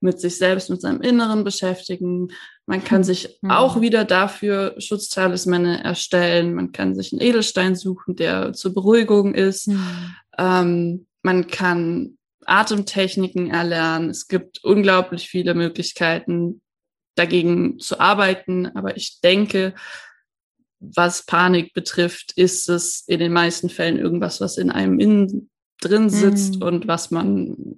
mit 0.00 0.18
sich 0.18 0.38
selbst, 0.38 0.70
mit 0.70 0.80
seinem 0.80 1.02
Inneren 1.02 1.44
beschäftigen. 1.44 2.28
Man 2.64 2.82
kann 2.82 3.04
sich 3.04 3.38
mhm. 3.42 3.50
auch 3.50 3.80
wieder 3.80 4.04
dafür 4.04 4.74
Schutztalismänne 4.78 5.84
erstellen. 5.84 6.54
Man 6.54 6.72
kann 6.72 6.94
sich 6.94 7.12
einen 7.12 7.20
Edelstein 7.20 7.76
suchen, 7.76 8.16
der 8.16 8.54
zur 8.54 8.72
Beruhigung 8.72 9.34
ist. 9.34 9.68
Mhm. 9.68 10.14
Ähm, 10.38 11.06
man 11.22 11.46
kann 11.46 12.18
Atemtechniken 12.44 13.50
erlernen. 13.50 14.10
Es 14.10 14.28
gibt 14.28 14.62
unglaublich 14.64 15.28
viele 15.28 15.54
Möglichkeiten, 15.54 16.60
dagegen 17.14 17.78
zu 17.78 18.00
arbeiten. 18.00 18.66
Aber 18.74 18.96
ich 18.96 19.20
denke, 19.20 19.74
was 20.80 21.24
Panik 21.24 21.72
betrifft, 21.74 22.32
ist 22.32 22.68
es 22.68 23.04
in 23.06 23.20
den 23.20 23.32
meisten 23.32 23.68
Fällen 23.68 23.98
irgendwas, 23.98 24.40
was 24.40 24.58
in 24.58 24.70
einem 24.70 24.98
innen 24.98 25.50
drin 25.80 26.10
sitzt 26.10 26.56
mhm. 26.56 26.62
und 26.62 26.88
was 26.88 27.10
man 27.10 27.76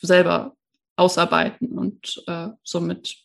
selber 0.00 0.56
ausarbeiten 0.96 1.72
und 1.72 2.22
äh, 2.26 2.48
somit 2.62 3.16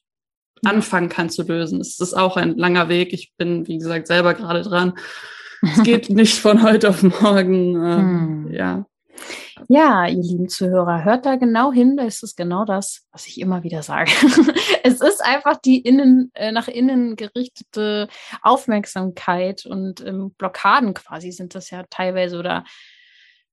anfangen 0.63 1.09
kann 1.09 1.29
zu 1.29 1.43
lösen. 1.43 1.81
Es 1.81 1.99
ist 1.99 2.13
auch 2.13 2.37
ein 2.37 2.57
langer 2.57 2.89
Weg. 2.89 3.13
Ich 3.13 3.33
bin, 3.37 3.67
wie 3.67 3.77
gesagt, 3.77 4.07
selber 4.07 4.33
gerade 4.33 4.63
dran. 4.63 4.93
Es 5.61 5.83
geht 5.83 6.09
nicht 6.09 6.39
von 6.39 6.63
heute 6.63 6.89
auf 6.89 7.03
morgen. 7.03 7.75
Äh, 7.75 7.97
mhm. 7.97 8.53
Ja. 8.53 8.85
Ja, 9.67 10.07
ihr 10.07 10.21
lieben 10.21 10.49
Zuhörer, 10.49 11.03
hört 11.03 11.25
da 11.25 11.35
genau 11.35 11.71
hin. 11.71 11.97
Da 11.97 12.03
ist 12.03 12.23
es 12.23 12.35
genau 12.35 12.65
das, 12.65 13.05
was 13.11 13.27
ich 13.27 13.39
immer 13.39 13.63
wieder 13.63 13.83
sage. 13.83 14.11
es 14.83 15.01
ist 15.01 15.23
einfach 15.23 15.57
die 15.57 15.79
innen, 15.79 16.31
äh, 16.33 16.51
nach 16.51 16.67
innen 16.67 17.15
gerichtete 17.15 18.07
Aufmerksamkeit 18.41 19.65
und 19.65 20.01
ähm, 20.05 20.31
Blockaden 20.37 20.93
quasi 20.93 21.31
sind 21.31 21.55
das 21.55 21.69
ja 21.71 21.83
teilweise 21.89 22.37
oder 22.39 22.63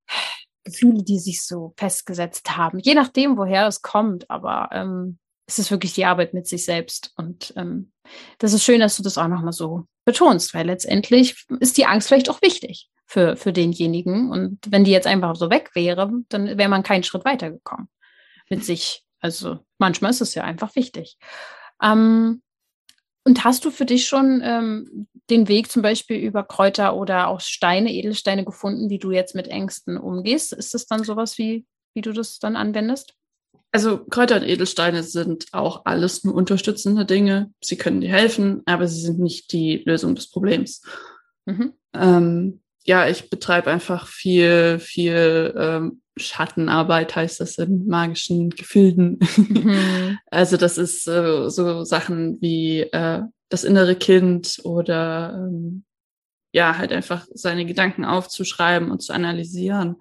Gefühle, 0.65 1.03
die 1.03 1.19
sich 1.19 1.45
so 1.45 1.75
festgesetzt 1.77 2.57
haben. 2.57 2.79
Je 2.79 2.95
nachdem, 2.95 3.37
woher 3.37 3.67
es 3.67 3.83
kommt, 3.83 4.31
aber 4.31 4.71
ähm, 4.73 5.19
es 5.47 5.59
ist 5.59 5.71
wirklich 5.71 5.93
die 5.93 6.07
Arbeit 6.07 6.33
mit 6.33 6.47
sich 6.47 6.65
selbst. 6.65 7.12
Und 7.17 7.53
ähm, 7.57 7.93
das 8.39 8.55
ist 8.55 8.65
schön, 8.65 8.81
dass 8.81 8.97
du 8.97 9.03
das 9.03 9.19
auch 9.19 9.29
nochmal 9.29 9.53
so 9.53 9.87
betonst, 10.07 10.55
weil 10.55 10.67
letztendlich 10.67 11.45
ist 11.61 11.77
die 11.77 11.85
Angst 11.85 12.09
vielleicht 12.09 12.31
auch 12.31 12.41
wichtig 12.41 12.89
für, 13.07 13.36
für 13.36 13.52
denjenigen. 13.52 14.30
Und 14.30 14.59
wenn 14.68 14.84
die 14.84 14.90
jetzt 14.90 15.07
einfach 15.07 15.36
so 15.36 15.50
weg 15.50 15.70
wäre, 15.74 16.11
dann 16.28 16.59
wäre 16.59 16.68
man 16.68 16.82
keinen 16.82 17.02
Schritt 17.02 17.24
weitergekommen 17.24 17.88
mit 18.48 18.64
sich. 18.64 19.05
Also 19.20 19.59
manchmal 19.78 20.11
ist 20.11 20.20
es 20.20 20.34
ja 20.34 20.44
einfach 20.44 20.76
wichtig. 20.76 21.16
Ähm, 21.82 22.42
und 23.26 23.44
hast 23.44 23.64
du 23.64 23.70
für 23.70 23.86
dich 23.86 24.07
schon 24.07 24.42
ähm, 24.44 25.09
den 25.30 25.48
Weg 25.48 25.70
zum 25.70 25.80
Beispiel 25.80 26.18
über 26.18 26.44
Kräuter 26.44 26.94
oder 26.94 27.28
auch 27.28 27.40
Steine, 27.40 27.92
Edelsteine 27.92 28.44
gefunden, 28.44 28.90
wie 28.90 28.98
du 28.98 29.12
jetzt 29.12 29.34
mit 29.34 29.48
Ängsten 29.48 29.96
umgehst? 29.96 30.52
Ist 30.52 30.74
das 30.74 30.86
dann 30.86 31.05
sowas, 31.05 31.38
wie, 31.38 31.64
wie 31.94 32.02
du 32.02 32.12
das 32.12 32.38
dann 32.38 32.57
anwendest? 32.57 33.14
Also 33.72 34.05
Kräuter 34.05 34.36
und 34.36 34.44
Edelsteine 34.44 35.02
sind 35.02 35.46
auch 35.52 35.84
alles 35.86 36.22
nur 36.22 36.34
unterstützende 36.34 37.07
Dinge. 37.07 37.50
Sie 37.62 37.76
können 37.76 38.02
dir 38.02 38.11
helfen, 38.11 38.62
aber 38.66 38.86
sie 38.86 39.00
sind 39.00 39.18
nicht 39.18 39.52
die 39.52 39.82
Lösung 39.86 40.14
des 40.14 40.30
Problems. 40.30 40.82
Mhm. 41.46 41.72
Ähm, 41.94 42.61
ja, 42.85 43.09
ich 43.09 43.30
betreibe 43.30 43.70
einfach 43.70 44.07
viel, 44.07 44.78
viel 44.78 45.55
ähm, 45.57 46.03
Schattenarbeit, 46.16 47.16
heißt 47.16 47.41
das 47.41 47.59
in 47.59 47.87
magischen 47.87 48.51
Gefilden. 48.51 49.18
Mhm. 49.37 50.18
also 50.30 50.57
das 50.57 50.78
ist 50.78 51.09
äh, 51.09 51.49
so 51.49 51.85
Sachen 51.85 52.41
wie 52.41 52.80
äh, 52.80 53.22
das 53.49 53.64
innere 53.64 53.97
Kind 53.97 54.61
oder 54.64 55.35
ähm, 55.35 55.85
ja, 56.53 56.78
halt 56.78 56.93
einfach 56.93 57.26
seine 57.35 57.66
Gedanken 57.66 58.05
aufzuschreiben 58.05 58.91
und 58.91 59.03
zu 59.03 59.12
analysieren. 59.12 59.97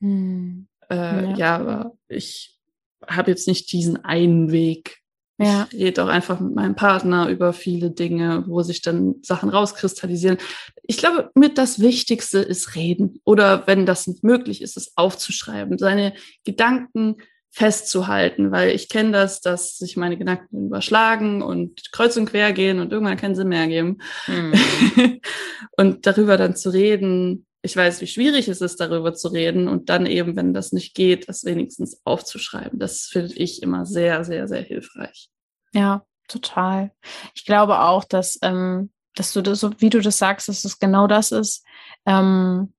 Mhm. 0.00 0.66
Äh, 0.90 0.96
ja. 0.96 1.36
ja, 1.36 1.56
aber 1.56 1.92
ich 2.08 2.58
habe 3.06 3.30
jetzt 3.30 3.46
nicht 3.46 3.70
diesen 3.70 4.04
einen 4.04 4.50
Weg, 4.50 5.03
ja. 5.44 5.68
Ich 5.70 5.78
rede 5.78 6.04
auch 6.04 6.08
einfach 6.08 6.40
mit 6.40 6.54
meinem 6.54 6.74
Partner 6.74 7.28
über 7.28 7.52
viele 7.52 7.90
Dinge, 7.90 8.44
wo 8.46 8.62
sich 8.62 8.82
dann 8.82 9.16
Sachen 9.22 9.48
rauskristallisieren. 9.48 10.38
Ich 10.82 10.98
glaube, 10.98 11.30
mit 11.34 11.58
das 11.58 11.80
Wichtigste 11.80 12.38
ist 12.38 12.74
reden. 12.74 13.20
Oder 13.24 13.66
wenn 13.66 13.86
das 13.86 14.06
nicht 14.06 14.24
möglich 14.24 14.62
ist, 14.62 14.76
es 14.76 14.96
aufzuschreiben, 14.96 15.78
seine 15.78 16.14
Gedanken 16.44 17.16
festzuhalten, 17.50 18.50
weil 18.50 18.70
ich 18.70 18.88
kenne 18.88 19.12
das, 19.12 19.40
dass 19.40 19.78
sich 19.78 19.96
meine 19.96 20.18
Gedanken 20.18 20.66
überschlagen 20.66 21.40
und 21.40 21.92
kreuz 21.92 22.16
und 22.16 22.26
quer 22.26 22.52
gehen 22.52 22.80
und 22.80 22.90
irgendwann 22.90 23.16
keinen 23.16 23.36
Sinn 23.36 23.48
mehr 23.48 23.60
ergeben. 23.60 23.98
Mhm. 24.26 25.20
und 25.76 26.04
darüber 26.04 26.36
dann 26.36 26.56
zu 26.56 26.70
reden, 26.70 27.46
ich 27.64 27.76
weiß, 27.76 28.00
wie 28.02 28.06
schwierig 28.06 28.48
es 28.48 28.60
ist, 28.60 28.80
darüber 28.80 29.14
zu 29.14 29.28
reden 29.28 29.68
und 29.68 29.88
dann 29.88 30.04
eben, 30.04 30.36
wenn 30.36 30.52
das 30.52 30.72
nicht 30.72 30.94
geht, 30.94 31.28
das 31.28 31.44
wenigstens 31.44 32.00
aufzuschreiben. 32.04 32.78
Das 32.78 33.06
finde 33.06 33.34
ich 33.36 33.62
immer 33.62 33.86
sehr, 33.86 34.22
sehr, 34.24 34.48
sehr 34.48 34.60
hilfreich. 34.60 35.30
Ja, 35.74 36.06
total. 36.28 36.92
Ich 37.34 37.44
glaube 37.44 37.80
auch, 37.80 38.04
dass, 38.04 38.38
ähm, 38.42 38.90
dass 39.14 39.32
du 39.32 39.42
das, 39.42 39.60
so 39.60 39.72
wie 39.80 39.90
du 39.90 40.00
das 40.00 40.18
sagst, 40.18 40.48
dass 40.48 40.64
es 40.64 40.78
genau 40.78 41.06
das 41.06 41.32
ist, 41.32 41.64
ähm, 42.06 42.72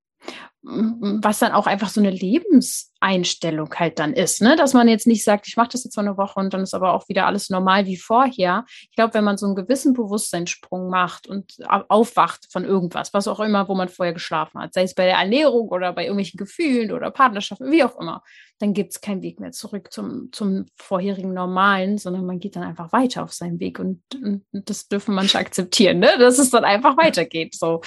was 0.67 1.39
dann 1.39 1.51
auch 1.51 1.67
einfach 1.67 1.89
so 1.89 2.01
eine 2.01 2.09
Lebenseinstellung 2.09 3.73
halt 3.75 3.99
dann 3.99 4.13
ist, 4.13 4.41
ne? 4.41 4.55
Dass 4.55 4.73
man 4.73 4.87
jetzt 4.87 5.05
nicht 5.05 5.23
sagt, 5.23 5.47
ich 5.47 5.57
mache 5.57 5.69
das 5.71 5.83
jetzt 5.83 5.95
mal 5.95 6.07
eine 6.07 6.17
Woche 6.17 6.39
und 6.39 6.53
dann 6.53 6.61
ist 6.61 6.73
aber 6.73 6.93
auch 6.93 7.07
wieder 7.07 7.27
alles 7.27 7.51
normal 7.51 7.85
wie 7.85 7.97
vorher. 7.97 8.65
Ich 8.67 8.95
glaube, 8.95 9.13
wenn 9.13 9.23
man 9.23 9.37
so 9.37 9.45
einen 9.45 9.55
gewissen 9.55 9.93
Bewusstseinssprung 9.93 10.89
macht 10.89 11.27
und 11.27 11.53
aufwacht 11.67 12.47
von 12.51 12.65
irgendwas, 12.65 13.13
was 13.13 13.27
auch 13.27 13.39
immer, 13.39 13.69
wo 13.69 13.75
man 13.75 13.89
vorher 13.89 14.13
geschlafen 14.13 14.59
hat, 14.59 14.73
sei 14.73 14.83
es 14.83 14.95
bei 14.95 15.05
der 15.05 15.17
Ernährung 15.17 15.69
oder 15.69 15.93
bei 15.93 16.03
irgendwelchen 16.03 16.37
Gefühlen 16.37 16.91
oder 16.91 17.11
Partnerschaften, 17.11 17.71
wie 17.71 17.83
auch 17.83 17.99
immer, 17.99 18.23
dann 18.59 18.73
gibt 18.73 18.93
es 18.93 19.01
keinen 19.01 19.21
Weg 19.21 19.39
mehr 19.39 19.51
zurück 19.51 19.91
zum, 19.91 20.29
zum 20.31 20.65
vorherigen 20.77 21.33
Normalen, 21.33 21.97
sondern 21.97 22.25
man 22.25 22.39
geht 22.39 22.55
dann 22.55 22.63
einfach 22.63 22.93
weiter 22.93 23.23
auf 23.23 23.33
seinem 23.33 23.59
Weg 23.59 23.79
und, 23.79 24.01
und 24.15 24.45
das 24.51 24.87
dürfen 24.87 25.13
manche 25.13 25.37
akzeptieren, 25.37 25.99
ne? 25.99 26.17
dass 26.17 26.39
es 26.39 26.51
dann 26.51 26.63
einfach 26.63 26.95
weitergeht. 26.95 27.53
So. 27.55 27.81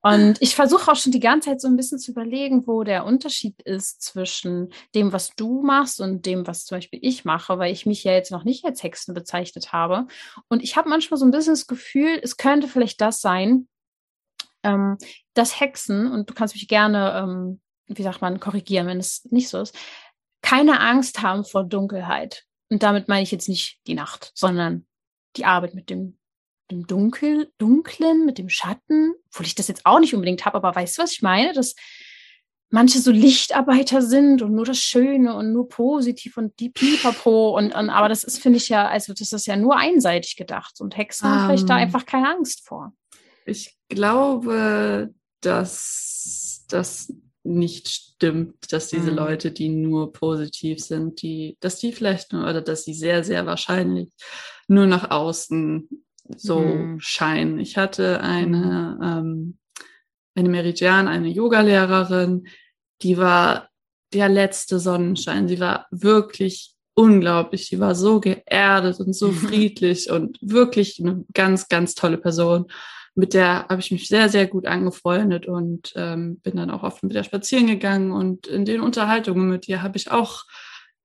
Und 0.00 0.40
ich 0.40 0.54
versuche 0.54 0.90
auch 0.90 0.96
schon 0.96 1.12
die 1.12 1.20
ganze 1.20 1.50
Zeit 1.50 1.60
so 1.60 1.68
ein 1.68 1.76
bisschen 1.76 1.98
zu 1.98 2.14
überlegen, 2.16 2.66
wo 2.66 2.82
der 2.82 3.04
Unterschied 3.04 3.60
ist 3.62 4.02
zwischen 4.02 4.72
dem, 4.94 5.12
was 5.12 5.34
du 5.36 5.62
machst 5.62 6.00
und 6.00 6.24
dem, 6.24 6.46
was 6.46 6.64
zum 6.64 6.78
Beispiel 6.78 6.98
ich 7.02 7.24
mache, 7.24 7.58
weil 7.58 7.72
ich 7.72 7.84
mich 7.84 8.02
ja 8.04 8.12
jetzt 8.12 8.32
noch 8.32 8.44
nicht 8.44 8.64
als 8.64 8.82
Hexen 8.82 9.14
bezeichnet 9.14 9.72
habe. 9.72 10.06
Und 10.48 10.62
ich 10.62 10.76
habe 10.76 10.88
manchmal 10.88 11.18
so 11.18 11.26
ein 11.26 11.30
bisschen 11.30 11.52
das 11.52 11.66
Gefühl, 11.66 12.18
es 12.22 12.36
könnte 12.36 12.68
vielleicht 12.68 13.00
das 13.00 13.20
sein, 13.20 13.68
ähm, 14.62 14.96
dass 15.34 15.60
Hexen, 15.60 16.10
und 16.10 16.30
du 16.30 16.34
kannst 16.34 16.54
mich 16.54 16.68
gerne, 16.68 17.12
ähm, 17.22 17.60
wie 17.86 18.02
sagt 18.02 18.22
man, 18.22 18.40
korrigieren, 18.40 18.86
wenn 18.86 18.98
es 18.98 19.24
nicht 19.26 19.48
so 19.48 19.60
ist, 19.60 19.76
keine 20.42 20.80
Angst 20.80 21.22
haben 21.22 21.44
vor 21.44 21.64
Dunkelheit. 21.64 22.44
Und 22.70 22.82
damit 22.82 23.08
meine 23.08 23.22
ich 23.22 23.30
jetzt 23.30 23.48
nicht 23.48 23.80
die 23.86 23.94
Nacht, 23.94 24.32
sondern 24.34 24.86
die 25.36 25.44
Arbeit 25.44 25.74
mit 25.74 25.90
dem, 25.90 26.18
dem 26.70 26.86
Dunkel, 26.86 27.52
Dunklen, 27.58 28.24
mit 28.26 28.38
dem 28.38 28.48
Schatten, 28.48 29.14
obwohl 29.28 29.46
ich 29.46 29.54
das 29.54 29.68
jetzt 29.68 29.86
auch 29.86 30.00
nicht 30.00 30.14
unbedingt 30.14 30.44
habe, 30.46 30.56
aber 30.56 30.74
weißt 30.74 30.98
du, 30.98 31.02
was 31.02 31.12
ich 31.12 31.22
meine? 31.22 31.52
Dass 31.52 31.74
manche 32.70 32.98
so 32.98 33.10
Lichtarbeiter 33.10 34.02
sind 34.02 34.42
und 34.42 34.54
nur 34.54 34.64
das 34.64 34.78
Schöne 34.78 35.34
und 35.34 35.52
nur 35.52 35.68
positiv 35.68 36.36
und 36.36 36.58
die 36.58 36.70
Pipapo 36.70 37.56
und, 37.56 37.74
und 37.74 37.90
aber 37.90 38.08
das 38.08 38.24
ist, 38.24 38.38
finde 38.38 38.58
ich 38.58 38.68
ja, 38.68 38.88
also 38.88 39.12
das 39.14 39.32
ist 39.32 39.46
ja 39.46 39.56
nur 39.56 39.76
einseitig 39.76 40.36
gedacht 40.36 40.80
und 40.80 40.96
Hexen 40.96 41.26
um, 41.26 41.32
haben 41.32 41.46
vielleicht 41.46 41.68
da 41.68 41.76
ähm. 41.76 41.84
einfach 41.84 42.06
keine 42.06 42.28
Angst 42.28 42.66
vor. 42.66 42.92
Ich 43.44 43.76
glaube, 43.88 45.14
dass 45.40 46.64
das 46.68 47.12
nicht 47.44 47.88
stimmt, 47.88 48.72
dass 48.72 48.88
diese 48.88 49.12
mhm. 49.12 49.16
Leute, 49.16 49.52
die 49.52 49.68
nur 49.68 50.12
positiv 50.12 50.82
sind, 50.82 51.22
die, 51.22 51.56
dass 51.60 51.78
die 51.78 51.92
vielleicht 51.92 52.32
nur, 52.32 52.42
oder 52.42 52.60
dass 52.60 52.84
sie 52.84 52.94
sehr, 52.94 53.22
sehr 53.22 53.46
wahrscheinlich 53.46 54.08
nur 54.66 54.86
nach 54.86 55.10
außen 55.10 55.88
so 56.36 56.60
mhm. 56.60 57.00
scheinen. 57.00 57.60
Ich 57.60 57.76
hatte 57.76 58.20
eine, 58.20 58.98
ähm, 59.00 59.58
eine 60.36 60.48
Meridian, 60.48 61.08
eine 61.08 61.28
Yogalehrerin, 61.28 62.46
die 63.02 63.18
war 63.18 63.68
der 64.12 64.28
letzte 64.28 64.78
Sonnenschein. 64.78 65.48
Sie 65.48 65.58
war 65.58 65.86
wirklich 65.90 66.74
unglaublich. 66.94 67.68
Die 67.68 67.80
war 67.80 67.94
so 67.94 68.20
geerdet 68.20 69.00
und 69.00 69.12
so 69.14 69.32
friedlich 69.32 70.10
und 70.10 70.38
wirklich 70.40 71.00
eine 71.00 71.24
ganz, 71.34 71.68
ganz 71.68 71.94
tolle 71.94 72.18
Person 72.18 72.66
mit 73.16 73.32
der 73.32 73.66
habe 73.68 73.80
ich 73.80 73.90
mich 73.90 74.08
sehr, 74.08 74.28
sehr 74.28 74.46
gut 74.46 74.66
angefreundet 74.66 75.46
und 75.46 75.92
ähm, 75.96 76.38
bin 76.40 76.56
dann 76.56 76.70
auch 76.70 76.82
oft 76.82 77.02
mit 77.02 77.14
der 77.14 77.24
spazieren 77.24 77.66
gegangen. 77.66 78.12
Und 78.12 78.46
in 78.46 78.66
den 78.66 78.82
Unterhaltungen 78.82 79.48
mit 79.48 79.66
ihr 79.68 79.82
habe 79.82 79.96
ich 79.96 80.10
auch 80.10 80.44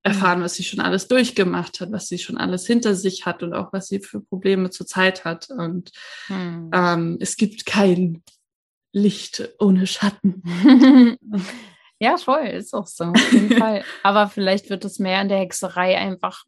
erfahren, 0.03 0.41
was 0.41 0.55
sie 0.55 0.63
schon 0.63 0.81
alles 0.81 1.07
durchgemacht 1.07 1.79
hat, 1.79 1.91
was 1.93 2.09
sie 2.09 2.17
schon 2.17 2.37
alles 2.37 2.67
hinter 2.67 2.95
sich 2.95 3.25
hat 3.25 3.43
und 3.43 3.53
auch 3.53 3.71
was 3.71 3.87
sie 3.87 4.01
für 4.01 4.19
Probleme 4.19 4.71
zurzeit 4.71 5.23
hat. 5.23 5.49
Und 5.51 5.91
hm. 6.27 6.69
ähm, 6.73 7.17
es 7.21 7.37
gibt 7.37 7.65
kein 7.65 8.21
Licht 8.93 9.49
ohne 9.59 9.87
Schatten. 9.87 11.17
ja, 11.99 12.17
voll, 12.17 12.47
ist 12.47 12.73
auch 12.73 12.87
so, 12.87 13.05
auf 13.05 13.33
jeden 13.33 13.57
Fall. 13.57 13.83
Aber 14.03 14.27
vielleicht 14.27 14.69
wird 14.69 14.85
es 14.85 14.99
mehr 14.99 15.21
in 15.21 15.29
der 15.29 15.39
Hexerei 15.39 15.97
einfach, 15.97 16.43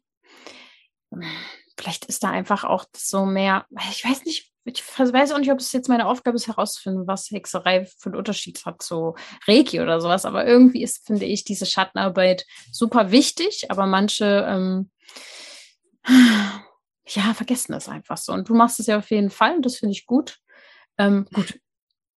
vielleicht 1.76 2.06
ist 2.06 2.22
da 2.22 2.30
einfach 2.30 2.64
auch 2.64 2.84
so 2.96 3.24
mehr, 3.24 3.66
ich 3.90 4.04
weiß 4.04 4.24
nicht, 4.24 4.52
ich 4.66 4.82
weiß 4.98 5.32
auch 5.32 5.38
nicht, 5.38 5.52
ob 5.52 5.58
es 5.58 5.72
jetzt 5.72 5.88
meine 5.88 6.06
Aufgabe 6.06 6.36
ist, 6.36 6.46
herauszufinden, 6.46 7.06
was 7.06 7.30
Hexerei 7.30 7.84
für 7.84 8.10
einen 8.10 8.16
Unterschied 8.16 8.64
hat 8.64 8.82
zu 8.82 9.14
Reiki 9.46 9.80
oder 9.80 10.00
sowas. 10.00 10.24
Aber 10.24 10.46
irgendwie 10.46 10.82
ist, 10.82 11.06
finde 11.06 11.26
ich, 11.26 11.44
diese 11.44 11.66
Schattenarbeit 11.66 12.46
super 12.72 13.10
wichtig, 13.10 13.70
aber 13.70 13.84
manche, 13.84 14.46
ähm, 14.48 14.90
ja, 17.06 17.34
vergessen 17.34 17.72
das 17.72 17.88
einfach 17.88 18.16
so. 18.16 18.32
Und 18.32 18.48
du 18.48 18.54
machst 18.54 18.80
es 18.80 18.86
ja 18.86 18.98
auf 18.98 19.10
jeden 19.10 19.30
Fall 19.30 19.56
und 19.56 19.66
das 19.66 19.76
finde 19.76 19.92
ich 19.92 20.06
gut. 20.06 20.38
Ähm, 20.96 21.26
gut. 21.32 21.58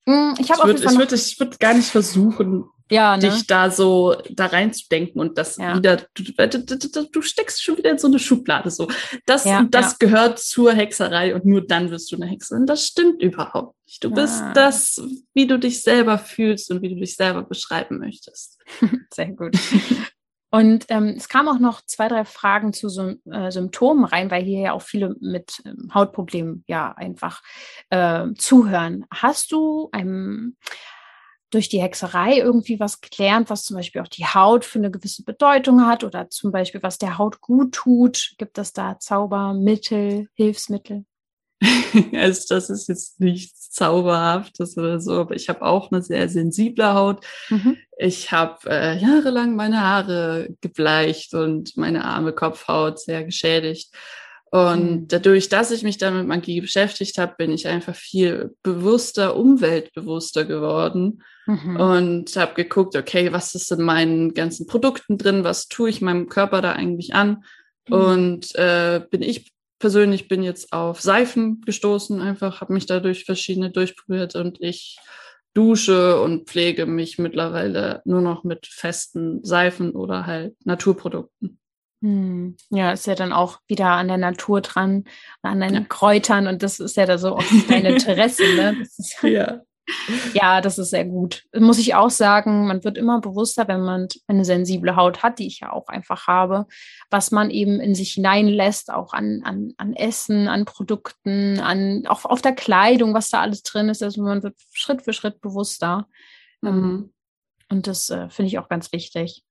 Hm, 0.09 0.35
ich, 0.39 0.51
ich 0.51 0.59
würde 0.59 1.15
ich 1.15 1.41
würd 1.41 1.59
gar 1.59 1.75
nicht 1.75 1.89
versuchen, 1.89 2.65
ja, 2.91 3.17
ne? 3.17 3.29
dich 3.29 3.47
da 3.47 3.71
so 3.71 4.15
da 4.31 4.47
reinzudenken 4.47 5.21
und 5.21 5.37
das 5.37 5.57
ja. 5.57 5.77
wieder, 5.77 5.97
du, 6.15 6.23
du, 6.23 7.09
du, 7.11 7.23
steckst 7.23 7.63
schon 7.63 7.77
wieder 7.77 7.91
in 7.91 7.99
so 7.99 8.07
eine 8.07 8.19
Schublade 8.19 8.71
so. 8.71 8.89
Das 9.27 9.45
ja, 9.45 9.67
das 9.69 9.99
gehört 9.99 10.39
zur 10.39 10.73
Hexerei 10.73 11.35
und 11.35 11.45
nur 11.45 11.67
dann 11.67 11.91
wirst 11.91 12.13
du 12.13 12.17
eine 12.17 12.27
Hexe. 12.27 12.55
Und 12.55 12.67
das 12.67 12.87
stimmt 12.87 13.23
überhaupt 13.23 13.75
nicht. 13.87 14.05
Du 14.05 14.11
bist 14.11 14.43
das, 14.55 15.03
wie 15.35 15.47
du 15.47 15.59
dich 15.59 15.83
selber 15.83 16.19
fühlst 16.19 16.71
und 16.71 16.83
wie 16.83 16.91
du 16.91 16.97
dich 16.97 17.17
selber 17.17 17.43
beschreiben 17.43 17.99
möchtest. 17.99 18.59
Sehr 19.13 19.33
gut. 19.33 19.57
Und 20.51 20.87
ähm, 20.89 21.15
es 21.17 21.29
kamen 21.29 21.49
auch 21.49 21.59
noch 21.59 21.83
zwei, 21.85 22.09
drei 22.09 22.25
Fragen 22.25 22.73
zu 22.73 22.89
Sym 22.89 23.21
äh, 23.31 23.51
Symptomen 23.51 24.05
rein, 24.05 24.31
weil 24.31 24.45
hier 24.45 24.61
ja 24.61 24.73
auch 24.73 24.83
viele 24.83 25.17
mit 25.21 25.61
ähm, 25.65 25.91
Hautproblemen 25.93 26.65
ja 26.67 26.93
einfach 26.93 27.43
äh, 27.91 28.33
zuhören. 28.39 29.07
Hast 29.13 29.51
du 29.51 29.89
ein, 29.93 30.57
durch 31.51 31.69
die 31.69 31.83
Hexerei 31.83 32.39
irgendwie 32.39 32.79
was 32.79 33.01
gelernt, 33.01 33.51
was 33.51 33.65
zum 33.65 33.77
Beispiel 33.77 34.03
auch 34.03 34.09
die 34.09 34.25
Haut 34.25 34.65
für 34.65 34.79
eine 34.79 34.91
gewisse 34.91 35.25
Bedeutung 35.25 35.85
hat 35.85 36.05
oder 36.05 36.31
zum 36.31 36.53
Beispiel, 36.53 36.83
was 36.83 36.99
der 36.99 37.19
Haut 37.19 37.41
gut 37.41 37.75
tut? 37.75 38.35
Gibt 38.39 38.59
es 38.59 38.73
da 38.73 38.99
Zaubermittel, 38.99 40.29
Hilfsmittel? 40.35 41.05
also 42.13 42.55
das 42.55 42.71
ist 42.71 42.89
jetzt 42.89 43.21
nichts 43.21 43.71
Zauberhaftes 43.71 44.77
oder 44.77 45.01
so, 45.01 45.21
aber 45.21 45.35
ich 45.35 45.49
habe 45.49 45.63
auch 45.63 45.91
eine 45.91 46.03
sehr 46.03 46.29
sensible 46.29 46.95
Haut. 46.95 47.25
Mhm. 47.49 47.77
Ich 47.99 48.33
habe 48.33 48.59
äh, 48.67 48.99
jahrelang 48.99 49.57
meine 49.57 49.81
Haare 49.81 50.49
gebleicht 50.61 51.35
und 51.35 51.77
meine 51.77 52.05
arme 52.05 52.33
Kopfhaut 52.33 53.01
sehr 53.01 53.25
geschädigt. 53.25 53.95
Und 54.51 54.91
mhm. 54.91 55.09
dadurch, 55.09 55.49
dass 55.49 55.71
ich 55.71 55.83
mich 55.83 55.99
dann 55.99 56.17
mit 56.17 56.27
Magie 56.27 56.61
beschäftigt 56.61 57.19
habe, 57.19 57.35
bin 57.37 57.51
ich 57.51 57.67
einfach 57.67 57.95
viel 57.95 58.55
bewusster, 58.63 59.37
umweltbewusster 59.37 60.45
geworden 60.45 61.23
mhm. 61.47 61.77
und 61.77 62.37
habe 62.37 62.55
geguckt, 62.55 62.97
okay, 62.97 63.33
was 63.33 63.55
ist 63.55 63.73
in 63.73 63.83
meinen 63.83 64.35
ganzen 64.35 64.67
Produkten 64.67 65.19
drin, 65.19 65.45
was 65.45 65.69
tue 65.69 65.91
ich 65.91 66.01
meinem 66.01 66.29
Körper 66.29 66.63
da 66.63 66.73
eigentlich 66.73 67.15
an? 67.15 67.45
Mhm. 67.89 67.95
Und 67.95 68.55
äh, 68.55 69.01
bin 69.11 69.23
ich 69.23 69.53
persönlich 69.79 70.29
bin 70.29 70.43
jetzt 70.43 70.73
auf 70.73 71.01
Seifen 71.01 71.61
gestoßen, 71.63 72.21
einfach 72.21 72.61
habe 72.61 72.73
mich 72.73 72.87
dadurch 72.87 73.25
verschiedene 73.25 73.71
durchprobiert 73.71 74.35
und 74.35 74.61
ich 74.61 74.99
dusche 75.55 76.21
und 76.21 76.49
pflege 76.49 76.87
mich 76.87 77.19
mittlerweile 77.19 78.03
nur 78.05 78.21
noch 78.21 78.45
mit 78.45 78.67
festen 78.67 79.43
Seifen 79.43 79.93
oder 79.93 80.27
halt 80.27 80.55
Naturprodukten. 80.65 81.59
Hm. 82.03 82.57
Ja, 82.69 82.93
ist 82.93 83.07
ja 83.07 83.15
dann 83.15 83.33
auch 83.33 83.61
wieder 83.67 83.89
an 83.89 84.09
der 84.09 84.19
Natur 84.19 84.61
dran, 84.61 85.05
an 85.41 85.61
den 85.61 85.75
ja. 85.75 85.81
Kräutern 85.89 86.47
und 86.47 86.63
das 86.63 86.79
ist 86.79 86.97
ja 86.97 87.07
da 87.07 87.17
so 87.17 87.37
auch 87.37 87.45
dein 87.69 87.87
Interesse, 87.87 88.43
ne? 88.55 88.87
Ja. 89.23 89.63
Ja, 90.35 90.61
das 90.61 90.79
ist 90.79 90.91
sehr 90.91 91.05
gut. 91.05 91.45
Muss 91.55 91.79
ich 91.79 91.95
auch 91.95 92.11
sagen, 92.11 92.67
man 92.67 92.83
wird 92.83 92.99
immer 92.99 93.21
bewusster, 93.21 93.69
wenn 93.69 93.83
man 93.83 94.09
eine 94.27 94.45
sensible 94.45 94.97
Haut 94.97 95.23
hat, 95.23 95.39
die 95.39 95.47
ich 95.47 95.61
ja 95.61 95.73
auch 95.73 95.89
einfach 95.89 96.27
habe, 96.27 96.67
was 97.11 97.31
man 97.31 97.51
eben 97.51 97.81
in 97.81 97.95
sich 97.95 98.15
hineinlässt, 98.15 98.93
auch 98.93 99.13
an, 99.13 99.43
an, 99.45 99.75
an 99.77 99.95
Essen, 99.95 100.49
an 100.49 100.65
Produkten, 100.65 101.61
an 101.61 102.07
auch 102.07 102.25
auf 102.25 102.43
der 102.43 102.55
Kleidung, 102.55 103.15
was 103.15 103.31
da 103.31 103.41
alles 103.41 103.63
drin 103.63 103.89
ist. 103.89 104.03
Also 104.03 104.23
man 104.23 104.43
wird 104.43 104.57
Schritt 104.73 105.03
für 105.03 105.13
Schritt 105.13 105.41
bewusster. 105.41 106.09
Mhm. 106.63 106.69
Ähm, 106.69 107.13
und 107.69 107.87
das 107.87 108.11
äh, 108.11 108.29
finde 108.29 108.49
ich 108.49 108.59
auch 108.59 108.69
ganz 108.69 108.93
wichtig. 108.93 109.45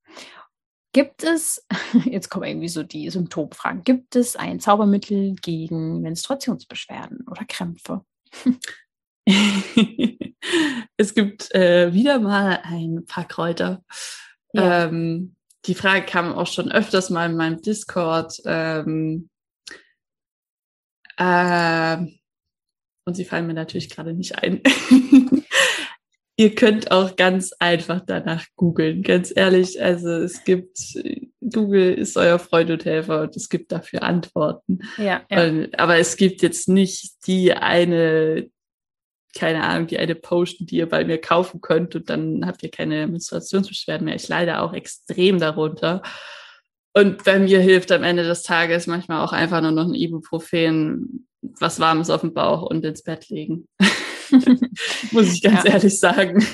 Gibt 0.91 1.23
es, 1.23 1.65
jetzt 2.05 2.29
kommen 2.29 2.45
irgendwie 2.45 2.69
so 2.69 2.83
die 2.83 3.09
Symptomfragen, 3.09 3.83
gibt 3.83 4.15
es 4.15 4.35
ein 4.35 4.59
Zaubermittel 4.59 5.35
gegen 5.35 6.01
Menstruationsbeschwerden 6.01 7.25
oder 7.29 7.45
Krämpfe? 7.45 8.05
es 10.97 11.13
gibt 11.13 11.53
äh, 11.53 11.93
wieder 11.93 12.19
mal 12.19 12.59
ein 12.63 13.05
paar 13.05 13.27
Kräuter. 13.27 13.83
Ja. 14.53 14.85
Ähm, 14.85 15.35
die 15.65 15.75
Frage 15.75 16.05
kam 16.05 16.33
auch 16.33 16.47
schon 16.47 16.71
öfters 16.71 17.09
mal 17.09 17.29
in 17.29 17.35
meinem 17.35 17.61
Discord. 17.61 18.39
Ähm, 18.45 19.29
äh, 21.17 21.97
und 23.05 23.13
sie 23.13 23.25
fallen 23.25 23.47
mir 23.47 23.53
natürlich 23.53 23.89
gerade 23.89 24.13
nicht 24.13 24.37
ein. 24.37 24.61
Ihr 26.37 26.53
könnt 26.53 26.91
auch 26.91 27.15
ganz 27.15 27.53
einfach 27.59 28.01
danach 28.05 28.45
googeln, 28.57 29.03
ganz 29.03 29.31
ehrlich. 29.33 29.81
Also 29.81 30.09
es 30.09 30.43
gibt, 30.43 30.77
Google 31.39 31.93
ist 31.93 32.17
euer 32.17 32.39
Freund 32.39 32.69
und 32.71 32.83
Helfer 32.83 33.21
und 33.21 33.35
es 33.37 33.47
gibt 33.47 33.71
dafür 33.71 34.03
Antworten. 34.03 34.79
Ja, 34.97 35.23
ja. 35.31 35.47
Und, 35.47 35.79
aber 35.79 35.97
es 35.97 36.17
gibt 36.17 36.41
jetzt 36.41 36.67
nicht 36.67 37.25
die 37.25 37.53
eine 37.53 38.49
keine 39.35 39.63
Ahnung, 39.63 39.87
die 39.87 39.99
eine 39.99 40.15
Potion, 40.15 40.65
die 40.65 40.77
ihr 40.77 40.89
bei 40.89 41.03
mir 41.05 41.19
kaufen 41.19 41.61
könnt 41.61 41.95
und 41.95 42.09
dann 42.09 42.45
habt 42.45 42.63
ihr 42.63 42.71
keine 42.71 43.05
Menstruationsbeschwerden 43.07 44.05
mehr. 44.05 44.15
Ich 44.15 44.27
leide 44.27 44.61
auch 44.61 44.73
extrem 44.73 45.39
darunter. 45.39 46.01
Und 46.93 47.25
bei 47.25 47.39
mir 47.39 47.59
hilft 47.59 47.91
am 47.91 48.03
Ende 48.03 48.23
des 48.23 48.43
Tages 48.43 48.87
manchmal 48.87 49.23
auch 49.23 49.33
einfach 49.33 49.61
nur 49.61 49.71
noch 49.71 49.85
ein 49.85 49.93
Ibuprofen, 49.93 51.27
was 51.59 51.79
Warmes 51.79 52.09
auf 52.09 52.21
dem 52.21 52.33
Bauch 52.33 52.63
und 52.63 52.85
ins 52.85 53.03
Bett 53.03 53.29
legen. 53.29 53.67
Muss 55.11 55.33
ich 55.33 55.41
ganz 55.41 55.65
ja. 55.65 55.73
ehrlich 55.73 55.99
sagen. 55.99 56.45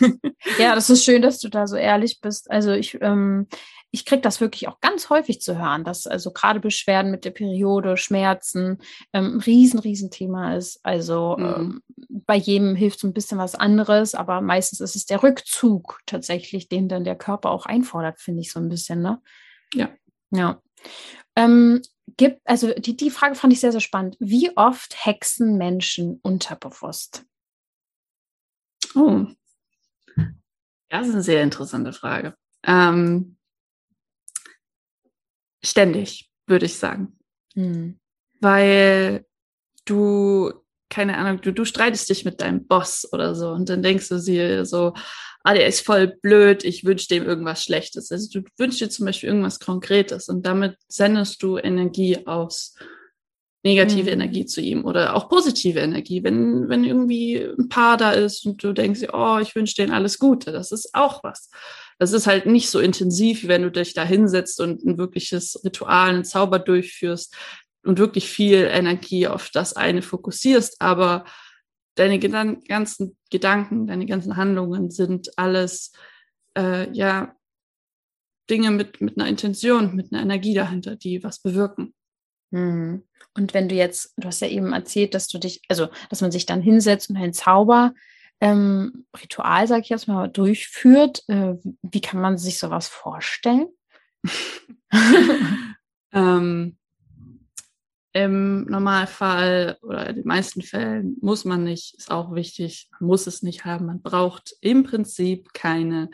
Ja, 0.57 0.75
das 0.75 0.89
ist 0.89 1.05
schön, 1.05 1.21
dass 1.21 1.39
du 1.39 1.49
da 1.49 1.67
so 1.67 1.75
ehrlich 1.75 2.19
bist. 2.21 2.49
Also 2.49 2.71
ich, 2.71 2.97
ähm, 3.01 3.47
ich 3.91 4.05
kriege 4.05 4.21
das 4.21 4.39
wirklich 4.39 4.67
auch 4.67 4.79
ganz 4.79 5.09
häufig 5.09 5.41
zu 5.41 5.59
hören, 5.59 5.83
dass 5.83 6.07
also 6.07 6.31
gerade 6.31 6.61
Beschwerden 6.61 7.11
mit 7.11 7.25
der 7.25 7.31
Periode, 7.31 7.97
Schmerzen 7.97 8.79
ähm, 9.11 9.35
ein 9.35 9.39
riesen, 9.41 9.79
riesen 9.79 10.09
Thema 10.09 10.55
ist. 10.55 10.79
Also 10.83 11.35
mhm. 11.37 11.45
ähm, 11.45 11.81
bei 12.25 12.35
jedem 12.35 12.75
hilft 12.75 12.99
so 12.99 13.07
ein 13.07 13.13
bisschen 13.13 13.37
was 13.37 13.53
anderes, 13.53 14.15
aber 14.15 14.39
meistens 14.41 14.79
ist 14.79 14.95
es 14.95 15.05
der 15.05 15.21
Rückzug 15.23 15.99
tatsächlich, 16.05 16.69
den 16.69 16.87
dann 16.87 17.03
der 17.03 17.17
Körper 17.17 17.51
auch 17.51 17.65
einfordert, 17.65 18.19
finde 18.19 18.41
ich 18.41 18.51
so 18.51 18.59
ein 18.59 18.69
bisschen, 18.69 19.01
ne? 19.01 19.21
Ja. 19.73 19.89
Ja. 20.31 20.61
Ähm, 21.35 21.81
gibt, 22.17 22.41
also 22.45 22.73
die, 22.73 22.95
die 22.95 23.11
Frage 23.11 23.35
fand 23.35 23.51
ich 23.51 23.59
sehr, 23.59 23.73
sehr 23.73 23.81
spannend. 23.81 24.15
Wie 24.19 24.55
oft 24.55 25.05
hexen 25.05 25.57
Menschen 25.57 26.19
unterbewusst? 26.23 27.25
Oh. 28.95 29.25
Das 30.89 31.07
ist 31.07 31.13
eine 31.13 31.23
sehr 31.23 31.43
interessante 31.43 31.93
Frage. 31.93 32.35
Ähm, 32.63 33.37
ständig, 35.63 36.29
würde 36.47 36.65
ich 36.65 36.75
sagen. 36.75 37.17
Mhm. 37.55 37.99
Weil 38.39 39.25
du, 39.85 40.51
keine 40.89 41.17
Ahnung, 41.17 41.41
du, 41.41 41.51
du 41.51 41.65
streitest 41.65 42.09
dich 42.09 42.25
mit 42.25 42.41
deinem 42.41 42.67
Boss 42.67 43.07
oder 43.11 43.35
so 43.35 43.49
und 43.49 43.69
dann 43.69 43.83
denkst 43.83 44.09
du 44.09 44.19
dir 44.19 44.65
so, 44.65 44.93
ah, 45.43 45.53
der 45.53 45.67
ist 45.67 45.85
voll 45.85 46.07
blöd, 46.21 46.63
ich 46.63 46.85
wünsche 46.85 47.07
dem 47.07 47.25
irgendwas 47.25 47.63
Schlechtes. 47.63 48.11
Also 48.11 48.41
du 48.41 48.47
wünschst 48.57 48.81
dir 48.81 48.89
zum 48.89 49.05
Beispiel 49.05 49.29
irgendwas 49.29 49.59
Konkretes 49.59 50.29
und 50.29 50.45
damit 50.45 50.75
sendest 50.87 51.41
du 51.43 51.57
Energie 51.57 52.25
aus 52.25 52.75
negative 53.63 54.09
mhm. 54.09 54.21
Energie 54.21 54.45
zu 54.45 54.59
ihm 54.59 54.85
oder 54.85 55.15
auch 55.15 55.29
positive 55.29 55.79
Energie, 55.79 56.23
wenn, 56.23 56.67
wenn 56.67 56.83
irgendwie 56.83 57.37
ein 57.37 57.69
Paar 57.69 57.97
da 57.97 58.11
ist 58.11 58.45
und 58.45 58.63
du 58.63 58.73
denkst, 58.73 59.01
oh, 59.13 59.37
ich 59.39 59.55
wünsche 59.55 59.75
denen 59.75 59.93
alles 59.93 60.17
Gute, 60.17 60.51
das 60.51 60.71
ist 60.71 60.89
auch 60.93 61.23
was. 61.23 61.49
Das 62.01 62.13
ist 62.13 62.25
halt 62.25 62.47
nicht 62.47 62.71
so 62.71 62.79
intensiv, 62.79 63.43
wie 63.43 63.47
wenn 63.47 63.61
du 63.61 63.69
dich 63.69 63.93
da 63.93 64.03
hinsetzt 64.03 64.59
und 64.59 64.83
ein 64.83 64.97
wirkliches 64.97 65.63
Ritual, 65.63 66.09
einen 66.09 66.25
Zauber 66.25 66.57
durchführst 66.57 67.35
und 67.83 67.99
wirklich 67.99 68.27
viel 68.27 68.67
Energie 68.71 69.27
auf 69.27 69.51
das 69.51 69.75
eine 69.75 70.01
fokussierst, 70.01 70.81
aber 70.81 71.25
deine 71.93 72.17
ganzen 72.17 73.15
Gedanken, 73.29 73.85
deine 73.85 74.07
ganzen 74.07 74.35
Handlungen 74.35 74.89
sind 74.89 75.37
alles, 75.37 75.91
äh, 76.57 76.91
ja, 76.91 77.35
Dinge 78.49 78.71
mit, 78.71 78.99
mit 78.99 79.19
einer 79.19 79.29
Intention, 79.29 79.95
mit 79.95 80.11
einer 80.11 80.23
Energie 80.23 80.55
dahinter, 80.55 80.95
die 80.95 81.23
was 81.23 81.39
bewirken. 81.39 81.93
Mhm. 82.49 83.03
Und 83.35 83.53
wenn 83.53 83.69
du 83.69 83.75
jetzt, 83.75 84.15
du 84.17 84.27
hast 84.27 84.41
ja 84.41 84.47
eben 84.47 84.73
erzählt, 84.73 85.13
dass 85.13 85.27
du 85.27 85.37
dich, 85.37 85.61
also 85.67 85.89
dass 86.09 86.21
man 86.21 86.31
sich 86.31 86.47
dann 86.47 86.63
hinsetzt 86.63 87.11
und 87.11 87.17
ein 87.17 87.33
Zauber 87.33 87.93
ähm, 88.41 89.05
Ritual, 89.21 89.67
sag 89.67 89.83
ich 89.83 89.89
jetzt 89.89 90.07
mal, 90.07 90.27
durchführt, 90.27 91.23
äh, 91.27 91.53
wie 91.83 92.01
kann 92.01 92.19
man 92.19 92.37
sich 92.39 92.57
sowas 92.57 92.87
vorstellen? 92.87 93.67
ähm, 96.11 96.77
Im 98.13 98.65
Normalfall 98.65 99.77
oder 99.83 100.09
in 100.09 100.15
den 100.17 100.27
meisten 100.27 100.63
Fällen 100.63 101.17
muss 101.21 101.45
man 101.45 101.63
nicht, 101.63 101.95
ist 101.97 102.09
auch 102.09 102.33
wichtig, 102.33 102.89
man 102.99 103.07
muss 103.07 103.27
es 103.27 103.43
nicht 103.43 103.63
haben. 103.63 103.85
Man 103.85 104.01
braucht 104.01 104.55
im 104.59 104.83
Prinzip 104.83 105.53
keine 105.53 106.09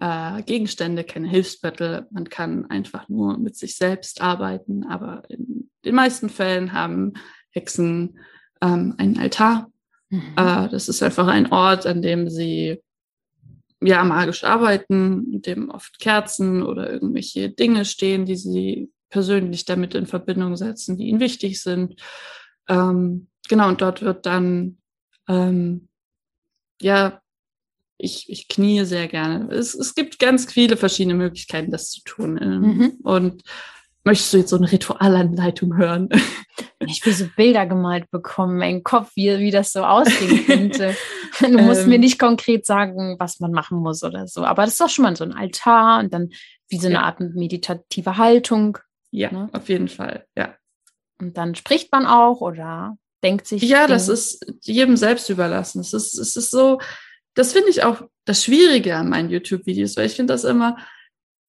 äh, 0.00 0.42
Gegenstände, 0.42 1.02
keine 1.02 1.28
Hilfsmittel. 1.28 2.06
Man 2.12 2.28
kann 2.28 2.66
einfach 2.66 3.08
nur 3.08 3.38
mit 3.38 3.56
sich 3.56 3.76
selbst 3.76 4.20
arbeiten. 4.20 4.84
Aber 4.84 5.28
in 5.28 5.68
den 5.84 5.94
meisten 5.96 6.28
Fällen 6.28 6.72
haben 6.72 7.14
Hexen 7.50 8.20
ähm, 8.62 8.94
einen 8.98 9.18
Altar. 9.18 9.70
Mhm. 10.10 10.34
Äh, 10.36 10.68
das 10.68 10.88
ist 10.88 11.02
einfach 11.02 11.26
ein 11.26 11.52
Ort, 11.52 11.86
an 11.86 12.02
dem 12.02 12.28
sie 12.28 12.82
ja 13.80 14.04
magisch 14.04 14.44
arbeiten, 14.44 15.32
in 15.32 15.42
dem 15.42 15.70
oft 15.70 15.98
Kerzen 15.98 16.62
oder 16.62 16.90
irgendwelche 16.90 17.50
Dinge 17.50 17.84
stehen, 17.84 18.24
die 18.24 18.36
sie 18.36 18.90
persönlich 19.10 19.64
damit 19.64 19.94
in 19.94 20.06
Verbindung 20.06 20.56
setzen, 20.56 20.96
die 20.96 21.06
ihnen 21.08 21.20
wichtig 21.20 21.62
sind. 21.62 22.00
Ähm, 22.68 23.28
genau, 23.48 23.68
und 23.68 23.80
dort 23.80 24.02
wird 24.02 24.26
dann 24.26 24.78
ähm, 25.28 25.88
ja 26.80 27.20
ich, 27.98 28.28
ich 28.28 28.48
knie 28.48 28.84
sehr 28.84 29.08
gerne. 29.08 29.48
Es, 29.54 29.74
es 29.74 29.94
gibt 29.94 30.18
ganz 30.18 30.50
viele 30.52 30.76
verschiedene 30.76 31.14
Möglichkeiten, 31.14 31.70
das 31.70 31.90
zu 31.90 32.02
tun. 32.04 32.38
Ähm, 32.40 32.60
mhm. 32.60 32.90
Und 33.02 33.42
möchtest 34.06 34.32
du 34.32 34.38
jetzt 34.38 34.50
so 34.50 34.56
eine 34.56 34.70
Ritualanleitung 34.70 35.76
hören? 35.76 36.08
Ich 36.86 37.04
will 37.04 37.12
so 37.14 37.26
Bilder 37.36 37.66
gemalt 37.66 38.10
bekommen, 38.10 38.58
mein 38.58 38.82
Kopf, 38.82 39.10
wie, 39.14 39.38
wie 39.38 39.50
das 39.50 39.72
so 39.72 39.82
aussehen 39.82 40.46
könnte. 40.46 40.94
Du 41.40 41.58
musst 41.58 41.82
ähm, 41.82 41.88
mir 41.90 41.98
nicht 41.98 42.18
konkret 42.18 42.64
sagen, 42.64 43.16
was 43.18 43.40
man 43.40 43.52
machen 43.52 43.78
muss 43.78 44.02
oder 44.02 44.26
so. 44.26 44.44
Aber 44.44 44.62
das 44.62 44.72
ist 44.72 44.80
doch 44.80 44.88
schon 44.88 45.02
mal 45.02 45.16
so 45.16 45.24
ein 45.24 45.32
Altar 45.32 46.00
und 46.00 46.14
dann 46.14 46.30
wie 46.68 46.78
so 46.78 46.86
eine 46.86 46.96
ja. 46.96 47.02
Art 47.02 47.20
meditative 47.20 48.16
Haltung. 48.16 48.78
Ja, 49.10 49.30
ne? 49.30 49.48
auf 49.52 49.68
jeden 49.68 49.88
Fall, 49.88 50.24
ja. 50.36 50.54
Und 51.20 51.36
dann 51.36 51.54
spricht 51.54 51.92
man 51.92 52.06
auch 52.06 52.40
oder 52.40 52.96
denkt 53.22 53.46
sich. 53.46 53.62
Ja, 53.62 53.86
Dinge. 53.86 53.88
das 53.88 54.08
ist 54.08 54.46
jedem 54.62 54.96
selbst 54.96 55.28
überlassen. 55.28 55.80
Es 55.80 55.92
ist, 55.92 56.18
es 56.18 56.36
ist 56.36 56.50
so, 56.50 56.78
das 57.34 57.52
finde 57.52 57.70
ich 57.70 57.84
auch 57.84 58.02
das 58.24 58.44
Schwierige 58.44 58.96
an 58.96 59.10
meinen 59.10 59.30
YouTube-Videos, 59.30 59.96
weil 59.96 60.06
ich 60.06 60.14
finde 60.14 60.32
das 60.32 60.44
immer, 60.44 60.76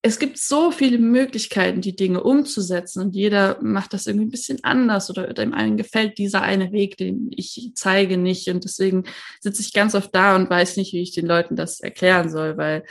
es 0.07 0.19
gibt 0.19 0.37
so 0.37 0.71
viele 0.71 0.97
Möglichkeiten, 0.97 1.81
die 1.81 1.95
Dinge 1.95 2.23
umzusetzen 2.23 3.01
und 3.01 3.15
jeder 3.15 3.57
macht 3.61 3.93
das 3.93 4.07
irgendwie 4.07 4.27
ein 4.27 4.31
bisschen 4.31 4.59
anders 4.63 5.09
oder 5.09 5.33
dem 5.33 5.53
einen 5.53 5.77
gefällt 5.77 6.17
dieser 6.17 6.41
eine 6.41 6.71
Weg, 6.71 6.97
den 6.97 7.29
ich 7.31 7.71
zeige 7.75 8.17
nicht 8.17 8.47
und 8.47 8.63
deswegen 8.63 9.03
sitze 9.41 9.61
ich 9.61 9.73
ganz 9.73 9.95
oft 9.95 10.13
da 10.15 10.35
und 10.35 10.49
weiß 10.49 10.77
nicht, 10.77 10.93
wie 10.93 11.01
ich 11.01 11.13
den 11.13 11.27
Leuten 11.27 11.55
das 11.55 11.79
erklären 11.79 12.29
soll, 12.29 12.57
weil 12.57 12.83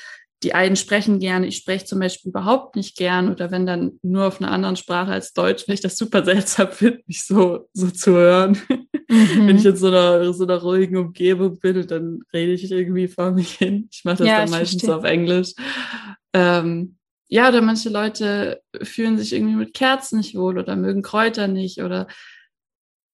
die 0.42 0.54
einen 0.54 0.76
sprechen 0.76 1.18
gerne, 1.18 1.46
ich 1.46 1.56
spreche 1.56 1.86
zum 1.86 1.98
Beispiel 1.98 2.28
überhaupt 2.28 2.76
nicht 2.76 2.96
gern 2.96 3.30
oder 3.30 3.50
wenn 3.50 3.64
dann 3.64 3.98
nur 4.02 4.26
auf 4.26 4.40
einer 4.40 4.52
anderen 4.52 4.76
Sprache 4.76 5.10
als 5.10 5.32
Deutsch, 5.32 5.66
weil 5.66 5.74
ich 5.74 5.80
das 5.80 5.96
super 5.96 6.24
seltsam 6.24 6.70
finde, 6.70 7.00
mich 7.06 7.24
so, 7.24 7.68
so 7.72 7.90
zu 7.90 8.12
hören. 8.12 8.58
Mhm. 9.08 9.46
Wenn 9.46 9.56
ich 9.56 9.64
in 9.64 9.76
so 9.76 9.86
einer, 9.86 10.34
so 10.34 10.42
einer 10.42 10.60
ruhigen 10.60 10.96
Umgebung 10.96 11.60
bin, 11.60 11.86
dann 11.86 12.22
rede 12.32 12.54
ich 12.54 12.68
irgendwie 12.68 13.06
vor 13.06 13.30
mich 13.30 13.52
hin. 13.52 13.88
Ich 13.92 14.04
mache 14.04 14.16
das 14.16 14.26
ja, 14.26 14.40
dann 14.40 14.50
meistens 14.50 14.82
verstehe. 14.82 14.96
auf 14.96 15.04
Englisch. 15.04 15.52
Ähm, 16.32 16.95
ja, 17.28 17.48
oder 17.48 17.60
manche 17.60 17.88
Leute 17.88 18.62
fühlen 18.82 19.18
sich 19.18 19.32
irgendwie 19.32 19.56
mit 19.56 19.74
Kerzen 19.74 20.18
nicht 20.18 20.34
wohl 20.34 20.58
oder 20.58 20.76
mögen 20.76 21.02
Kräuter 21.02 21.48
nicht 21.48 21.82
oder 21.82 22.06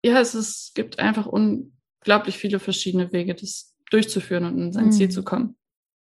ja, 0.04 0.20
es 0.20 0.34
ist, 0.34 0.74
gibt 0.74 0.98
einfach 0.98 1.26
unglaublich 1.26 2.36
viele 2.36 2.58
verschiedene 2.58 3.12
Wege, 3.12 3.34
das 3.34 3.74
durchzuführen 3.90 4.44
und 4.44 4.58
in 4.58 4.72
sein 4.72 4.86
mhm. 4.86 4.92
Ziel 4.92 5.08
zu 5.10 5.22
kommen. 5.22 5.56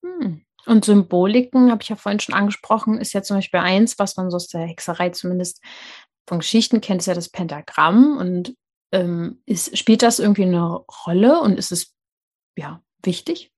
Mhm. 0.02 0.44
Und 0.66 0.84
Symboliken, 0.84 1.70
habe 1.70 1.82
ich 1.82 1.90
ja 1.90 1.96
vorhin 1.96 2.20
schon 2.20 2.34
angesprochen, 2.34 2.98
ist 2.98 3.12
ja 3.12 3.22
zum 3.22 3.36
Beispiel 3.36 3.60
eins, 3.60 3.98
was 3.98 4.16
man 4.16 4.30
so 4.30 4.36
aus 4.36 4.48
der 4.48 4.62
Hexerei 4.62 5.10
zumindest 5.10 5.60
von 6.26 6.38
Geschichten 6.38 6.80
kennt, 6.80 7.02
ist 7.02 7.06
ja 7.06 7.14
das 7.14 7.28
Pentagramm. 7.28 8.16
Und 8.16 8.56
ähm, 8.92 9.42
ist, 9.44 9.76
spielt 9.76 10.02
das 10.02 10.18
irgendwie 10.18 10.44
eine 10.44 10.64
Rolle 11.06 11.40
und 11.40 11.58
ist 11.58 11.72
es 11.72 11.94
ja 12.56 12.82
wichtig? 13.02 13.52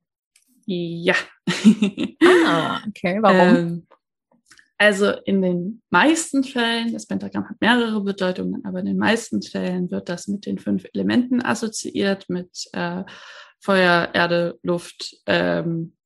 Ja. 0.66 1.14
ah, 2.47 2.80
okay. 2.88 3.18
Warum? 3.20 3.57
Ähm, 3.57 3.86
also 4.79 5.11
in 5.24 5.41
den 5.41 5.83
meisten 5.91 6.45
Fällen, 6.45 6.93
das 6.93 7.07
Pentagramm 7.07 7.49
hat 7.49 7.61
mehrere 7.61 8.03
Bedeutungen, 8.03 8.64
aber 8.64 8.81
in 8.81 8.87
den 8.87 8.99
meisten 8.99 9.41
Fällen 9.43 9.91
wird 9.91 10.09
das 10.09 10.29
mit 10.29 10.45
den 10.45 10.59
fünf 10.59 10.85
Elementen 10.93 11.43
assoziiert, 11.43 12.29
mit 12.29 12.51
äh, 12.72 13.05
Feuer, 13.61 14.11
Erde, 14.12 14.59
Luft, 14.62 15.16
ähm, 15.27 15.97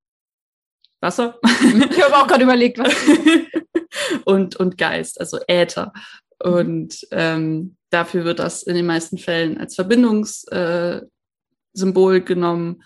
Wasser. 1.01 1.39
Ich 1.43 2.03
habe 2.03 2.17
auch 2.17 2.27
gerade 2.27 2.45
überlegt, 2.45 2.79
was. 2.79 2.95
und, 4.25 4.57
und 4.57 4.79
Geist, 4.79 5.21
also 5.21 5.39
Äther. 5.49 5.93
Mhm. 6.45 6.53
Und 6.53 7.09
ähm, 7.11 7.77
dafür 7.91 8.25
wird 8.25 8.39
das 8.39 8.63
in 8.63 8.75
den 8.77 8.87
meisten 8.87 9.19
Fällen 9.19 9.59
als 9.59 9.75
Verbindungssymbol 9.75 11.09
äh, 12.17 12.21
genommen. 12.21 12.83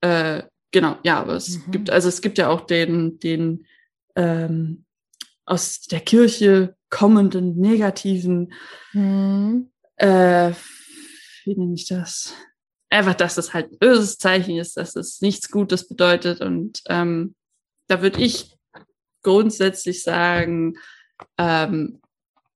Äh, 0.00 0.42
genau, 0.72 0.96
ja, 1.04 1.20
aber 1.20 1.34
es 1.34 1.58
mhm. 1.58 1.70
gibt, 1.70 1.90
also 1.90 2.08
es 2.08 2.20
gibt 2.20 2.38
ja 2.38 2.48
auch 2.48 2.62
den, 2.62 3.18
den 3.20 3.66
ähm, 4.16 4.84
aus 5.44 5.80
der 5.82 6.00
Kirche 6.00 6.76
kommenden 6.90 7.58
negativen, 7.58 8.52
mhm. 8.92 9.70
äh, 9.96 10.52
wie 11.44 11.56
nenne 11.56 11.74
ich 11.74 11.88
das? 11.88 12.34
Einfach, 12.90 13.14
dass 13.14 13.38
es 13.38 13.54
halt 13.54 13.72
ein 13.72 13.78
böses 13.78 14.18
Zeichen 14.18 14.58
ist, 14.58 14.76
dass 14.76 14.96
es 14.96 15.20
nichts 15.20 15.50
Gutes 15.50 15.88
bedeutet 15.88 16.40
und 16.40 16.82
ähm, 16.88 17.34
da 17.88 18.02
würde 18.02 18.20
ich 18.20 18.56
grundsätzlich 19.22 20.02
sagen, 20.02 20.74
ähm, 21.38 22.00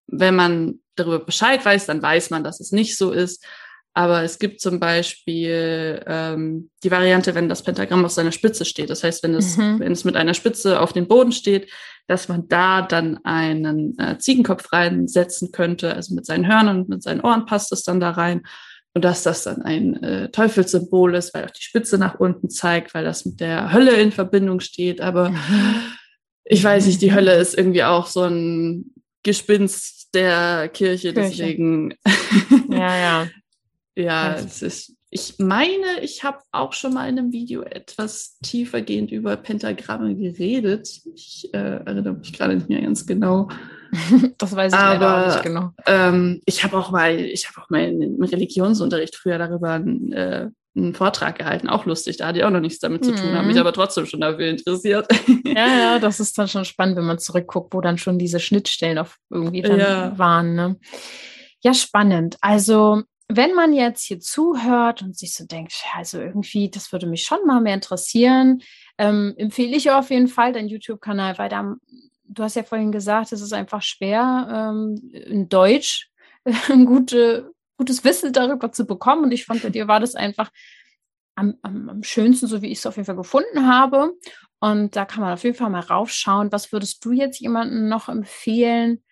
wenn 0.07 0.35
man 0.35 0.81
darüber 0.95 1.25
Bescheid 1.25 1.65
weiß, 1.65 1.87
dann 1.87 2.03
weiß 2.03 2.31
man, 2.31 2.45
dass 2.45 2.61
es 2.61 2.73
nicht 2.73 2.97
so 2.97 3.13
ist. 3.13 3.45
Aber 3.97 4.23
es 4.23 4.39
gibt 4.39 4.61
zum 4.61 4.79
Beispiel 4.79 6.05
ähm, 6.07 6.69
die 6.85 6.91
Variante, 6.91 7.35
wenn 7.35 7.49
das 7.49 7.63
Pentagramm 7.63 8.05
auf 8.05 8.13
seiner 8.13 8.31
Spitze 8.31 8.67
steht. 8.67 8.91
Das 8.91 9.03
heißt, 9.03 9.23
wenn 9.23 9.35
es, 9.35 9.57
mhm. 9.57 9.81
wenn 9.81 9.93
es 9.93 10.05
mit 10.05 10.17
einer 10.17 10.35
Spitze 10.35 10.83
auf 10.83 10.93
dem 10.93 11.09
Boden 11.09 11.33
steht, 11.33 11.71
dass 12.07 12.29
man 12.29 12.47
da 12.47 12.83
dann 12.83 13.19
einen 13.25 13.99
äh, 13.99 14.19
Ziegenkopf 14.19 14.71
reinsetzen 14.71 15.51
könnte. 15.51 15.95
Also 15.95 16.15
mit 16.15 16.27
seinen 16.27 16.47
Hörnern 16.47 16.81
und 16.81 16.91
mit 16.91 17.03
seinen 17.03 17.23
Ohren 17.23 17.47
passt 17.47 17.73
es 17.73 17.85
dann 17.85 17.99
da 17.99 18.11
rein 18.11 18.43
und 18.93 19.03
dass 19.03 19.23
das 19.23 19.45
dann 19.45 19.63
ein 19.63 20.03
äh, 20.03 20.31
Teufelssymbol 20.31 21.15
ist, 21.15 21.33
weil 21.33 21.47
auch 21.47 21.51
die 21.51 21.63
Spitze 21.63 21.97
nach 21.97 22.21
unten 22.21 22.51
zeigt, 22.51 22.93
weil 22.93 23.05
das 23.05 23.25
mit 23.25 23.41
der 23.41 23.73
Hölle 23.73 23.97
in 23.97 24.13
Verbindung 24.13 24.61
steht. 24.61 25.01
Aber 25.01 25.31
mhm. 25.31 25.39
ich 26.45 26.63
weiß 26.63 26.85
nicht, 26.85 27.01
die 27.01 27.15
Hölle 27.15 27.37
ist 27.37 27.57
irgendwie 27.57 27.85
auch 27.85 28.09
so 28.09 28.25
ein 28.25 28.93
Gespinst 29.23 30.11
der 30.13 30.69
Kirche, 30.69 31.15
Kirche. 31.15 31.31
deswegen. 31.31 31.95
ja, 32.69 32.99
ja. 32.99 33.29
ja, 33.97 34.35
es 34.35 34.63
ist 34.63 34.97
ich 35.11 35.39
meine, 35.39 36.01
ich 36.03 36.25
habe 36.25 36.39
auch 36.53 36.73
schon 36.73 36.93
mal 36.93 37.09
in 37.09 37.19
einem 37.19 37.33
Video 37.33 37.63
etwas 37.63 38.39
tiefergehend 38.43 39.13
über 39.13 39.37
Pentagramme 39.37 40.17
geredet. 40.17 40.89
Ich 41.15 41.49
äh, 41.55 41.59
erinnere 41.59 42.15
mich 42.15 42.33
gerade 42.33 42.57
nicht 42.57 42.69
mehr 42.69 42.83
ganz 42.83 43.07
genau. 43.07 43.49
das 44.39 44.55
weiß 44.55 44.73
ich 44.73 44.79
Aber, 44.79 45.23
auch 45.23 45.27
nicht 45.29 45.43
genau. 45.45 45.71
Ähm, 45.87 46.43
ich 46.45 46.65
habe 46.65 46.77
auch 46.77 46.91
mal, 46.91 47.19
ich 47.19 47.49
habe 47.49 47.65
auch 47.65 47.71
mal 47.71 47.85
im 47.85 48.23
Religionsunterricht 48.23 49.15
früher 49.15 49.39
darüber 49.39 49.71
einen, 49.71 50.13
äh, 50.13 50.51
einen 50.77 50.95
Vortrag 50.95 51.39
gehalten, 51.39 51.69
auch 51.69 51.87
lustig. 51.87 52.17
Da 52.17 52.27
hatte 52.27 52.41
ich 52.41 52.45
auch 52.45 52.51
noch 52.51 52.61
nichts 52.61 52.81
damit 52.81 53.05
zu 53.05 53.15
tun, 53.15 53.31
mhm. 53.31 53.37
habe 53.37 53.47
mich 53.47 53.61
aber 53.61 53.73
trotzdem 53.73 54.07
schon 54.07 54.21
dafür 54.21 54.49
interessiert. 54.49 55.07
ja, 55.47 55.67
ja, 55.79 55.99
das 56.01 56.19
ist 56.19 56.37
dann 56.37 56.49
schon 56.49 56.65
spannend, 56.65 56.97
wenn 56.97 57.07
man 57.07 57.21
zurückguckt, 57.21 57.73
wo 57.73 57.81
dann 57.81 57.97
schon 57.97 58.19
diese 58.19 58.41
Schnittstellen 58.41 58.99
auf 58.99 59.17
irgendwie 59.31 59.63
dann 59.63 59.79
ja. 59.79 60.19
waren. 60.19 60.55
Ne? 60.57 60.77
Ja, 61.63 61.73
spannend. 61.73 62.37
Also 62.41 63.05
wenn 63.29 63.55
man 63.55 63.73
jetzt 63.73 64.05
hier 64.05 64.21
zuhört 64.21 65.03
und 65.03 65.17
sich 65.17 65.35
so 65.35 65.45
denkt, 65.45 65.75
also 65.95 66.21
irgendwie, 66.21 66.71
das 66.71 66.93
würde 66.93 67.07
mich 67.07 67.25
schon 67.25 67.45
mal 67.45 67.61
mehr 67.61 67.75
interessieren, 67.75 68.63
ähm, 68.99 69.35
empfehle 69.37 69.77
ich 69.77 69.91
auf 69.91 70.11
jeden 70.11 70.29
Fall 70.29 70.53
deinen 70.53 70.69
YouTube-Kanal, 70.69 71.37
weil 71.39 71.49
da, 71.49 71.75
du 72.25 72.43
hast 72.43 72.57
ja 72.57 72.63
vorhin 72.63 72.93
gesagt, 72.93 73.33
es 73.33 73.41
ist 73.41 73.53
einfach 73.53 73.83
schwer, 73.83 74.73
ähm, 74.73 75.11
in 75.13 75.49
Deutsch 75.49 76.09
ein 76.71 76.87
gute, 76.87 77.53
gutes 77.77 78.05
Wissen 78.05 78.33
darüber 78.33 78.71
zu 78.71 78.87
bekommen. 78.87 79.25
Und 79.25 79.33
ich 79.33 79.45
fand, 79.45 79.63
bei 79.63 79.71
dir 79.71 79.89
war 79.89 80.01
das 80.01 80.15
einfach 80.15 80.51
am, 81.35 81.55
am, 81.63 81.89
am 81.89 82.03
schönsten, 82.03 82.47
so 82.47 82.63
wie 82.63 82.69
ich 82.69 82.79
es 82.79 82.87
auf 82.87 82.97
jeden 82.97 83.07
Fall 83.07 83.17
gefunden 83.17 83.67
habe. 83.67 84.13
Und 84.61 84.97
da 84.97 85.05
kann 85.05 85.23
man 85.23 85.35
auf 85.35 85.45
jeden 85.45 85.57
Fall 85.57 85.71
mal 85.71 85.81
raufschauen. 85.81 86.53
Was 86.53 86.73
würdest 86.73 87.05
du 87.05 87.13
jetzt 87.13 87.41
jemandem 87.41 87.89
noch 87.89 88.09
empfehlen, 88.09 89.03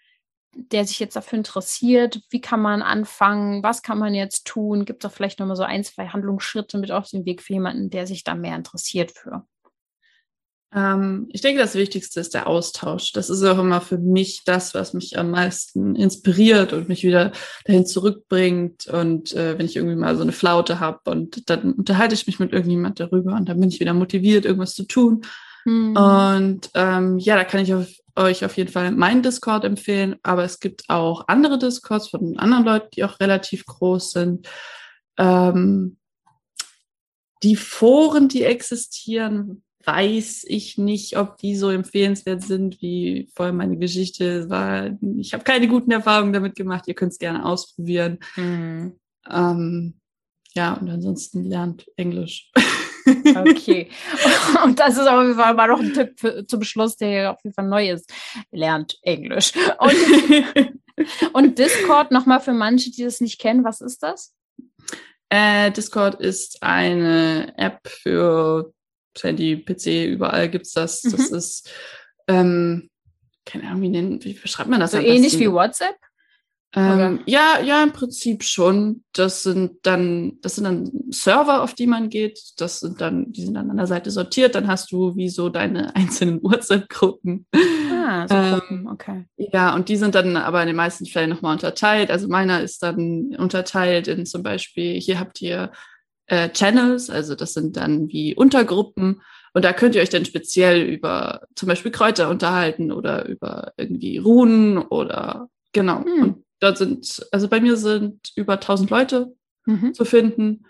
der 0.56 0.86
sich 0.86 0.98
jetzt 1.00 1.16
dafür 1.16 1.38
interessiert? 1.38 2.20
Wie 2.30 2.40
kann 2.40 2.60
man 2.60 2.82
anfangen? 2.82 3.62
Was 3.62 3.82
kann 3.82 3.98
man 3.98 4.14
jetzt 4.14 4.46
tun? 4.46 4.84
Gibt 4.84 5.04
es 5.04 5.10
auch 5.10 5.14
vielleicht 5.14 5.40
nochmal 5.40 5.56
so 5.56 5.62
ein, 5.62 5.84
zwei 5.84 6.08
Handlungsschritte 6.08 6.78
mit 6.78 6.90
auf 6.90 7.08
den 7.08 7.24
Weg 7.24 7.42
für 7.42 7.54
jemanden, 7.54 7.90
der 7.90 8.06
sich 8.06 8.24
da 8.24 8.34
mehr 8.34 8.56
interessiert 8.56 9.12
für? 9.12 9.44
Ähm, 10.74 11.28
ich 11.30 11.40
denke, 11.40 11.60
das 11.60 11.76
Wichtigste 11.76 12.20
ist 12.20 12.34
der 12.34 12.48
Austausch. 12.48 13.12
Das 13.12 13.30
ist 13.30 13.42
auch 13.44 13.58
immer 13.58 13.80
für 13.80 13.98
mich 13.98 14.42
das, 14.44 14.74
was 14.74 14.92
mich 14.92 15.16
am 15.18 15.30
meisten 15.30 15.94
inspiriert 15.94 16.72
und 16.72 16.88
mich 16.88 17.04
wieder 17.04 17.32
dahin 17.64 17.86
zurückbringt. 17.86 18.86
Und 18.88 19.32
äh, 19.32 19.56
wenn 19.56 19.66
ich 19.66 19.76
irgendwie 19.76 19.96
mal 19.96 20.16
so 20.16 20.22
eine 20.22 20.32
Flaute 20.32 20.80
habe 20.80 20.98
und 21.10 21.48
dann 21.48 21.74
unterhalte 21.74 22.14
ich 22.14 22.26
mich 22.26 22.40
mit 22.40 22.52
irgendjemand 22.52 22.98
darüber 22.98 23.34
und 23.34 23.48
dann 23.48 23.60
bin 23.60 23.68
ich 23.68 23.80
wieder 23.80 23.94
motiviert, 23.94 24.44
irgendwas 24.44 24.74
zu 24.74 24.84
tun. 24.84 25.22
Mhm. 25.64 25.96
Und 25.96 26.70
ähm, 26.74 27.18
ja, 27.18 27.36
da 27.36 27.44
kann 27.44 27.62
ich 27.62 27.72
auf, 27.72 27.88
euch 28.16 28.44
auf 28.44 28.56
jeden 28.56 28.70
Fall 28.70 28.90
meinen 28.92 29.22
Discord 29.22 29.64
empfehlen, 29.64 30.16
aber 30.22 30.44
es 30.44 30.60
gibt 30.60 30.84
auch 30.88 31.28
andere 31.28 31.58
Discords 31.58 32.08
von 32.08 32.38
anderen 32.38 32.64
Leuten, 32.64 32.88
die 32.94 33.04
auch 33.04 33.20
relativ 33.20 33.66
groß 33.66 34.12
sind. 34.12 34.48
Ähm, 35.18 35.96
die 37.42 37.56
Foren, 37.56 38.28
die 38.28 38.44
existieren, 38.44 39.62
weiß 39.84 40.44
ich 40.48 40.78
nicht, 40.78 41.18
ob 41.18 41.36
die 41.38 41.56
so 41.56 41.70
empfehlenswert 41.70 42.42
sind, 42.42 42.80
wie 42.80 43.28
vorher 43.34 43.52
meine 43.52 43.76
Geschichte 43.76 44.48
war. 44.48 44.96
Ich 45.18 45.34
habe 45.34 45.44
keine 45.44 45.68
guten 45.68 45.90
Erfahrungen 45.90 46.32
damit 46.32 46.54
gemacht. 46.54 46.84
Ihr 46.86 46.94
könnt 46.94 47.12
es 47.12 47.18
gerne 47.18 47.44
ausprobieren. 47.44 48.18
Mhm. 48.36 48.98
Ähm, 49.30 50.00
ja, 50.54 50.74
und 50.74 50.88
ansonsten 50.88 51.44
lernt 51.44 51.86
Englisch. 51.96 52.50
Okay. 53.06 53.90
Und 54.64 54.80
das 54.80 54.96
ist 54.96 55.06
auf 55.06 55.22
jeden 55.22 55.36
Fall 55.36 55.54
mal 55.54 55.68
noch 55.68 55.80
ein 55.80 55.92
Tipp 55.92 56.18
für, 56.18 56.46
zum 56.46 56.62
Schluss, 56.62 56.96
der 56.96 57.32
auf 57.32 57.38
jeden 57.44 57.54
Fall 57.54 57.66
neu 57.66 57.90
ist. 57.90 58.12
Lernt 58.50 58.98
Englisch. 59.02 59.52
Und, 59.78 60.72
und 61.32 61.58
Discord 61.58 62.10
nochmal 62.10 62.40
für 62.40 62.52
manche, 62.52 62.90
die 62.90 63.04
das 63.04 63.20
nicht 63.20 63.40
kennen, 63.40 63.64
was 63.64 63.80
ist 63.80 64.02
das? 64.02 64.34
Äh, 65.28 65.70
Discord 65.72 66.20
ist 66.20 66.62
eine 66.62 67.52
App 67.56 67.80
für 67.88 68.72
Handy, 69.20 69.56
PC, 69.56 70.06
überall 70.06 70.48
gibt's 70.48 70.72
das. 70.72 71.02
Das 71.02 71.30
mhm. 71.30 71.36
ist, 71.36 71.70
ähm, 72.28 72.90
keine 73.44 73.68
Ahnung, 73.68 73.82
wie, 73.82 73.88
nennt, 73.88 74.24
wie 74.24 74.34
beschreibt 74.34 74.70
man 74.70 74.80
das? 74.80 74.92
So 74.92 74.98
ähnlich 74.98 75.38
wie 75.38 75.50
WhatsApp? 75.50 75.96
Ähm, 76.76 77.20
ja, 77.26 77.60
ja, 77.62 77.82
im 77.82 77.92
Prinzip 77.92 78.42
schon. 78.42 79.04
Das 79.12 79.42
sind 79.42 79.78
dann, 79.82 80.38
das 80.40 80.56
sind 80.56 80.64
dann 80.64 80.90
Server, 81.10 81.62
auf 81.62 81.74
die 81.74 81.86
man 81.86 82.08
geht. 82.08 82.40
Das 82.56 82.80
sind 82.80 83.00
dann, 83.00 83.32
die 83.32 83.44
sind 83.44 83.54
dann 83.54 83.70
an 83.70 83.76
der 83.76 83.86
Seite 83.86 84.10
sortiert. 84.10 84.54
Dann 84.54 84.66
hast 84.66 84.90
du 84.90 85.14
wie 85.16 85.28
so 85.28 85.48
deine 85.48 85.94
einzelnen 85.96 86.42
WhatsApp-Gruppen. 86.42 87.46
Ah, 87.92 88.26
so 88.28 88.34
ähm, 88.34 88.88
okay. 88.90 89.26
Ja, 89.36 89.74
und 89.74 89.88
die 89.88 89.96
sind 89.96 90.14
dann 90.14 90.36
aber 90.36 90.60
in 90.62 90.66
den 90.66 90.76
meisten 90.76 91.06
Fällen 91.06 91.30
nochmal 91.30 91.52
unterteilt. 91.52 92.10
Also 92.10 92.28
meiner 92.28 92.60
ist 92.60 92.82
dann 92.82 93.36
unterteilt 93.36 94.08
in 94.08 94.26
zum 94.26 94.42
Beispiel, 94.42 95.00
hier 95.00 95.20
habt 95.20 95.40
ihr 95.40 95.70
äh, 96.26 96.48
Channels, 96.50 97.10
also 97.10 97.34
das 97.34 97.52
sind 97.52 97.76
dann 97.76 98.08
wie 98.08 98.34
Untergruppen. 98.34 99.22
Und 99.52 99.64
da 99.64 99.72
könnt 99.72 99.94
ihr 99.94 100.02
euch 100.02 100.10
dann 100.10 100.24
speziell 100.24 100.82
über 100.82 101.42
zum 101.54 101.68
Beispiel 101.68 101.92
Kräuter 101.92 102.28
unterhalten 102.28 102.90
oder 102.90 103.26
über 103.26 103.72
irgendwie 103.76 104.18
Runen 104.18 104.78
oder 104.78 105.48
genau. 105.72 106.04
Hm. 106.04 106.43
Dort 106.60 106.78
sind, 106.78 107.26
also 107.32 107.48
bei 107.48 107.60
mir 107.60 107.76
sind 107.76 108.32
über 108.36 108.54
1000 108.54 108.90
Leute 108.90 109.34
mhm. 109.66 109.94
zu 109.94 110.04
finden. 110.04 110.66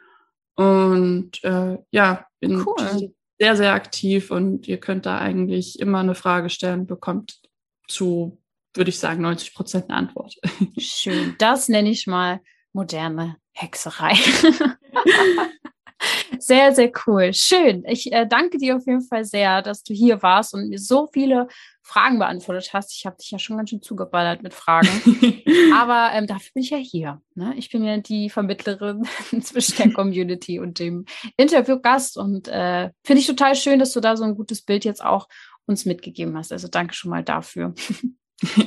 Und 0.56 1.42
äh, 1.42 1.78
ja, 1.90 2.26
bin 2.40 2.64
cool. 2.64 3.12
sehr, 3.38 3.56
sehr 3.56 3.72
aktiv 3.72 4.30
und 4.30 4.68
ihr 4.68 4.78
könnt 4.78 5.06
da 5.06 5.18
eigentlich 5.18 5.80
immer 5.80 5.98
eine 5.98 6.14
Frage 6.14 6.48
stellen, 6.48 6.86
bekommt 6.86 7.40
zu, 7.88 8.40
würde 8.74 8.90
ich 8.90 8.98
sagen, 8.98 9.22
90 9.22 9.54
Prozent 9.54 9.84
eine 9.88 9.98
Antwort. 9.98 10.36
Schön. 10.78 11.34
Das 11.38 11.68
nenne 11.68 11.90
ich 11.90 12.06
mal 12.06 12.40
moderne 12.72 13.36
Hexerei. 13.52 14.14
sehr, 16.38 16.74
sehr 16.74 16.92
cool. 17.06 17.32
Schön. 17.34 17.84
Ich 17.86 18.12
äh, 18.12 18.26
danke 18.26 18.58
dir 18.58 18.76
auf 18.76 18.86
jeden 18.86 19.02
Fall 19.02 19.24
sehr, 19.24 19.62
dass 19.62 19.82
du 19.82 19.92
hier 19.92 20.22
warst 20.22 20.54
und 20.54 20.68
mir 20.68 20.78
so 20.78 21.08
viele 21.12 21.48
Fragen 21.86 22.18
beantwortet 22.18 22.72
hast. 22.72 22.92
Ich 22.96 23.04
habe 23.04 23.16
dich 23.16 23.30
ja 23.30 23.38
schon 23.38 23.58
ganz 23.58 23.68
schön 23.68 23.82
zugeballert 23.82 24.42
mit 24.42 24.54
Fragen. 24.54 24.88
Aber 25.74 26.10
ähm, 26.14 26.26
dafür 26.26 26.50
bin 26.54 26.62
ich 26.62 26.70
ja 26.70 26.78
hier. 26.78 27.20
Ne? 27.34 27.52
Ich 27.56 27.70
bin 27.70 27.84
ja 27.84 27.98
die 27.98 28.30
Vermittlerin 28.30 29.04
zwischen 29.42 29.76
der 29.76 29.92
Community 29.92 30.58
und 30.58 30.78
dem 30.78 31.04
Interviewgast. 31.36 32.16
Und 32.16 32.48
äh, 32.48 32.90
finde 33.04 33.20
ich 33.20 33.26
total 33.26 33.54
schön, 33.54 33.78
dass 33.78 33.92
du 33.92 34.00
da 34.00 34.16
so 34.16 34.24
ein 34.24 34.34
gutes 34.34 34.62
Bild 34.62 34.86
jetzt 34.86 35.04
auch 35.04 35.28
uns 35.66 35.84
mitgegeben 35.84 36.36
hast. 36.38 36.52
Also 36.52 36.68
danke 36.68 36.94
schon 36.94 37.10
mal 37.10 37.22
dafür. 37.22 37.74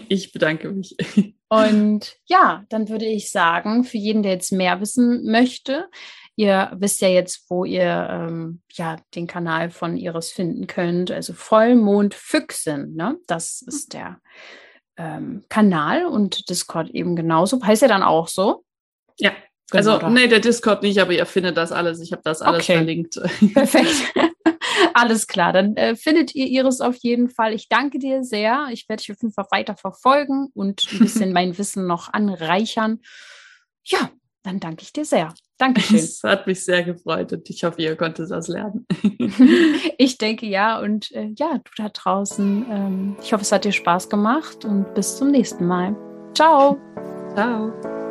Ich 0.08 0.32
bedanke 0.32 0.72
mich. 0.72 0.96
Und 1.50 2.16
ja, 2.26 2.64
dann 2.70 2.88
würde 2.88 3.06
ich 3.06 3.32
sagen, 3.32 3.84
für 3.84 3.98
jeden, 3.98 4.24
der 4.24 4.32
jetzt 4.32 4.54
mehr 4.54 4.80
wissen 4.80 5.30
möchte, 5.30 5.90
ihr 6.38 6.72
wisst 6.76 7.02
ja 7.02 7.10
jetzt, 7.10 7.50
wo 7.50 7.66
ihr 7.66 8.08
ähm, 8.10 8.62
ja 8.72 8.96
den 9.16 9.28
Kanal 9.28 9.72
von 9.72 9.98
Iris 9.98 10.32
finden 10.32 10.68
könnt. 10.68 11.12
Also 11.12 11.34
Vollmond 11.34 12.14
Füchsen, 12.14 12.96
ne? 12.96 13.18
Das 13.28 13.62
ist 13.64 13.94
der 13.94 14.22
ähm, 14.96 15.44
Kanal 15.50 16.06
und 16.06 16.50
Discord 16.50 16.92
eben 16.92 17.16
genauso. 17.16 17.62
Heißt 17.62 17.82
er 17.82 17.90
dann 17.90 18.04
auch 18.04 18.28
so? 18.30 18.64
Ja. 19.18 19.32
Genau, 19.70 19.96
also, 19.96 20.08
nee, 20.08 20.28
der 20.28 20.40
Discord 20.40 20.82
nicht, 20.82 20.98
aber 21.00 21.12
ihr 21.12 21.26
findet 21.26 21.58
das 21.58 21.74
alles. 21.74 22.00
Ich 22.00 22.14
habe 22.14 22.22
das 22.24 22.42
alles 22.42 22.64
okay. 22.64 22.78
verlinkt. 22.78 23.20
Perfekt. 23.54 24.14
Alles 24.94 25.28
klar, 25.28 25.54
dann 25.54 25.76
äh, 25.76 25.96
findet 25.96 26.34
ihr 26.34 26.48
Iris 26.48 26.82
auf 26.82 26.96
jeden 26.98 27.30
Fall. 27.30 27.54
Ich 27.54 27.68
danke 27.68 28.00
dir 28.00 28.24
sehr. 28.24 28.68
Ich 28.72 28.88
werde 28.88 29.02
dich 29.02 29.12
auf 29.12 29.22
jeden 29.22 29.34
Fall 29.34 29.46
weiter 29.52 29.76
verfolgen 29.76 30.48
und 30.54 30.88
ein 30.92 31.00
bisschen 31.00 31.34
mein 31.34 31.58
Wissen 31.58 31.86
noch 31.86 32.14
anreichern. 32.14 33.02
Ja, 33.84 34.10
dann 34.44 34.60
danke 34.60 34.84
ich 34.84 34.94
dir 34.94 35.06
sehr. 35.06 35.34
Dankeschön. 35.60 35.98
Es 35.98 36.24
hat 36.24 36.46
mich 36.46 36.64
sehr 36.64 36.84
gefreut 36.84 37.34
und 37.34 37.50
ich 37.50 37.64
hoffe, 37.64 37.82
ihr 37.82 37.96
konntet 37.96 38.30
das 38.30 38.48
lernen. 38.48 38.86
ich 39.98 40.18
denke 40.18 40.46
ja 40.46 40.80
und 40.80 41.12
äh, 41.14 41.32
ja, 41.36 41.58
du 41.58 41.72
da 41.78 41.90
draußen. 41.90 42.66
Ähm, 42.70 43.18
ich 43.22 43.34
hoffe, 43.34 43.42
es 43.42 43.52
hat 43.52 43.66
dir 43.66 43.72
Spaß 43.72 44.10
gemacht 44.10 44.66
und 44.66 44.94
bis 44.94 45.18
zum 45.18 45.32
nächsten 45.32 45.66
Mal. 45.66 45.96
Ciao. 46.34 46.78
Ciao. 47.34 48.07